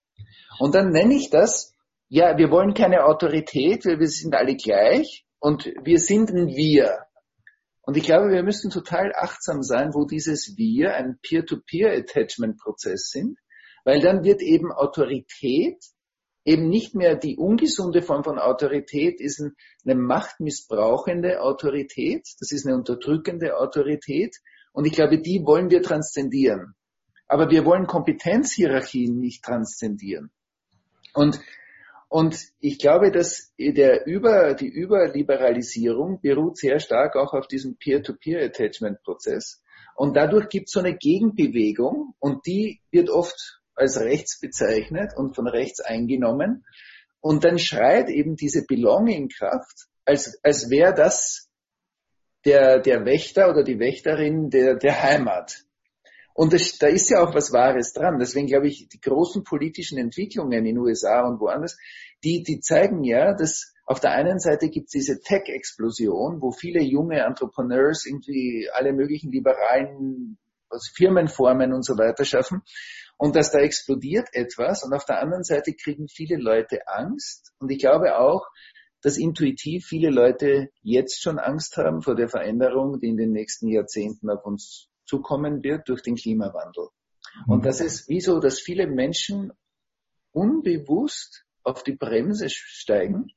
Und 0.59 0.74
dann 0.74 0.91
nenne 0.91 1.14
ich 1.14 1.30
das, 1.30 1.74
ja, 2.09 2.39
wir 2.39 2.51
wollen 2.51 2.74
keine 2.74 3.05
Autorität, 3.05 3.84
weil 3.84 3.99
wir 3.99 4.09
sind 4.09 4.34
alle 4.34 4.57
gleich 4.57 5.26
und 5.41 5.70
wir 5.82 5.99
sind 5.99 6.30
ein 6.30 6.49
Wir. 6.49 7.07
Und 7.89 7.97
ich 7.97 8.05
glaube, 8.05 8.28
wir 8.28 8.43
müssen 8.43 8.70
total 8.70 9.14
achtsam 9.16 9.62
sein, 9.62 9.95
wo 9.95 10.05
dieses 10.05 10.59
Wir 10.59 10.93
ein 10.93 11.18
Peer-to-Peer-Attachment-Prozess 11.22 13.09
sind, 13.09 13.39
weil 13.82 14.03
dann 14.03 14.24
wird 14.24 14.43
eben 14.43 14.70
Autorität 14.70 15.82
eben 16.45 16.68
nicht 16.68 16.95
mehr 16.95 17.16
die 17.16 17.39
ungesunde 17.39 18.03
Form 18.03 18.24
von 18.24 18.39
Autorität 18.39 19.22
ist 19.22 19.41
eine 19.41 19.95
machtmissbrauchende 19.95 21.41
Autorität, 21.41 22.28
das 22.39 22.53
ist 22.53 22.66
eine 22.66 22.76
unterdrückende 22.76 23.57
Autorität 23.57 24.36
und 24.72 24.86
ich 24.86 24.93
glaube, 24.93 25.22
die 25.22 25.41
wollen 25.47 25.70
wir 25.70 25.80
transzendieren. 25.80 26.74
Aber 27.26 27.49
wir 27.49 27.64
wollen 27.64 27.86
Kompetenzhierarchien 27.86 29.18
nicht 29.18 29.43
transzendieren. 29.43 30.30
Und, 31.14 31.41
und 32.09 32.38
ich 32.59 32.78
glaube, 32.78 33.11
dass 33.11 33.52
der 33.59 34.06
Über, 34.06 34.54
die 34.54 34.72
Überliberalisierung 34.72 36.20
beruht 36.20 36.56
sehr 36.56 36.80
stark 36.80 37.16
auch 37.16 37.34
auf 37.34 37.46
diesem 37.46 37.76
Peer-to-Peer-Attachment-Prozess. 37.76 39.62
Und 39.94 40.16
dadurch 40.16 40.48
gibt 40.48 40.68
es 40.68 40.72
so 40.72 40.80
eine 40.80 40.96
Gegenbewegung 40.96 42.14
und 42.18 42.46
die 42.46 42.80
wird 42.90 43.11
oft 43.11 43.61
als 43.74 44.00
rechts 44.00 44.40
bezeichnet 44.40 45.12
und 45.16 45.34
von 45.34 45.46
rechts 45.46 45.80
eingenommen. 45.80 46.64
Und 47.20 47.44
dann 47.44 47.59
schreit 47.59 48.09
eben 48.09 48.36
diese 48.36 48.64
Belonging-Kraft, 48.64 49.88
als, 50.04 50.38
als 50.42 50.70
wäre 50.70 50.94
das 50.94 51.50
der, 52.44 52.78
der 52.78 53.04
Wächter 53.04 53.50
oder 53.50 53.64
die 53.64 53.78
Wächterin 53.78 54.48
der, 54.48 54.76
der 54.76 55.02
Heimat. 55.02 55.64
Und 56.39 56.53
das, 56.53 56.78
da 56.78 56.86
ist 56.86 57.11
ja 57.11 57.20
auch 57.20 57.34
was 57.34 57.53
Wahres 57.53 57.93
dran. 57.93 58.20
Deswegen 58.20 58.47
glaube 58.47 58.68
ich, 58.68 58.86
die 58.86 59.01
großen 59.01 59.43
politischen 59.43 59.99
Entwicklungen 59.99 60.66
in 60.66 60.78
USA 60.78 61.26
und 61.26 61.41
woanders, 61.41 61.76
die, 62.22 62.45
die 62.45 62.61
zeigen 62.61 63.03
ja, 63.03 63.34
dass 63.34 63.74
auf 63.86 63.99
der 63.99 64.12
einen 64.12 64.39
Seite 64.39 64.68
gibt 64.68 64.86
es 64.86 64.93
diese 64.93 65.20
Tech-Explosion, 65.20 66.41
wo 66.41 66.53
viele 66.53 66.80
junge 66.80 67.18
Entrepreneurs 67.18 68.07
irgendwie 68.07 68.68
alle 68.72 68.93
möglichen 68.93 69.32
liberalen 69.32 70.39
Firmenformen 70.95 71.72
und 71.72 71.84
so 71.84 71.99
weiter 71.99 72.24
schaffen. 72.24 72.62
Und 73.16 73.34
dass 73.34 73.51
da 73.51 73.59
explodiert 73.59 74.28
etwas. 74.30 74.84
Und 74.84 74.95
auf 74.95 75.07
der 75.07 75.20
anderen 75.20 75.43
Seite 75.43 75.74
kriegen 75.74 76.07
viele 76.07 76.36
Leute 76.36 76.86
Angst. 76.86 77.53
Und 77.59 77.68
ich 77.72 77.80
glaube 77.80 78.16
auch, 78.16 78.47
dass 79.03 79.18
intuitiv 79.18 79.86
viele 79.86 80.11
Leute 80.11 80.68
jetzt 80.82 81.20
schon 81.20 81.41
Angst 81.41 81.76
haben 81.78 82.01
vor 82.01 82.14
der 82.14 82.28
Veränderung, 82.28 83.01
die 83.01 83.09
in 83.09 83.16
den 83.16 83.32
nächsten 83.32 83.66
Jahrzehnten 83.66 84.30
auf 84.30 84.45
uns 84.45 84.89
zukommen 85.09 85.62
wird 85.62 85.88
durch 85.88 86.02
den 86.02 86.16
Klimawandel. 86.16 86.88
Mhm. 87.46 87.52
Und 87.52 87.66
das 87.66 87.80
ist 87.80 88.09
wie 88.09 88.20
so, 88.20 88.38
dass 88.38 88.61
viele 88.61 88.86
Menschen 88.86 89.52
unbewusst 90.32 91.44
auf 91.62 91.82
die 91.82 91.96
Bremse 91.96 92.48
steigen 92.50 93.32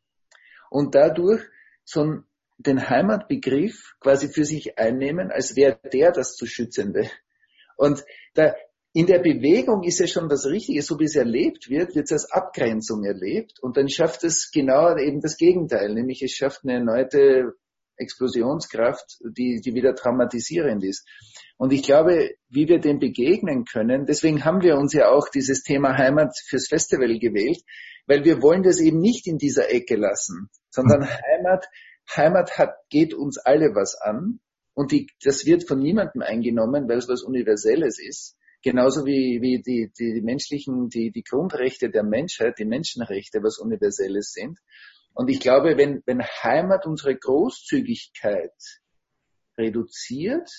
und 0.70 0.96
dadurch 0.96 1.42
so 1.84 2.20
den 2.58 2.90
Heimatbegriff 2.90 3.96
quasi 4.00 4.28
für 4.28 4.46
sich 4.46 4.78
einnehmen, 4.78 5.32
als 5.32 5.56
wäre 5.56 5.80
der 5.92 6.12
das 6.12 6.36
zu 6.36 6.46
Schützende. 6.46 7.10
Und 7.76 8.04
da, 8.36 8.54
in 8.94 9.08
der 9.08 9.20
Bewegung 9.20 9.84
ist 9.84 10.00
ja 10.00 10.08
schon 10.08 10.30
das 10.30 10.46
Richtige, 10.46 10.82
so 10.82 11.00
wie 11.00 11.06
es 11.06 11.16
erlebt 11.16 11.70
wird, 11.70 11.96
wird 11.96 12.06
es 12.06 12.12
als 12.12 12.32
Abgrenzung 12.32 13.04
erlebt 13.04 13.60
und 13.62 13.78
dann 13.78 13.90
schafft 13.90 14.24
es 14.24 14.52
genau 14.52 14.96
eben 14.98 15.22
das 15.22 15.38
Gegenteil, 15.38 15.94
nämlich 15.94 16.22
es 16.22 16.34
schafft 16.34 16.64
eine 16.64 16.74
erneute 16.74 17.54
Explosionskraft, 18.02 19.20
die, 19.38 19.62
die 19.64 19.74
wieder 19.74 19.96
traumatisierend 19.96 20.84
ist. 20.84 21.08
Und 21.58 21.72
ich 21.72 21.84
glaube, 21.84 22.32
wie 22.50 22.68
wir 22.68 22.80
dem 22.80 23.00
begegnen 23.00 23.66
können, 23.66 24.06
deswegen 24.06 24.44
haben 24.44 24.62
wir 24.62 24.78
uns 24.78 24.94
ja 24.94 25.10
auch 25.10 25.30
dieses 25.30 25.64
Thema 25.64 25.98
Heimat 25.98 26.36
fürs 26.48 26.68
Festival 26.68 27.20
gewählt, 27.20 27.62
weil 28.08 28.26
wir 28.26 28.42
wollen 28.42 28.64
das 28.64 28.80
eben 28.80 29.00
nicht 29.00 29.28
in 29.28 29.38
dieser 29.38 29.72
Ecke 29.72 29.96
lassen, 29.96 30.50
sondern 30.70 31.08
Heimat, 31.08 31.68
Heimat 32.16 32.58
hat, 32.58 32.74
geht 32.90 33.14
uns 33.14 33.38
alle 33.38 33.76
was 33.76 33.96
an 33.96 34.40
und 34.74 34.92
die, 34.92 35.08
das 35.24 35.46
wird 35.46 35.68
von 35.68 35.80
niemandem 35.80 36.22
eingenommen, 36.22 36.90
weil 36.90 36.98
es 36.98 37.08
was 37.08 37.24
Universelles 37.24 38.00
ist 38.00 38.36
genauso 38.62 39.06
wie, 39.06 39.42
wie 39.42 39.62
die, 39.62 39.92
die, 39.98 40.14
die 40.14 40.22
menschlichen, 40.22 40.90
die, 40.90 41.12
die 41.12 41.24
Grundrechte 41.24 41.90
der 41.90 42.04
Menschheit, 42.04 42.60
die 42.60 42.66
Menschenrechte, 42.66 43.42
was 43.44 43.58
Universelles 43.58 44.32
sind. 44.32 44.60
Und 45.14 45.30
ich 45.30 45.40
glaube, 45.40 45.78
wenn, 45.78 46.02
wenn 46.06 46.22
Heimat 46.22 46.86
unsere 46.86 47.16
Großzügigkeit 47.16 48.54
reduziert, 49.58 50.50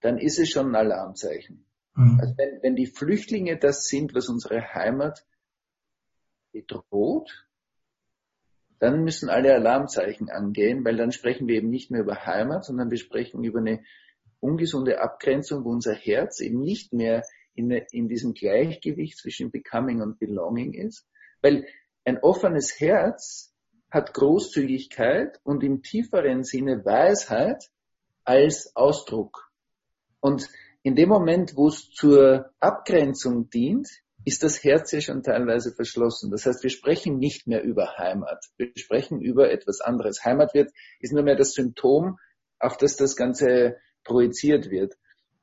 dann 0.00 0.18
ist 0.18 0.38
es 0.38 0.50
schon 0.50 0.68
ein 0.68 0.76
Alarmzeichen. 0.76 1.66
Mhm. 1.94 2.18
Also 2.20 2.34
wenn, 2.36 2.62
wenn 2.62 2.76
die 2.76 2.86
Flüchtlinge 2.86 3.58
das 3.58 3.86
sind, 3.86 4.14
was 4.14 4.28
unsere 4.28 4.74
Heimat 4.74 5.24
bedroht, 6.52 7.46
dann 8.78 9.02
müssen 9.02 9.30
alle 9.30 9.54
Alarmzeichen 9.54 10.28
angehen, 10.30 10.84
weil 10.84 10.96
dann 10.96 11.12
sprechen 11.12 11.48
wir 11.48 11.56
eben 11.56 11.70
nicht 11.70 11.90
mehr 11.90 12.02
über 12.02 12.26
Heimat, 12.26 12.64
sondern 12.64 12.90
wir 12.90 12.98
sprechen 12.98 13.42
über 13.44 13.60
eine 13.60 13.82
ungesunde 14.40 15.00
Abgrenzung, 15.00 15.64
wo 15.64 15.70
unser 15.70 15.94
Herz 15.94 16.40
eben 16.40 16.60
nicht 16.60 16.92
mehr 16.92 17.24
in, 17.54 17.70
in 17.70 18.08
diesem 18.08 18.34
Gleichgewicht 18.34 19.16
zwischen 19.16 19.50
Becoming 19.50 20.02
und 20.02 20.18
Belonging 20.18 20.74
ist. 20.74 21.06
Weil 21.40 21.66
ein 22.04 22.18
offenes 22.18 22.78
Herz 22.80 23.52
hat 23.90 24.12
Großzügigkeit 24.14 25.40
und 25.44 25.62
im 25.62 25.82
tieferen 25.82 26.44
Sinne 26.44 26.84
Weisheit 26.84 27.70
als 28.24 28.74
Ausdruck. 28.74 29.50
Und 30.20 30.48
in 30.82 30.96
dem 30.96 31.08
Moment, 31.08 31.56
wo 31.56 31.68
es 31.68 31.90
zur 31.90 32.50
Abgrenzung 32.60 33.48
dient, 33.50 33.88
ist 34.24 34.42
das 34.42 34.64
Herz 34.64 34.92
ja 34.92 35.00
schon 35.00 35.22
teilweise 35.22 35.72
verschlossen. 35.74 36.30
Das 36.30 36.46
heißt, 36.46 36.62
wir 36.62 36.70
sprechen 36.70 37.18
nicht 37.18 37.46
mehr 37.46 37.62
über 37.62 37.96
Heimat. 37.98 38.44
Wir 38.56 38.72
sprechen 38.74 39.20
über 39.20 39.50
etwas 39.50 39.80
anderes. 39.80 40.24
Heimat 40.24 40.54
wird, 40.54 40.72
ist 41.00 41.12
nur 41.12 41.22
mehr 41.22 41.36
das 41.36 41.52
Symptom, 41.52 42.18
auf 42.58 42.76
das 42.76 42.96
das 42.96 43.16
Ganze 43.16 43.76
projiziert 44.02 44.70
wird. 44.70 44.94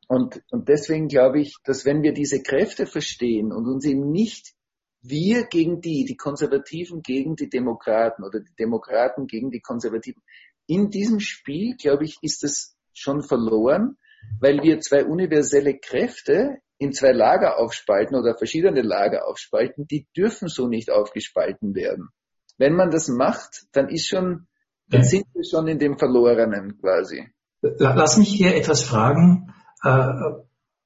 Und, 0.07 0.41
und 0.51 0.67
deswegen 0.67 1.07
glaube 1.07 1.39
ich, 1.39 1.55
dass 1.63 1.85
wenn 1.85 2.01
wir 2.01 2.13
diese 2.13 2.41
Kräfte 2.41 2.85
verstehen 2.85 3.51
und 3.51 3.67
uns 3.67 3.85
eben 3.85 4.11
nicht 4.11 4.53
wir 5.01 5.45
gegen 5.45 5.81
die, 5.81 6.05
die 6.05 6.15
Konservativen 6.15 7.01
gegen 7.01 7.35
die 7.35 7.49
Demokraten 7.49 8.23
oder 8.23 8.39
die 8.39 8.55
Demokraten 8.57 9.27
gegen 9.27 9.51
die 9.51 9.61
Konservativen, 9.61 10.21
in 10.67 10.89
diesem 10.89 11.19
Spiel, 11.19 11.75
glaube 11.75 12.05
ich, 12.05 12.17
ist 12.21 12.43
es 12.43 12.75
schon 12.93 13.23
verloren, 13.23 13.97
weil 14.39 14.61
wir 14.61 14.79
zwei 14.79 15.05
universelle 15.05 15.77
Kräfte 15.79 16.57
in 16.77 16.93
zwei 16.93 17.11
Lager 17.11 17.57
aufspalten 17.59 18.15
oder 18.15 18.37
verschiedene 18.37 18.81
Lager 18.81 19.27
aufspalten, 19.27 19.87
die 19.87 20.07
dürfen 20.15 20.47
so 20.47 20.67
nicht 20.67 20.91
aufgespalten 20.91 21.75
werden. 21.75 22.09
Wenn 22.57 22.75
man 22.75 22.91
das 22.91 23.07
macht, 23.07 23.65
dann 23.71 23.89
ist 23.89 24.07
schon, 24.07 24.47
dann 24.87 25.03
sind 25.03 25.25
wir 25.33 25.43
schon 25.43 25.67
in 25.67 25.79
dem 25.79 25.97
Verlorenen 25.97 26.79
quasi. 26.79 27.27
Lass 27.61 28.17
mich 28.17 28.29
hier 28.29 28.55
etwas 28.55 28.83
fragen, 28.83 29.53
äh, 29.83 30.07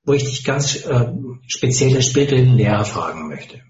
wo 0.03 0.13
ich 0.13 0.23
dich 0.23 0.43
ganz 0.43 0.85
äh, 0.85 1.13
speziell 1.47 1.95
als 1.95 2.07
spirituellen 2.07 2.55
Lehrer 2.55 2.85
fragen 2.85 3.27
möchte. 3.27 3.61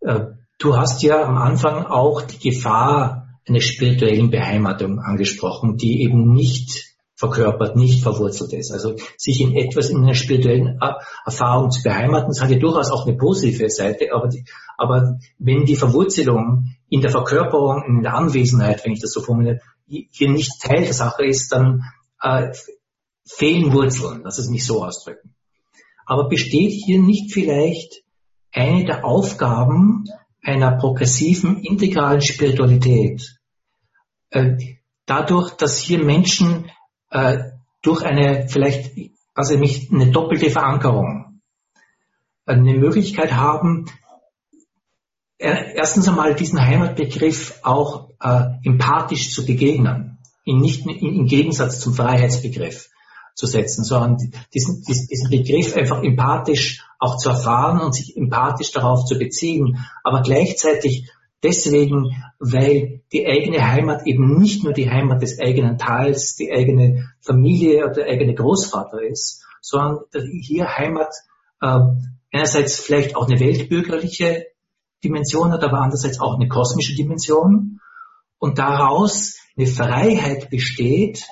Äh, 0.00 0.20
du 0.58 0.76
hast 0.76 1.02
ja 1.02 1.24
am 1.24 1.38
Anfang 1.38 1.86
auch 1.86 2.22
die 2.22 2.50
Gefahr 2.50 3.28
einer 3.46 3.60
spirituellen 3.60 4.30
Beheimatung 4.30 5.00
angesprochen, 5.00 5.76
die 5.76 6.02
eben 6.02 6.32
nicht 6.32 6.90
verkörpert, 7.20 7.76
nicht 7.76 8.02
verwurzelt 8.02 8.54
ist. 8.54 8.72
Also 8.72 8.96
sich 9.18 9.42
in 9.42 9.54
etwas, 9.54 9.90
in 9.90 9.98
einer 9.98 10.14
spirituellen 10.14 10.80
Erfahrung 11.26 11.70
zu 11.70 11.82
beheimaten, 11.82 12.28
das 12.28 12.40
hat 12.40 12.50
ja 12.50 12.58
durchaus 12.58 12.90
auch 12.90 13.06
eine 13.06 13.16
positive 13.16 13.68
Seite, 13.68 14.14
aber, 14.14 14.28
die, 14.28 14.44
aber 14.78 15.18
wenn 15.38 15.66
die 15.66 15.76
Verwurzelung 15.76 16.76
in 16.88 17.02
der 17.02 17.10
Verkörperung, 17.10 17.84
in 17.86 18.02
der 18.02 18.14
Anwesenheit, 18.14 18.84
wenn 18.84 18.92
ich 18.92 19.00
das 19.00 19.12
so 19.12 19.20
formuliere, 19.20 19.60
hier 19.86 20.30
nicht 20.30 20.62
Teil 20.62 20.82
der 20.82 20.94
Sache 20.94 21.26
ist, 21.26 21.52
dann 21.52 21.82
äh, 22.22 22.52
fehlen 23.26 23.72
Wurzeln, 23.72 24.22
lass 24.24 24.38
es 24.38 24.48
mich 24.48 24.64
so 24.64 24.82
ausdrücken. 24.82 25.34
Aber 26.06 26.28
besteht 26.28 26.72
hier 26.72 27.00
nicht 27.00 27.34
vielleicht 27.34 28.02
eine 28.52 28.84
der 28.84 29.04
Aufgaben 29.04 30.04
einer 30.42 30.76
progressiven, 30.76 31.62
integralen 31.62 32.20
Spiritualität, 32.20 33.38
äh, 34.30 34.56
dadurch, 35.06 35.50
dass 35.52 35.78
hier 35.78 36.02
Menschen 36.02 36.70
äh, 37.10 37.38
durch 37.82 38.02
eine 38.02 38.48
vielleicht, 38.48 38.92
also 39.34 39.58
nicht 39.58 39.92
eine 39.92 40.10
doppelte 40.10 40.50
Verankerung, 40.50 41.40
eine 42.46 42.74
Möglichkeit 42.74 43.32
haben, 43.32 43.86
äh, 45.38 45.74
erstens 45.74 46.08
einmal 46.08 46.34
diesen 46.34 46.60
Heimatbegriff 46.60 47.60
auch 47.62 48.10
äh, 48.20 48.44
empathisch 48.64 49.32
zu 49.32 49.44
begegnen, 49.44 50.18
ihn 50.44 50.60
nicht 50.60 50.86
im 50.86 51.26
Gegensatz 51.26 51.80
zum 51.80 51.94
Freiheitsbegriff 51.94 52.88
zu 53.34 53.46
setzen, 53.46 53.84
sondern 53.84 54.32
diesen, 54.52 54.82
diesen 54.82 55.30
Begriff 55.30 55.76
einfach 55.76 56.02
empathisch 56.02 56.84
auch 57.00 57.16
zu 57.16 57.30
erfahren 57.30 57.80
und 57.80 57.94
sich 57.94 58.16
empathisch 58.16 58.70
darauf 58.70 59.04
zu 59.06 59.18
beziehen, 59.18 59.84
aber 60.04 60.20
gleichzeitig 60.20 61.10
deswegen, 61.42 62.22
weil 62.38 63.00
die 63.12 63.26
eigene 63.26 63.66
Heimat 63.66 64.06
eben 64.06 64.38
nicht 64.38 64.62
nur 64.62 64.74
die 64.74 64.90
Heimat 64.90 65.22
des 65.22 65.40
eigenen 65.40 65.78
Tals, 65.78 66.36
die 66.36 66.52
eigene 66.52 67.10
Familie 67.20 67.84
oder 67.84 67.94
der 67.94 68.06
eigene 68.06 68.34
Großvater 68.34 69.02
ist, 69.02 69.42
sondern 69.62 70.04
hier 70.42 70.76
Heimat 70.76 71.12
äh, 71.62 71.80
einerseits 72.32 72.78
vielleicht 72.78 73.16
auch 73.16 73.28
eine 73.28 73.40
weltbürgerliche 73.40 74.46
Dimension 75.02 75.52
hat, 75.52 75.64
aber 75.64 75.80
andererseits 75.80 76.20
auch 76.20 76.34
eine 76.34 76.48
kosmische 76.48 76.94
Dimension 76.94 77.80
und 78.38 78.58
daraus 78.58 79.38
eine 79.56 79.66
Freiheit 79.66 80.50
besteht, 80.50 81.24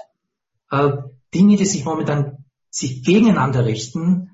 äh, 0.70 0.92
Dinge, 1.34 1.56
die 1.56 1.66
sich 1.66 1.84
momentan 1.84 2.44
sich 2.70 3.02
gegeneinander 3.04 3.66
richten, 3.66 4.27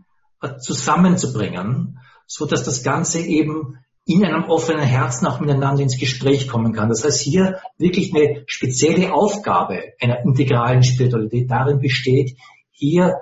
zusammenzubringen, 0.58 1.98
so 2.26 2.46
dass 2.46 2.64
das 2.64 2.82
Ganze 2.82 3.20
eben 3.20 3.78
in 4.06 4.24
einem 4.24 4.44
offenen 4.44 4.82
Herzen 4.82 5.26
auch 5.26 5.40
miteinander 5.40 5.82
ins 5.82 5.98
Gespräch 5.98 6.48
kommen 6.48 6.72
kann. 6.72 6.90
Das 6.90 7.04
heißt, 7.04 7.20
hier 7.22 7.60
wirklich 7.78 8.14
eine 8.14 8.44
spezielle 8.46 9.14
Aufgabe 9.14 9.94
einer 10.00 10.22
integralen 10.24 10.82
Spiritualität 10.82 11.50
darin 11.50 11.80
besteht, 11.80 12.36
hier 12.70 13.14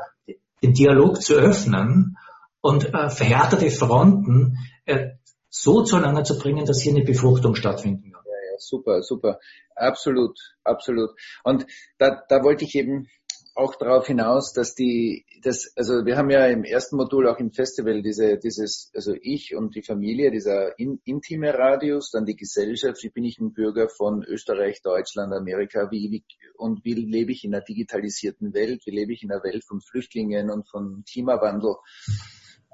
den 0.62 0.72
Dialog 0.72 1.22
zu 1.22 1.34
öffnen 1.34 2.16
und 2.60 2.92
äh, 2.92 3.10
verhärtete 3.10 3.70
Fronten 3.70 4.58
äh, 4.86 5.10
so 5.48 5.82
zueinander 5.82 6.24
zu 6.24 6.38
bringen, 6.38 6.64
dass 6.64 6.80
hier 6.80 6.94
eine 6.94 7.04
Befruchtung 7.04 7.54
stattfinden 7.54 8.12
kann. 8.12 8.22
Ja, 8.24 8.52
ja, 8.52 8.58
super, 8.58 9.02
super. 9.02 9.38
Absolut, 9.76 10.38
absolut. 10.64 11.10
Und 11.44 11.66
da, 11.98 12.22
da 12.28 12.42
wollte 12.42 12.64
ich 12.64 12.74
eben 12.74 13.08
auch 13.54 13.74
darauf 13.76 14.06
hinaus, 14.06 14.52
dass 14.52 14.74
die, 14.74 15.26
das, 15.42 15.72
also 15.76 16.06
wir 16.06 16.16
haben 16.16 16.30
ja 16.30 16.46
im 16.46 16.64
ersten 16.64 16.96
Modul 16.96 17.28
auch 17.28 17.38
im 17.38 17.52
Festival 17.52 18.02
diese, 18.02 18.38
dieses, 18.38 18.90
also 18.94 19.14
ich 19.20 19.54
und 19.54 19.74
die 19.74 19.82
Familie, 19.82 20.30
dieser 20.30 20.78
in, 20.78 21.00
intime 21.04 21.52
Radius, 21.52 22.10
dann 22.10 22.24
die 22.24 22.36
Gesellschaft, 22.36 23.02
wie 23.02 23.10
bin 23.10 23.24
ich 23.24 23.38
ein 23.38 23.52
Bürger 23.52 23.90
von 23.90 24.24
Österreich, 24.24 24.80
Deutschland, 24.82 25.34
Amerika, 25.34 25.90
wie, 25.90 26.10
wie 26.10 26.24
und 26.56 26.84
wie 26.84 26.94
lebe 26.94 27.32
ich 27.32 27.44
in 27.44 27.54
einer 27.54 27.62
digitalisierten 27.62 28.54
Welt, 28.54 28.82
wie 28.86 28.96
lebe 28.96 29.12
ich 29.12 29.22
in 29.22 29.30
einer 29.30 29.44
Welt 29.44 29.64
von 29.64 29.82
Flüchtlingen 29.82 30.50
und 30.50 30.68
von 30.70 31.04
Klimawandel. 31.10 31.74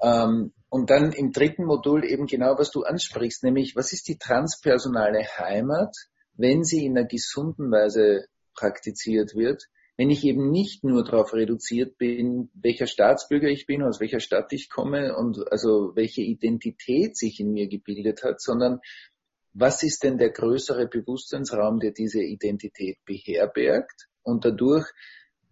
Ähm, 0.01 0.53
und 0.69 0.89
dann 0.89 1.11
im 1.11 1.31
dritten 1.31 1.65
Modul 1.65 2.05
eben 2.05 2.25
genau, 2.25 2.57
was 2.57 2.71
du 2.71 2.83
ansprichst, 2.83 3.43
nämlich 3.43 3.75
was 3.75 3.91
ist 3.91 4.07
die 4.07 4.17
transpersonale 4.17 5.25
Heimat, 5.37 5.93
wenn 6.35 6.63
sie 6.63 6.85
in 6.85 6.97
einer 6.97 7.07
gesunden 7.07 7.69
Weise 7.69 8.27
praktiziert 8.55 9.35
wird, 9.35 9.63
wenn 9.99 10.11
ich 10.11 10.23
eben 10.23 10.49
nicht 10.49 10.85
nur 10.85 11.03
darauf 11.03 11.33
reduziert 11.33 11.97
bin, 11.97 12.49
welcher 12.53 12.87
Staatsbürger 12.87 13.49
ich 13.49 13.65
bin, 13.65 13.83
aus 13.83 13.99
welcher 13.99 14.21
Stadt 14.21 14.53
ich 14.53 14.69
komme 14.69 15.13
und 15.17 15.51
also 15.51 15.91
welche 15.93 16.21
Identität 16.21 17.17
sich 17.17 17.41
in 17.41 17.51
mir 17.51 17.67
gebildet 17.67 18.23
hat, 18.23 18.39
sondern 18.39 18.79
was 19.51 19.83
ist 19.83 20.05
denn 20.05 20.17
der 20.17 20.29
größere 20.29 20.87
Bewusstseinsraum, 20.87 21.81
der 21.81 21.91
diese 21.91 22.21
Identität 22.21 22.99
beherbergt 23.03 24.07
und 24.23 24.45
dadurch 24.45 24.87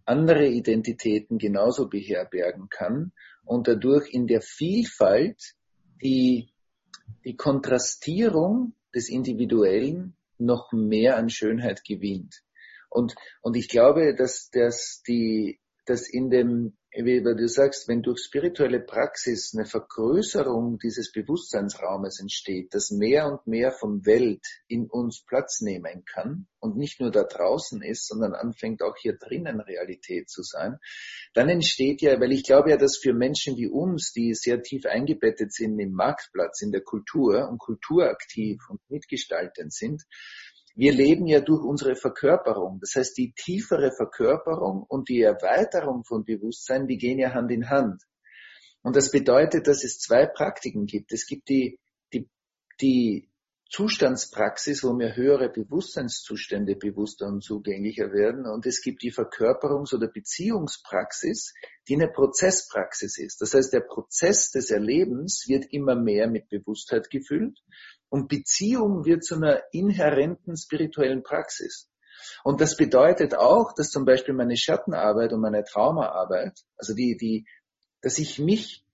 andere 0.05 0.47
Identitäten 0.47 1.39
genauso 1.39 1.89
beherbergen 1.89 2.69
kann 2.69 3.11
und 3.43 3.67
dadurch 3.67 4.13
in 4.13 4.27
der 4.27 4.39
Vielfalt 4.39 5.55
die, 6.01 6.53
die 7.25 7.35
Kontrastierung 7.35 8.75
des 8.95 9.09
Individuellen 9.09 10.15
noch 10.37 10.71
mehr 10.71 11.17
an 11.17 11.29
Schönheit 11.29 11.83
gewinnt. 11.83 12.43
Und, 12.89 13.15
und 13.41 13.55
ich 13.55 13.69
glaube, 13.69 14.15
dass, 14.15 14.49
dass 14.51 15.01
die, 15.07 15.59
dass 15.85 16.09
in 16.09 16.29
dem, 16.29 16.77
wie 16.91 17.21
du 17.21 17.47
sagst, 17.47 17.87
wenn 17.87 18.01
durch 18.01 18.19
spirituelle 18.19 18.79
Praxis 18.79 19.53
eine 19.55 19.65
Vergrößerung 19.65 20.79
dieses 20.79 21.11
Bewusstseinsraumes 21.11 22.19
entsteht, 22.19 22.73
dass 22.73 22.91
mehr 22.91 23.27
und 23.27 23.45
mehr 23.45 23.71
von 23.71 24.05
Welt 24.05 24.43
in 24.67 24.87
uns 24.89 25.23
Platz 25.25 25.61
nehmen 25.61 26.03
kann 26.05 26.47
und 26.59 26.75
nicht 26.75 26.99
nur 26.99 27.11
da 27.11 27.23
draußen 27.23 27.81
ist, 27.83 28.07
sondern 28.07 28.33
anfängt 28.33 28.81
auch 28.81 28.95
hier 28.97 29.17
drinnen 29.17 29.61
Realität 29.61 30.29
zu 30.29 30.41
sein, 30.43 30.77
dann 31.33 31.49
entsteht 31.49 32.01
ja, 32.01 32.19
weil 32.19 32.31
ich 32.31 32.43
glaube 32.43 32.71
ja, 32.71 32.77
dass 32.77 32.97
für 32.97 33.13
Menschen 33.13 33.57
wie 33.57 33.67
uns, 33.67 34.11
die 34.11 34.33
sehr 34.33 34.61
tief 34.61 34.85
eingebettet 34.85 35.53
sind 35.53 35.79
im 35.79 35.91
Marktplatz, 35.91 36.61
in 36.61 36.71
der 36.71 36.81
Kultur 36.81 37.47
und 37.47 37.59
kulturaktiv 37.59 38.61
und 38.69 38.81
mitgestaltend 38.89 39.73
sind, 39.73 40.03
wir 40.77 40.93
leben 40.93 41.25
ja 41.25 41.41
durch 41.41 41.63
unsere 41.63 41.95
Verkörperung. 41.95 42.79
Das 42.79 42.93
heißt, 42.95 43.17
die 43.17 43.33
tiefere 43.33 43.91
Verkörperung 43.91 44.83
und 44.87 45.09
die 45.09 45.21
Erweiterung 45.21 46.03
von 46.03 46.23
Bewusstsein, 46.23 46.85
die 46.85 46.99
gehen 46.99 47.17
ja 47.17 47.33
Hand 47.33 47.51
in 47.51 47.67
Hand. 47.67 48.03
Und 48.83 48.95
das 48.95 49.09
bedeutet, 49.09 49.65
dass 49.65 49.83
es 49.83 49.97
zwei 49.97 50.27
Praktiken 50.27 50.85
gibt. 50.85 51.11
Es 51.11 51.25
gibt 51.25 51.49
die, 51.49 51.79
die, 52.13 52.29
die 52.79 53.27
Zustandspraxis, 53.71 54.83
wo 54.83 54.93
mir 54.93 55.15
höhere 55.15 55.49
Bewusstseinszustände 55.49 56.75
bewusster 56.75 57.25
und 57.25 57.43
zugänglicher 57.43 58.13
werden. 58.13 58.45
Und 58.45 58.67
es 58.67 58.83
gibt 58.83 59.01
die 59.01 59.11
Verkörperungs- 59.11 59.95
oder 59.95 60.07
Beziehungspraxis, 60.07 61.55
die 61.87 61.95
eine 61.95 62.07
Prozesspraxis 62.07 63.17
ist. 63.17 63.41
Das 63.41 63.55
heißt, 63.55 63.73
der 63.73 63.81
Prozess 63.81 64.51
des 64.51 64.69
Erlebens 64.69 65.45
wird 65.47 65.65
immer 65.71 65.95
mehr 65.95 66.29
mit 66.29 66.49
Bewusstheit 66.49 67.09
gefüllt 67.09 67.57
und 68.09 68.29
Beziehung 68.29 69.05
wird 69.05 69.23
zu 69.23 69.35
einer 69.35 69.61
inhärenten 69.71 70.55
spirituellen 70.57 71.23
Praxis. 71.23 71.89
Und 72.43 72.61
das 72.61 72.75
bedeutet 72.77 73.35
auch, 73.35 73.73
dass 73.73 73.89
zum 73.89 74.05
Beispiel 74.05 74.33
meine 74.33 74.57
Schattenarbeit 74.57 75.33
und 75.33 75.41
meine 75.41 75.63
Traumaarbeit, 75.63 76.59
also 76.77 76.93
die, 76.93 77.17
die, 77.17 77.45
dass 78.01 78.17
ich 78.17 78.39
mich 78.39 78.85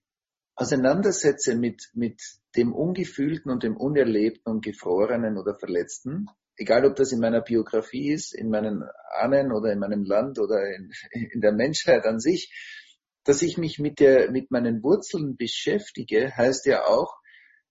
auseinandersetze 0.56 1.56
mit, 1.56 1.90
mit 1.94 2.22
dem 2.56 2.74
Ungefühlten 2.74 3.52
und 3.52 3.64
dem 3.64 3.78
Unerlebten 3.78 4.52
und 4.52 4.64
Gefrorenen 4.64 5.38
oder 5.38 5.56
Verletzten, 5.56 6.28
egal 6.58 6.86
ob 6.86 6.96
das 6.96 7.12
in 7.12 7.20
meiner 7.20 7.42
Biografie 7.42 8.12
ist, 8.12 8.34
in 8.34 8.50
meinen 8.50 8.84
Ahnen 9.16 9.52
oder 9.52 9.72
in 9.72 9.80
meinem 9.80 10.04
Land 10.04 10.40
oder 10.40 10.64
in, 10.76 10.92
in 11.12 11.42
der 11.42 11.54
Menschheit 11.54 12.06
an 12.06 12.20
sich, 12.20 12.52
dass 13.24 13.42
ich 13.42 13.58
mich 13.58 13.80
mit 13.80 14.00
der, 14.00 14.32
mit 14.32 14.52
meinen 14.52 14.84
Wurzeln 14.84 15.38
beschäftige, 15.38 16.36
heißt 16.36 16.66
ja 16.66 16.86
auch, 16.86 17.16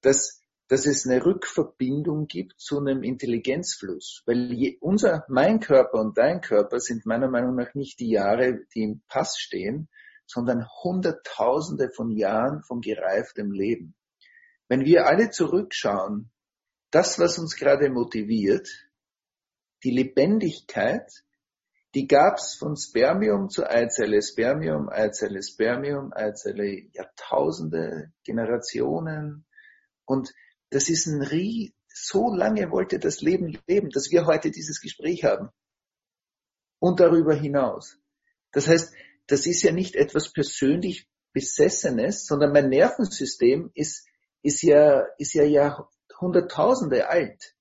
dass 0.00 0.41
dass 0.68 0.86
es 0.86 1.06
eine 1.06 1.24
Rückverbindung 1.24 2.26
gibt 2.26 2.58
zu 2.58 2.78
einem 2.78 3.02
Intelligenzfluss. 3.02 4.22
Weil 4.26 4.52
je, 4.52 4.78
unser, 4.80 5.24
mein 5.28 5.60
Körper 5.60 6.00
und 6.00 6.16
dein 6.16 6.40
Körper 6.40 6.80
sind 6.80 7.04
meiner 7.06 7.28
Meinung 7.28 7.56
nach 7.56 7.74
nicht 7.74 8.00
die 8.00 8.10
Jahre, 8.10 8.60
die 8.74 8.82
im 8.82 9.02
Pass 9.08 9.38
stehen, 9.38 9.88
sondern 10.26 10.66
Hunderttausende 10.82 11.90
von 11.94 12.10
Jahren 12.10 12.62
von 12.62 12.80
gereiftem 12.80 13.52
Leben. 13.52 13.94
Wenn 14.68 14.84
wir 14.84 15.06
alle 15.06 15.30
zurückschauen, 15.30 16.30
das, 16.90 17.18
was 17.18 17.38
uns 17.38 17.56
gerade 17.56 17.90
motiviert, 17.90 18.68
die 19.84 19.90
Lebendigkeit, 19.90 21.10
die 21.94 22.06
gab's 22.06 22.54
von 22.54 22.76
Spermium 22.76 23.50
zu 23.50 23.68
Eizelle, 23.68 24.22
Spermium, 24.22 24.88
Eizelle, 24.88 25.42
Spermium, 25.42 26.12
Eizelle, 26.14 26.86
Jahrtausende, 26.92 28.12
Generationen. 28.24 29.44
Und 30.06 30.32
das 30.72 30.88
ist 30.88 31.06
ein 31.06 31.22
Rie 31.22 31.74
so 31.94 32.34
lange 32.34 32.70
wollte 32.70 32.98
das 32.98 33.20
Leben 33.20 33.58
leben, 33.66 33.90
dass 33.90 34.10
wir 34.10 34.26
heute 34.26 34.50
dieses 34.50 34.80
Gespräch 34.80 35.24
haben. 35.24 35.50
Und 36.78 36.98
darüber 37.00 37.34
hinaus. 37.34 37.98
Das 38.50 38.66
heißt, 38.66 38.92
das 39.26 39.46
ist 39.46 39.62
ja 39.62 39.72
nicht 39.72 39.94
etwas 39.94 40.32
persönlich 40.32 41.06
Besessenes, 41.32 42.26
sondern 42.26 42.52
mein 42.52 42.70
Nervensystem 42.70 43.70
ist, 43.74 44.06
ist 44.42 44.62
ja, 44.62 45.06
ist 45.18 45.34
ja 45.34 45.44
Jahrhunderttausende 45.44 47.08
alt. 47.08 47.54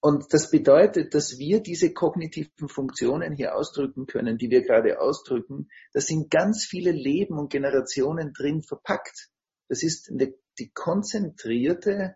und 0.00 0.32
das 0.32 0.50
bedeutet, 0.50 1.14
dass 1.14 1.38
wir 1.38 1.60
diese 1.60 1.92
kognitiven 1.92 2.68
Funktionen 2.68 3.34
hier 3.34 3.54
ausdrücken 3.54 4.06
können, 4.06 4.38
die 4.38 4.50
wir 4.50 4.62
gerade 4.62 5.00
ausdrücken. 5.00 5.68
Da 5.92 6.00
sind 6.00 6.30
ganz 6.30 6.64
viele 6.64 6.90
Leben 6.90 7.38
und 7.38 7.52
Generationen 7.52 8.32
drin 8.32 8.62
verpackt. 8.62 9.30
Das 9.68 9.82
ist 9.82 10.10
eine, 10.10 10.34
die 10.60 10.70
konzentrierte 10.70 12.14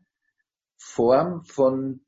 Form 0.77 1.45
von, 1.45 2.05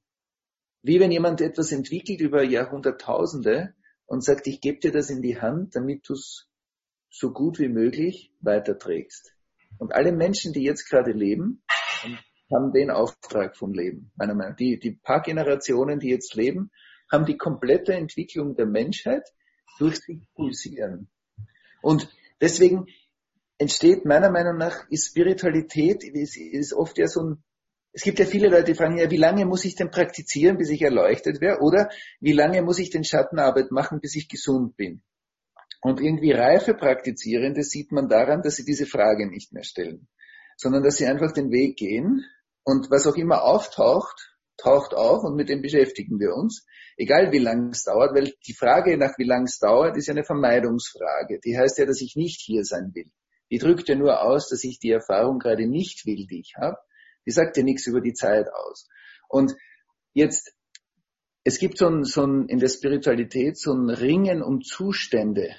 wie 0.82 1.00
wenn 1.00 1.10
jemand 1.10 1.40
etwas 1.40 1.72
entwickelt 1.72 2.20
über 2.20 2.42
Jahrhunderttausende 2.42 3.74
und 4.06 4.22
sagt, 4.22 4.46
ich 4.46 4.60
gebe 4.60 4.78
dir 4.78 4.92
das 4.92 5.10
in 5.10 5.22
die 5.22 5.40
Hand, 5.40 5.74
damit 5.74 6.08
du 6.08 6.12
es 6.12 6.48
so 7.10 7.32
gut 7.32 7.58
wie 7.58 7.68
möglich 7.68 8.32
weiterträgst. 8.40 9.32
Und 9.78 9.94
alle 9.94 10.12
Menschen, 10.12 10.52
die 10.52 10.62
jetzt 10.62 10.88
gerade 10.88 11.12
leben, 11.12 11.62
haben 12.52 12.72
den 12.72 12.90
Auftrag 12.90 13.56
vom 13.56 13.72
Leben, 13.72 14.12
meiner 14.16 14.34
Meinung 14.34 14.52
nach. 14.52 14.56
Die, 14.56 14.78
die 14.78 14.92
paar 14.92 15.22
Generationen, 15.22 15.98
die 15.98 16.08
jetzt 16.08 16.34
leben, 16.34 16.70
haben 17.10 17.24
die 17.24 17.36
komplette 17.36 17.94
Entwicklung 17.94 18.54
der 18.54 18.66
Menschheit 18.66 19.28
durch 19.78 19.96
sich 19.96 20.26
pulsieren. 20.34 21.08
Und 21.82 22.08
deswegen 22.40 22.86
entsteht 23.58 24.04
meiner 24.04 24.30
Meinung 24.30 24.56
nach, 24.56 24.88
ist 24.90 25.08
Spiritualität, 25.08 26.04
ist, 26.04 26.36
ist 26.36 26.74
oft 26.74 26.98
ja 26.98 27.06
so 27.06 27.22
ein, 27.22 27.44
es 27.92 28.02
gibt 28.02 28.18
ja 28.18 28.26
viele 28.26 28.48
Leute, 28.48 28.64
die 28.64 28.74
fragen, 28.74 28.98
ja, 28.98 29.10
wie 29.10 29.16
lange 29.16 29.46
muss 29.46 29.64
ich 29.64 29.74
denn 29.74 29.90
praktizieren, 29.90 30.58
bis 30.58 30.68
ich 30.68 30.82
erleuchtet 30.82 31.40
wäre? 31.40 31.60
Oder 31.60 31.88
wie 32.20 32.32
lange 32.32 32.60
muss 32.60 32.78
ich 32.78 32.90
denn 32.90 33.04
Schattenarbeit 33.04 33.70
machen, 33.70 34.00
bis 34.00 34.14
ich 34.16 34.28
gesund 34.28 34.76
bin? 34.76 35.02
Und 35.80 36.00
irgendwie 36.00 36.32
reife 36.32 36.74
Praktizierende 36.74 37.62
sieht 37.62 37.92
man 37.92 38.08
daran, 38.08 38.42
dass 38.42 38.56
sie 38.56 38.64
diese 38.64 38.86
Frage 38.86 39.28
nicht 39.28 39.52
mehr 39.52 39.64
stellen, 39.64 40.08
sondern 40.56 40.82
dass 40.82 40.96
sie 40.96 41.06
einfach 41.06 41.32
den 41.32 41.50
Weg 41.50 41.76
gehen 41.76 42.24
und 42.64 42.90
was 42.90 43.06
auch 43.06 43.16
immer 43.16 43.44
auftaucht, 43.44 44.36
taucht 44.58 44.94
auf 44.94 45.22
und 45.22 45.36
mit 45.36 45.48
dem 45.48 45.62
beschäftigen 45.62 46.18
wir 46.18 46.34
uns, 46.34 46.66
egal 46.96 47.30
wie 47.32 47.38
lange 47.38 47.70
es 47.70 47.84
dauert, 47.84 48.14
weil 48.14 48.32
die 48.46 48.54
Frage 48.54 48.96
nach 48.98 49.16
wie 49.18 49.24
lange 49.24 49.44
es 49.44 49.58
dauert, 49.58 49.96
ist 49.96 50.08
ja 50.08 50.14
eine 50.14 50.24
Vermeidungsfrage. 50.24 51.40
Die 51.44 51.56
heißt 51.56 51.78
ja, 51.78 51.86
dass 51.86 52.00
ich 52.00 52.16
nicht 52.16 52.40
hier 52.40 52.64
sein 52.64 52.90
will. 52.94 53.10
Die 53.50 53.58
drückt 53.58 53.88
ja 53.88 53.94
nur 53.94 54.22
aus, 54.22 54.48
dass 54.48 54.64
ich 54.64 54.78
die 54.78 54.90
Erfahrung 54.90 55.38
gerade 55.38 55.66
nicht 55.66 56.06
will, 56.06 56.26
die 56.26 56.40
ich 56.40 56.54
habe. 56.56 56.76
Die 57.26 57.30
sagt 57.30 57.56
ja 57.56 57.62
nichts 57.62 57.86
über 57.86 58.00
die 58.00 58.14
Zeit 58.14 58.48
aus. 58.52 58.88
Und 59.28 59.54
jetzt, 60.12 60.54
es 61.44 61.58
gibt 61.58 61.78
so 61.78 61.88
ein, 61.88 62.04
so 62.04 62.24
ein, 62.24 62.48
in 62.48 62.58
der 62.58 62.68
Spiritualität 62.68 63.58
so 63.58 63.72
ein 63.72 63.90
Ringen 63.90 64.42
um 64.42 64.62
Zustände. 64.62 65.54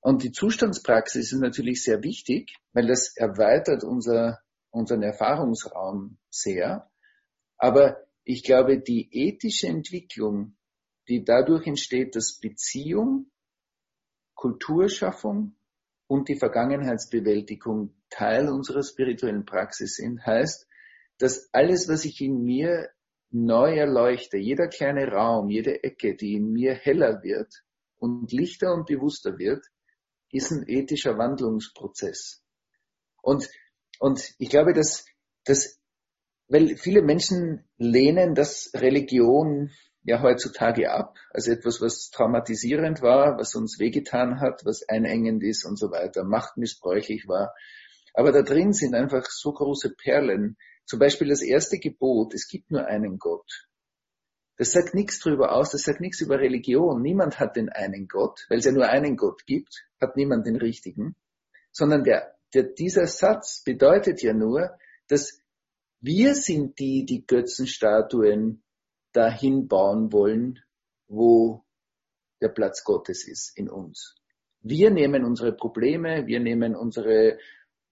Und 0.00 0.22
die 0.22 0.32
Zustandspraxis 0.32 1.32
ist 1.32 1.40
natürlich 1.40 1.82
sehr 1.82 2.02
wichtig, 2.02 2.54
weil 2.72 2.86
das 2.86 3.16
erweitert 3.16 3.84
unser 3.84 4.44
unseren 4.74 5.02
Erfahrungsraum 5.02 6.18
sehr. 6.30 6.90
Aber 7.56 7.96
ich 8.24 8.42
glaube, 8.42 8.80
die 8.80 9.08
ethische 9.12 9.68
Entwicklung, 9.68 10.56
die 11.08 11.24
dadurch 11.24 11.66
entsteht, 11.66 12.16
dass 12.16 12.40
Beziehung, 12.40 13.30
Kulturschaffung 14.34 15.56
und 16.06 16.28
die 16.28 16.36
Vergangenheitsbewältigung 16.36 17.94
Teil 18.10 18.48
unserer 18.48 18.82
spirituellen 18.82 19.44
Praxis 19.44 19.96
sind, 19.96 20.24
heißt, 20.24 20.66
dass 21.18 21.48
alles, 21.52 21.88
was 21.88 22.04
ich 22.04 22.20
in 22.20 22.42
mir 22.42 22.90
neu 23.30 23.74
erleuchte, 23.76 24.36
jeder 24.36 24.68
kleine 24.68 25.08
Raum, 25.08 25.48
jede 25.48 25.82
Ecke, 25.82 26.14
die 26.16 26.34
in 26.34 26.52
mir 26.52 26.74
heller 26.74 27.22
wird 27.22 27.64
und 27.96 28.32
lichter 28.32 28.72
und 28.74 28.86
bewusster 28.86 29.38
wird, 29.38 29.64
ist 30.30 30.50
ein 30.50 30.64
ethischer 30.66 31.16
Wandlungsprozess. 31.18 32.42
Und 33.22 33.48
und 33.98 34.34
ich 34.38 34.50
glaube, 34.50 34.72
dass, 34.72 35.04
dass 35.44 35.78
weil 36.48 36.76
viele 36.76 37.02
Menschen 37.02 37.64
lehnen 37.78 38.34
das 38.34 38.70
Religion 38.74 39.70
ja 40.04 40.22
heutzutage 40.22 40.90
ab, 40.90 41.16
also 41.30 41.50
etwas, 41.50 41.80
was 41.80 42.10
traumatisierend 42.10 43.02
war, 43.02 43.38
was 43.38 43.54
uns 43.54 43.78
wehgetan 43.78 44.40
hat, 44.40 44.64
was 44.64 44.88
einengend 44.88 45.42
ist 45.42 45.64
und 45.64 45.78
so 45.78 45.90
weiter, 45.90 46.24
machtmissbräuchlich 46.24 47.26
war. 47.26 47.54
Aber 48.12 48.30
da 48.30 48.42
drin 48.42 48.72
sind 48.72 48.94
einfach 48.94 49.26
so 49.28 49.52
große 49.52 49.94
Perlen. 49.96 50.56
Zum 50.86 50.98
Beispiel 50.98 51.28
das 51.28 51.42
erste 51.42 51.78
Gebot, 51.78 52.34
es 52.34 52.46
gibt 52.46 52.70
nur 52.70 52.86
einen 52.86 53.18
Gott. 53.18 53.66
Das 54.56 54.70
sagt 54.70 54.94
nichts 54.94 55.18
darüber 55.18 55.52
aus, 55.52 55.70
das 55.70 55.82
sagt 55.82 56.00
nichts 56.00 56.20
über 56.20 56.38
Religion. 56.38 57.02
Niemand 57.02 57.40
hat 57.40 57.56
den 57.56 57.70
einen 57.70 58.06
Gott, 58.06 58.46
weil 58.48 58.58
es 58.58 58.66
ja 58.66 58.72
nur 58.72 58.88
einen 58.88 59.16
Gott 59.16 59.46
gibt, 59.46 59.84
hat 60.00 60.16
niemand 60.16 60.46
den 60.46 60.56
richtigen, 60.56 61.16
sondern 61.72 62.04
der 62.04 62.34
der, 62.54 62.62
dieser 62.62 63.06
Satz 63.06 63.62
bedeutet 63.64 64.22
ja 64.22 64.32
nur, 64.32 64.78
dass 65.08 65.40
wir 66.00 66.34
sind 66.34 66.78
die, 66.78 67.04
die 67.04 67.26
Götzenstatuen 67.26 68.62
dahin 69.14 69.68
bauen 69.68 70.12
wollen, 70.12 70.60
wo 71.08 71.64
der 72.40 72.48
Platz 72.48 72.84
Gottes 72.84 73.26
ist 73.26 73.56
in 73.56 73.70
uns. 73.70 74.16
Wir 74.60 74.90
nehmen 74.90 75.24
unsere 75.24 75.52
Probleme, 75.52 76.26
wir 76.26 76.40
nehmen 76.40 76.74
unsere, 76.74 77.38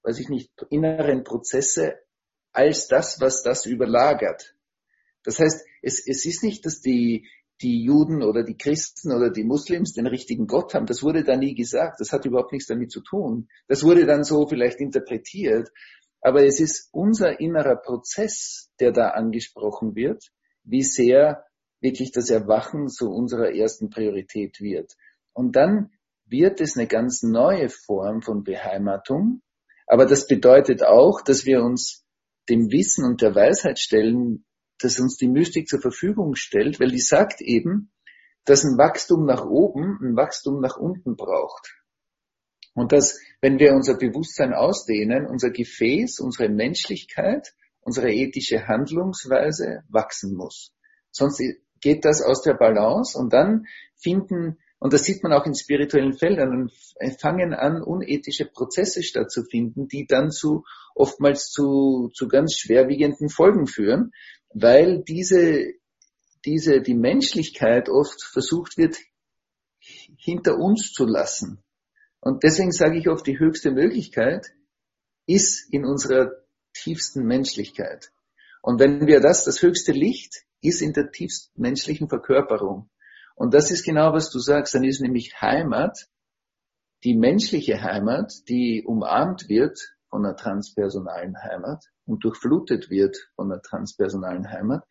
weiß 0.02 0.18
ich 0.18 0.28
nicht, 0.28 0.50
inneren 0.70 1.24
Prozesse 1.24 1.98
als 2.52 2.88
das, 2.88 3.20
was 3.20 3.42
das 3.42 3.66
überlagert. 3.66 4.54
Das 5.22 5.38
heißt, 5.38 5.64
es, 5.82 6.06
es 6.06 6.26
ist 6.26 6.42
nicht, 6.42 6.66
dass 6.66 6.80
die, 6.80 7.28
die 7.60 7.84
Juden 7.84 8.22
oder 8.22 8.42
die 8.42 8.56
Christen 8.56 9.12
oder 9.12 9.30
die 9.30 9.44
Muslims 9.44 9.92
den 9.92 10.06
richtigen 10.06 10.46
Gott 10.46 10.74
haben. 10.74 10.86
Das 10.86 11.02
wurde 11.02 11.22
da 11.24 11.36
nie 11.36 11.54
gesagt. 11.54 12.00
Das 12.00 12.12
hat 12.12 12.24
überhaupt 12.24 12.52
nichts 12.52 12.68
damit 12.68 12.90
zu 12.90 13.00
tun. 13.00 13.48
Das 13.68 13.84
wurde 13.84 14.04
dann 14.04 14.24
so 14.24 14.46
vielleicht 14.46 14.80
interpretiert. 14.80 15.70
Aber 16.20 16.44
es 16.44 16.60
ist 16.60 16.88
unser 16.92 17.40
innerer 17.40 17.76
Prozess, 17.76 18.70
der 18.80 18.92
da 18.92 19.10
angesprochen 19.10 19.94
wird, 19.94 20.32
wie 20.64 20.82
sehr 20.82 21.44
wirklich 21.80 22.12
das 22.12 22.30
Erwachen 22.30 22.88
zu 22.88 23.10
unserer 23.10 23.54
ersten 23.54 23.90
Priorität 23.90 24.60
wird. 24.60 24.94
Und 25.32 25.56
dann 25.56 25.90
wird 26.26 26.60
es 26.60 26.76
eine 26.76 26.86
ganz 26.86 27.22
neue 27.22 27.68
Form 27.68 28.22
von 28.22 28.44
Beheimatung. 28.44 29.42
Aber 29.86 30.06
das 30.06 30.26
bedeutet 30.26 30.82
auch, 30.82 31.20
dass 31.20 31.44
wir 31.44 31.62
uns 31.62 32.04
dem 32.48 32.70
Wissen 32.70 33.04
und 33.04 33.20
der 33.20 33.34
Weisheit 33.34 33.78
stellen, 33.78 34.44
das 34.78 34.98
uns 34.98 35.16
die 35.16 35.28
Mystik 35.28 35.68
zur 35.68 35.80
Verfügung 35.80 36.34
stellt, 36.34 36.80
weil 36.80 36.90
die 36.90 37.00
sagt 37.00 37.40
eben, 37.40 37.92
dass 38.44 38.64
ein 38.64 38.78
Wachstum 38.78 39.24
nach 39.26 39.44
oben 39.44 39.98
ein 40.02 40.16
Wachstum 40.16 40.60
nach 40.60 40.76
unten 40.76 41.16
braucht. 41.16 41.76
Und 42.74 42.92
dass, 42.92 43.20
wenn 43.40 43.58
wir 43.58 43.74
unser 43.74 43.96
Bewusstsein 43.96 44.54
ausdehnen, 44.54 45.26
unser 45.26 45.50
Gefäß, 45.50 46.20
unsere 46.20 46.48
Menschlichkeit, 46.48 47.54
unsere 47.82 48.12
ethische 48.12 48.66
Handlungsweise 48.66 49.82
wachsen 49.88 50.34
muss. 50.34 50.72
Sonst 51.10 51.42
geht 51.80 52.04
das 52.04 52.22
aus 52.22 52.42
der 52.42 52.54
Balance 52.54 53.18
und 53.18 53.32
dann 53.32 53.66
finden, 53.96 54.58
und 54.78 54.92
das 54.92 55.04
sieht 55.04 55.22
man 55.22 55.32
auch 55.32 55.46
in 55.46 55.54
spirituellen 55.54 56.16
Feldern, 56.16 56.70
fangen 57.20 57.54
an, 57.54 57.82
unethische 57.82 58.46
Prozesse 58.46 59.02
stattzufinden, 59.02 59.88
die 59.88 60.06
dann 60.06 60.30
zu 60.30 60.64
oftmals 60.94 61.50
zu, 61.50 62.10
zu 62.14 62.28
ganz 62.28 62.54
schwerwiegenden 62.56 63.28
Folgen 63.28 63.66
führen, 63.66 64.12
weil 64.54 65.02
diese, 65.02 65.72
diese, 66.44 66.80
die 66.80 66.94
Menschlichkeit 66.94 67.88
oft 67.88 68.22
versucht 68.22 68.78
wird, 68.78 68.96
hinter 70.16 70.58
uns 70.58 70.92
zu 70.92 71.04
lassen. 71.04 71.62
Und 72.20 72.44
deswegen 72.44 72.70
sage 72.70 72.98
ich 72.98 73.08
oft, 73.08 73.26
die 73.26 73.38
höchste 73.38 73.72
Möglichkeit 73.72 74.46
ist 75.26 75.72
in 75.72 75.84
unserer 75.84 76.41
tiefsten 76.72 77.24
Menschlichkeit. 77.24 78.12
Und 78.62 78.80
wenn 78.80 79.06
wir 79.06 79.20
das, 79.20 79.44
das 79.44 79.62
höchste 79.62 79.92
Licht 79.92 80.44
ist 80.62 80.80
in 80.80 80.92
der 80.92 81.10
tiefsten 81.10 81.60
menschlichen 81.60 82.08
Verkörperung. 82.08 82.88
Und 83.34 83.52
das 83.54 83.70
ist 83.70 83.84
genau, 83.84 84.12
was 84.12 84.30
du 84.30 84.38
sagst. 84.38 84.74
Dann 84.74 84.84
ist 84.84 85.00
nämlich 85.00 85.40
Heimat, 85.40 86.08
die 87.04 87.16
menschliche 87.16 87.82
Heimat, 87.82 88.32
die 88.48 88.84
umarmt 88.86 89.48
wird 89.48 89.96
von 90.08 90.24
einer 90.24 90.36
transpersonalen 90.36 91.36
Heimat 91.42 91.86
und 92.06 92.24
durchflutet 92.24 92.90
wird 92.90 93.16
von 93.34 93.50
einer 93.50 93.60
transpersonalen 93.60 94.50
Heimat. 94.50 94.84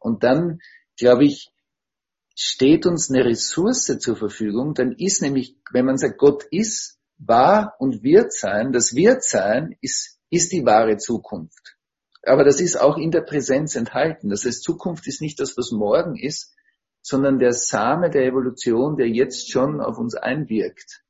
Und 0.00 0.24
dann, 0.24 0.58
glaube 0.96 1.24
ich, 1.24 1.52
steht 2.34 2.86
uns 2.86 3.10
eine 3.10 3.24
Ressource 3.24 3.96
zur 3.98 4.16
Verfügung, 4.16 4.74
dann 4.74 4.92
ist 4.92 5.22
nämlich, 5.22 5.56
wenn 5.70 5.84
man 5.84 5.98
sagt, 5.98 6.18
Gott 6.18 6.44
ist, 6.50 6.98
wahr 7.18 7.74
und 7.78 8.02
wird 8.02 8.32
sein, 8.32 8.72
das 8.72 8.94
wird 8.94 9.22
sein 9.22 9.76
ist, 9.80 10.18
ist 10.32 10.50
die 10.50 10.66
wahre 10.66 10.96
Zukunft. 10.96 11.76
Aber 12.24 12.42
das 12.42 12.60
ist 12.60 12.80
auch 12.80 12.96
in 12.96 13.10
der 13.10 13.20
Präsenz 13.20 13.76
enthalten. 13.76 14.30
Das 14.30 14.44
heißt, 14.44 14.62
Zukunft 14.62 15.06
ist 15.06 15.20
nicht 15.20 15.38
das, 15.38 15.56
was 15.56 15.70
morgen 15.70 16.16
ist, 16.16 16.54
sondern 17.02 17.38
der 17.38 17.52
Same 17.52 18.10
der 18.10 18.24
Evolution, 18.24 18.96
der 18.96 19.08
jetzt 19.08 19.50
schon 19.50 19.80
auf 19.80 19.98
uns 19.98 20.14
einwirkt. 20.14 21.04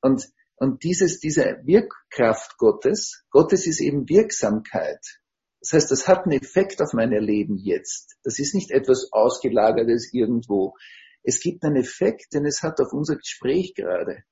Und 0.00 0.28
und 0.58 0.82
dieses, 0.82 1.20
diese 1.20 1.60
Wirkkraft 1.64 2.58
Gottes, 2.58 3.24
Gottes 3.30 3.66
ist 3.66 3.80
eben 3.80 4.08
Wirksamkeit. 4.08 5.20
Das 5.60 5.72
heißt, 5.72 5.90
das 5.90 6.08
hat 6.08 6.24
einen 6.24 6.40
Effekt 6.40 6.82
auf 6.82 6.92
mein 6.92 7.12
Erleben 7.12 7.56
jetzt. 7.56 8.16
Das 8.24 8.38
ist 8.38 8.54
nicht 8.54 8.70
etwas 8.72 9.12
Ausgelagertes 9.12 10.12
irgendwo. 10.12 10.74
Es 11.22 11.40
gibt 11.40 11.64
einen 11.64 11.76
Effekt, 11.76 12.32
den 12.32 12.44
es 12.44 12.62
hat 12.62 12.80
auf 12.80 12.92
unser 12.92 13.16
Gespräch 13.16 13.74
gerade. 13.74 14.24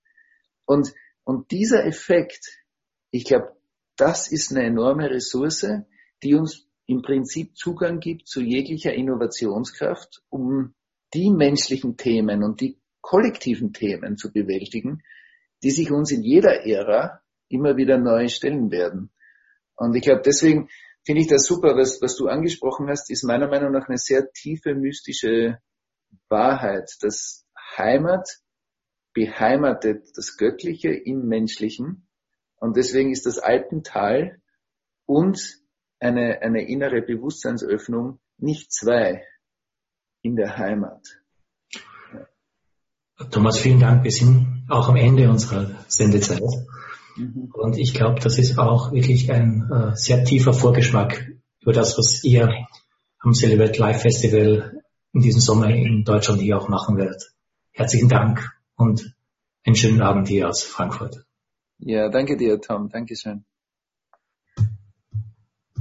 Und, 0.65 0.93
und 1.23 1.51
dieser 1.53 1.85
Effekt, 1.85 2.45
ich 3.11 3.25
glaube, 3.25 3.56
das 3.97 4.31
ist 4.31 4.53
eine 4.53 4.65
enorme 4.65 5.11
Ressource, 5.11 5.67
die 6.23 6.35
uns 6.35 6.67
im 6.87 7.03
Prinzip 7.03 7.57
Zugang 7.57 8.01
gibt 8.01 8.29
zu 8.29 8.41
jeglicher 8.41 8.95
Innovationskraft, 8.95 10.23
um 10.29 10.75
die 11.15 11.31
menschlichen 11.31 11.97
Themen 11.97 12.43
und 12.43 12.61
die 12.61 12.79
kollektiven 13.01 13.73
Themen 13.73 14.17
zu 14.17 14.33
bewältigen, 14.33 15.03
die 15.63 15.71
sich 15.71 15.91
uns 15.91 16.11
in 16.11 16.23
jeder 16.23 16.65
Ära 16.67 17.23
immer 17.49 17.77
wieder 17.77 17.99
neu 17.99 18.29
stellen 18.29 18.71
werden. 18.71 19.11
Und 19.77 19.95
ich 19.95 20.03
glaube, 20.03 20.23
deswegen 20.25 20.69
finde 21.05 21.23
ich 21.23 21.29
das 21.29 21.47
super, 21.47 21.77
was, 21.77 22.03
was 22.03 22.17
du 22.17 22.29
angesprochen 22.29 22.89
hast, 22.89 23.11
ist 23.11 23.25
meiner 23.25 23.49
Meinung 23.49 23.73
nach 23.73 23.89
eine 23.89 23.99
sehr 23.99 24.33
tiefe 24.33 24.75
mystische 24.75 25.59
Wahrheit, 26.29 26.91
dass 27.01 27.47
Heimat 27.77 28.29
beheimatet 29.13 30.09
das 30.17 30.37
Göttliche 30.37 30.91
im 30.91 31.27
Menschlichen. 31.27 32.06
Und 32.59 32.77
deswegen 32.77 33.13
ist 33.13 33.27
das 33.27 33.39
Alpental 33.39 34.41
und 35.05 35.41
eine, 35.99 36.43
eine 36.43 36.69
innere 36.69 37.03
Bewusstseinsöffnung 37.03 38.19
nicht 38.39 38.73
zwei 38.73 39.25
in 40.23 40.37
der 40.37 40.57
Heimat. 40.57 41.03
Thomas, 43.31 43.59
vielen 43.59 43.81
Dank. 43.81 44.05
Wir 44.05 44.11
sind 44.11 44.67
auch 44.69 44.89
am 44.89 44.97
Ende 44.97 45.31
unserer 45.31 45.71
Sendezeit. 45.89 46.43
Mhm. 47.17 47.51
Und 47.55 47.79
ich 47.79 47.95
glaube, 47.95 48.21
das 48.21 48.39
ist 48.39 48.59
auch 48.59 48.93
wirklich 48.93 49.31
ein 49.33 49.71
äh, 49.71 49.97
sehr 49.97 50.25
tiefer 50.25 50.53
Vorgeschmack 50.53 51.27
über 51.61 51.73
das, 51.73 51.97
was 51.97 52.23
ihr 52.25 52.67
am 53.21 53.33
Celebrate 53.33 53.79
Live 53.79 54.03
Festival 54.03 54.83
in 55.13 55.21
diesem 55.23 55.41
Sommer 55.41 55.71
in 55.71 56.05
Deutschland 56.05 56.43
hier 56.43 56.59
auch 56.59 56.69
machen 56.69 56.99
werdet. 56.99 57.33
Herzlichen 57.73 58.09
Dank 58.09 58.53
und 58.77 59.15
einen 59.65 59.77
schönen 59.77 60.03
Abend 60.03 60.29
hier 60.29 60.49
aus 60.49 60.63
Frankfurt. 60.63 61.26
Ja, 61.79 62.09
danke 62.11 62.37
dir, 62.37 62.61
Tom. 62.61 62.91
Thank 62.91 63.11
you, 63.11 63.17
Dankeschön. 63.17 63.45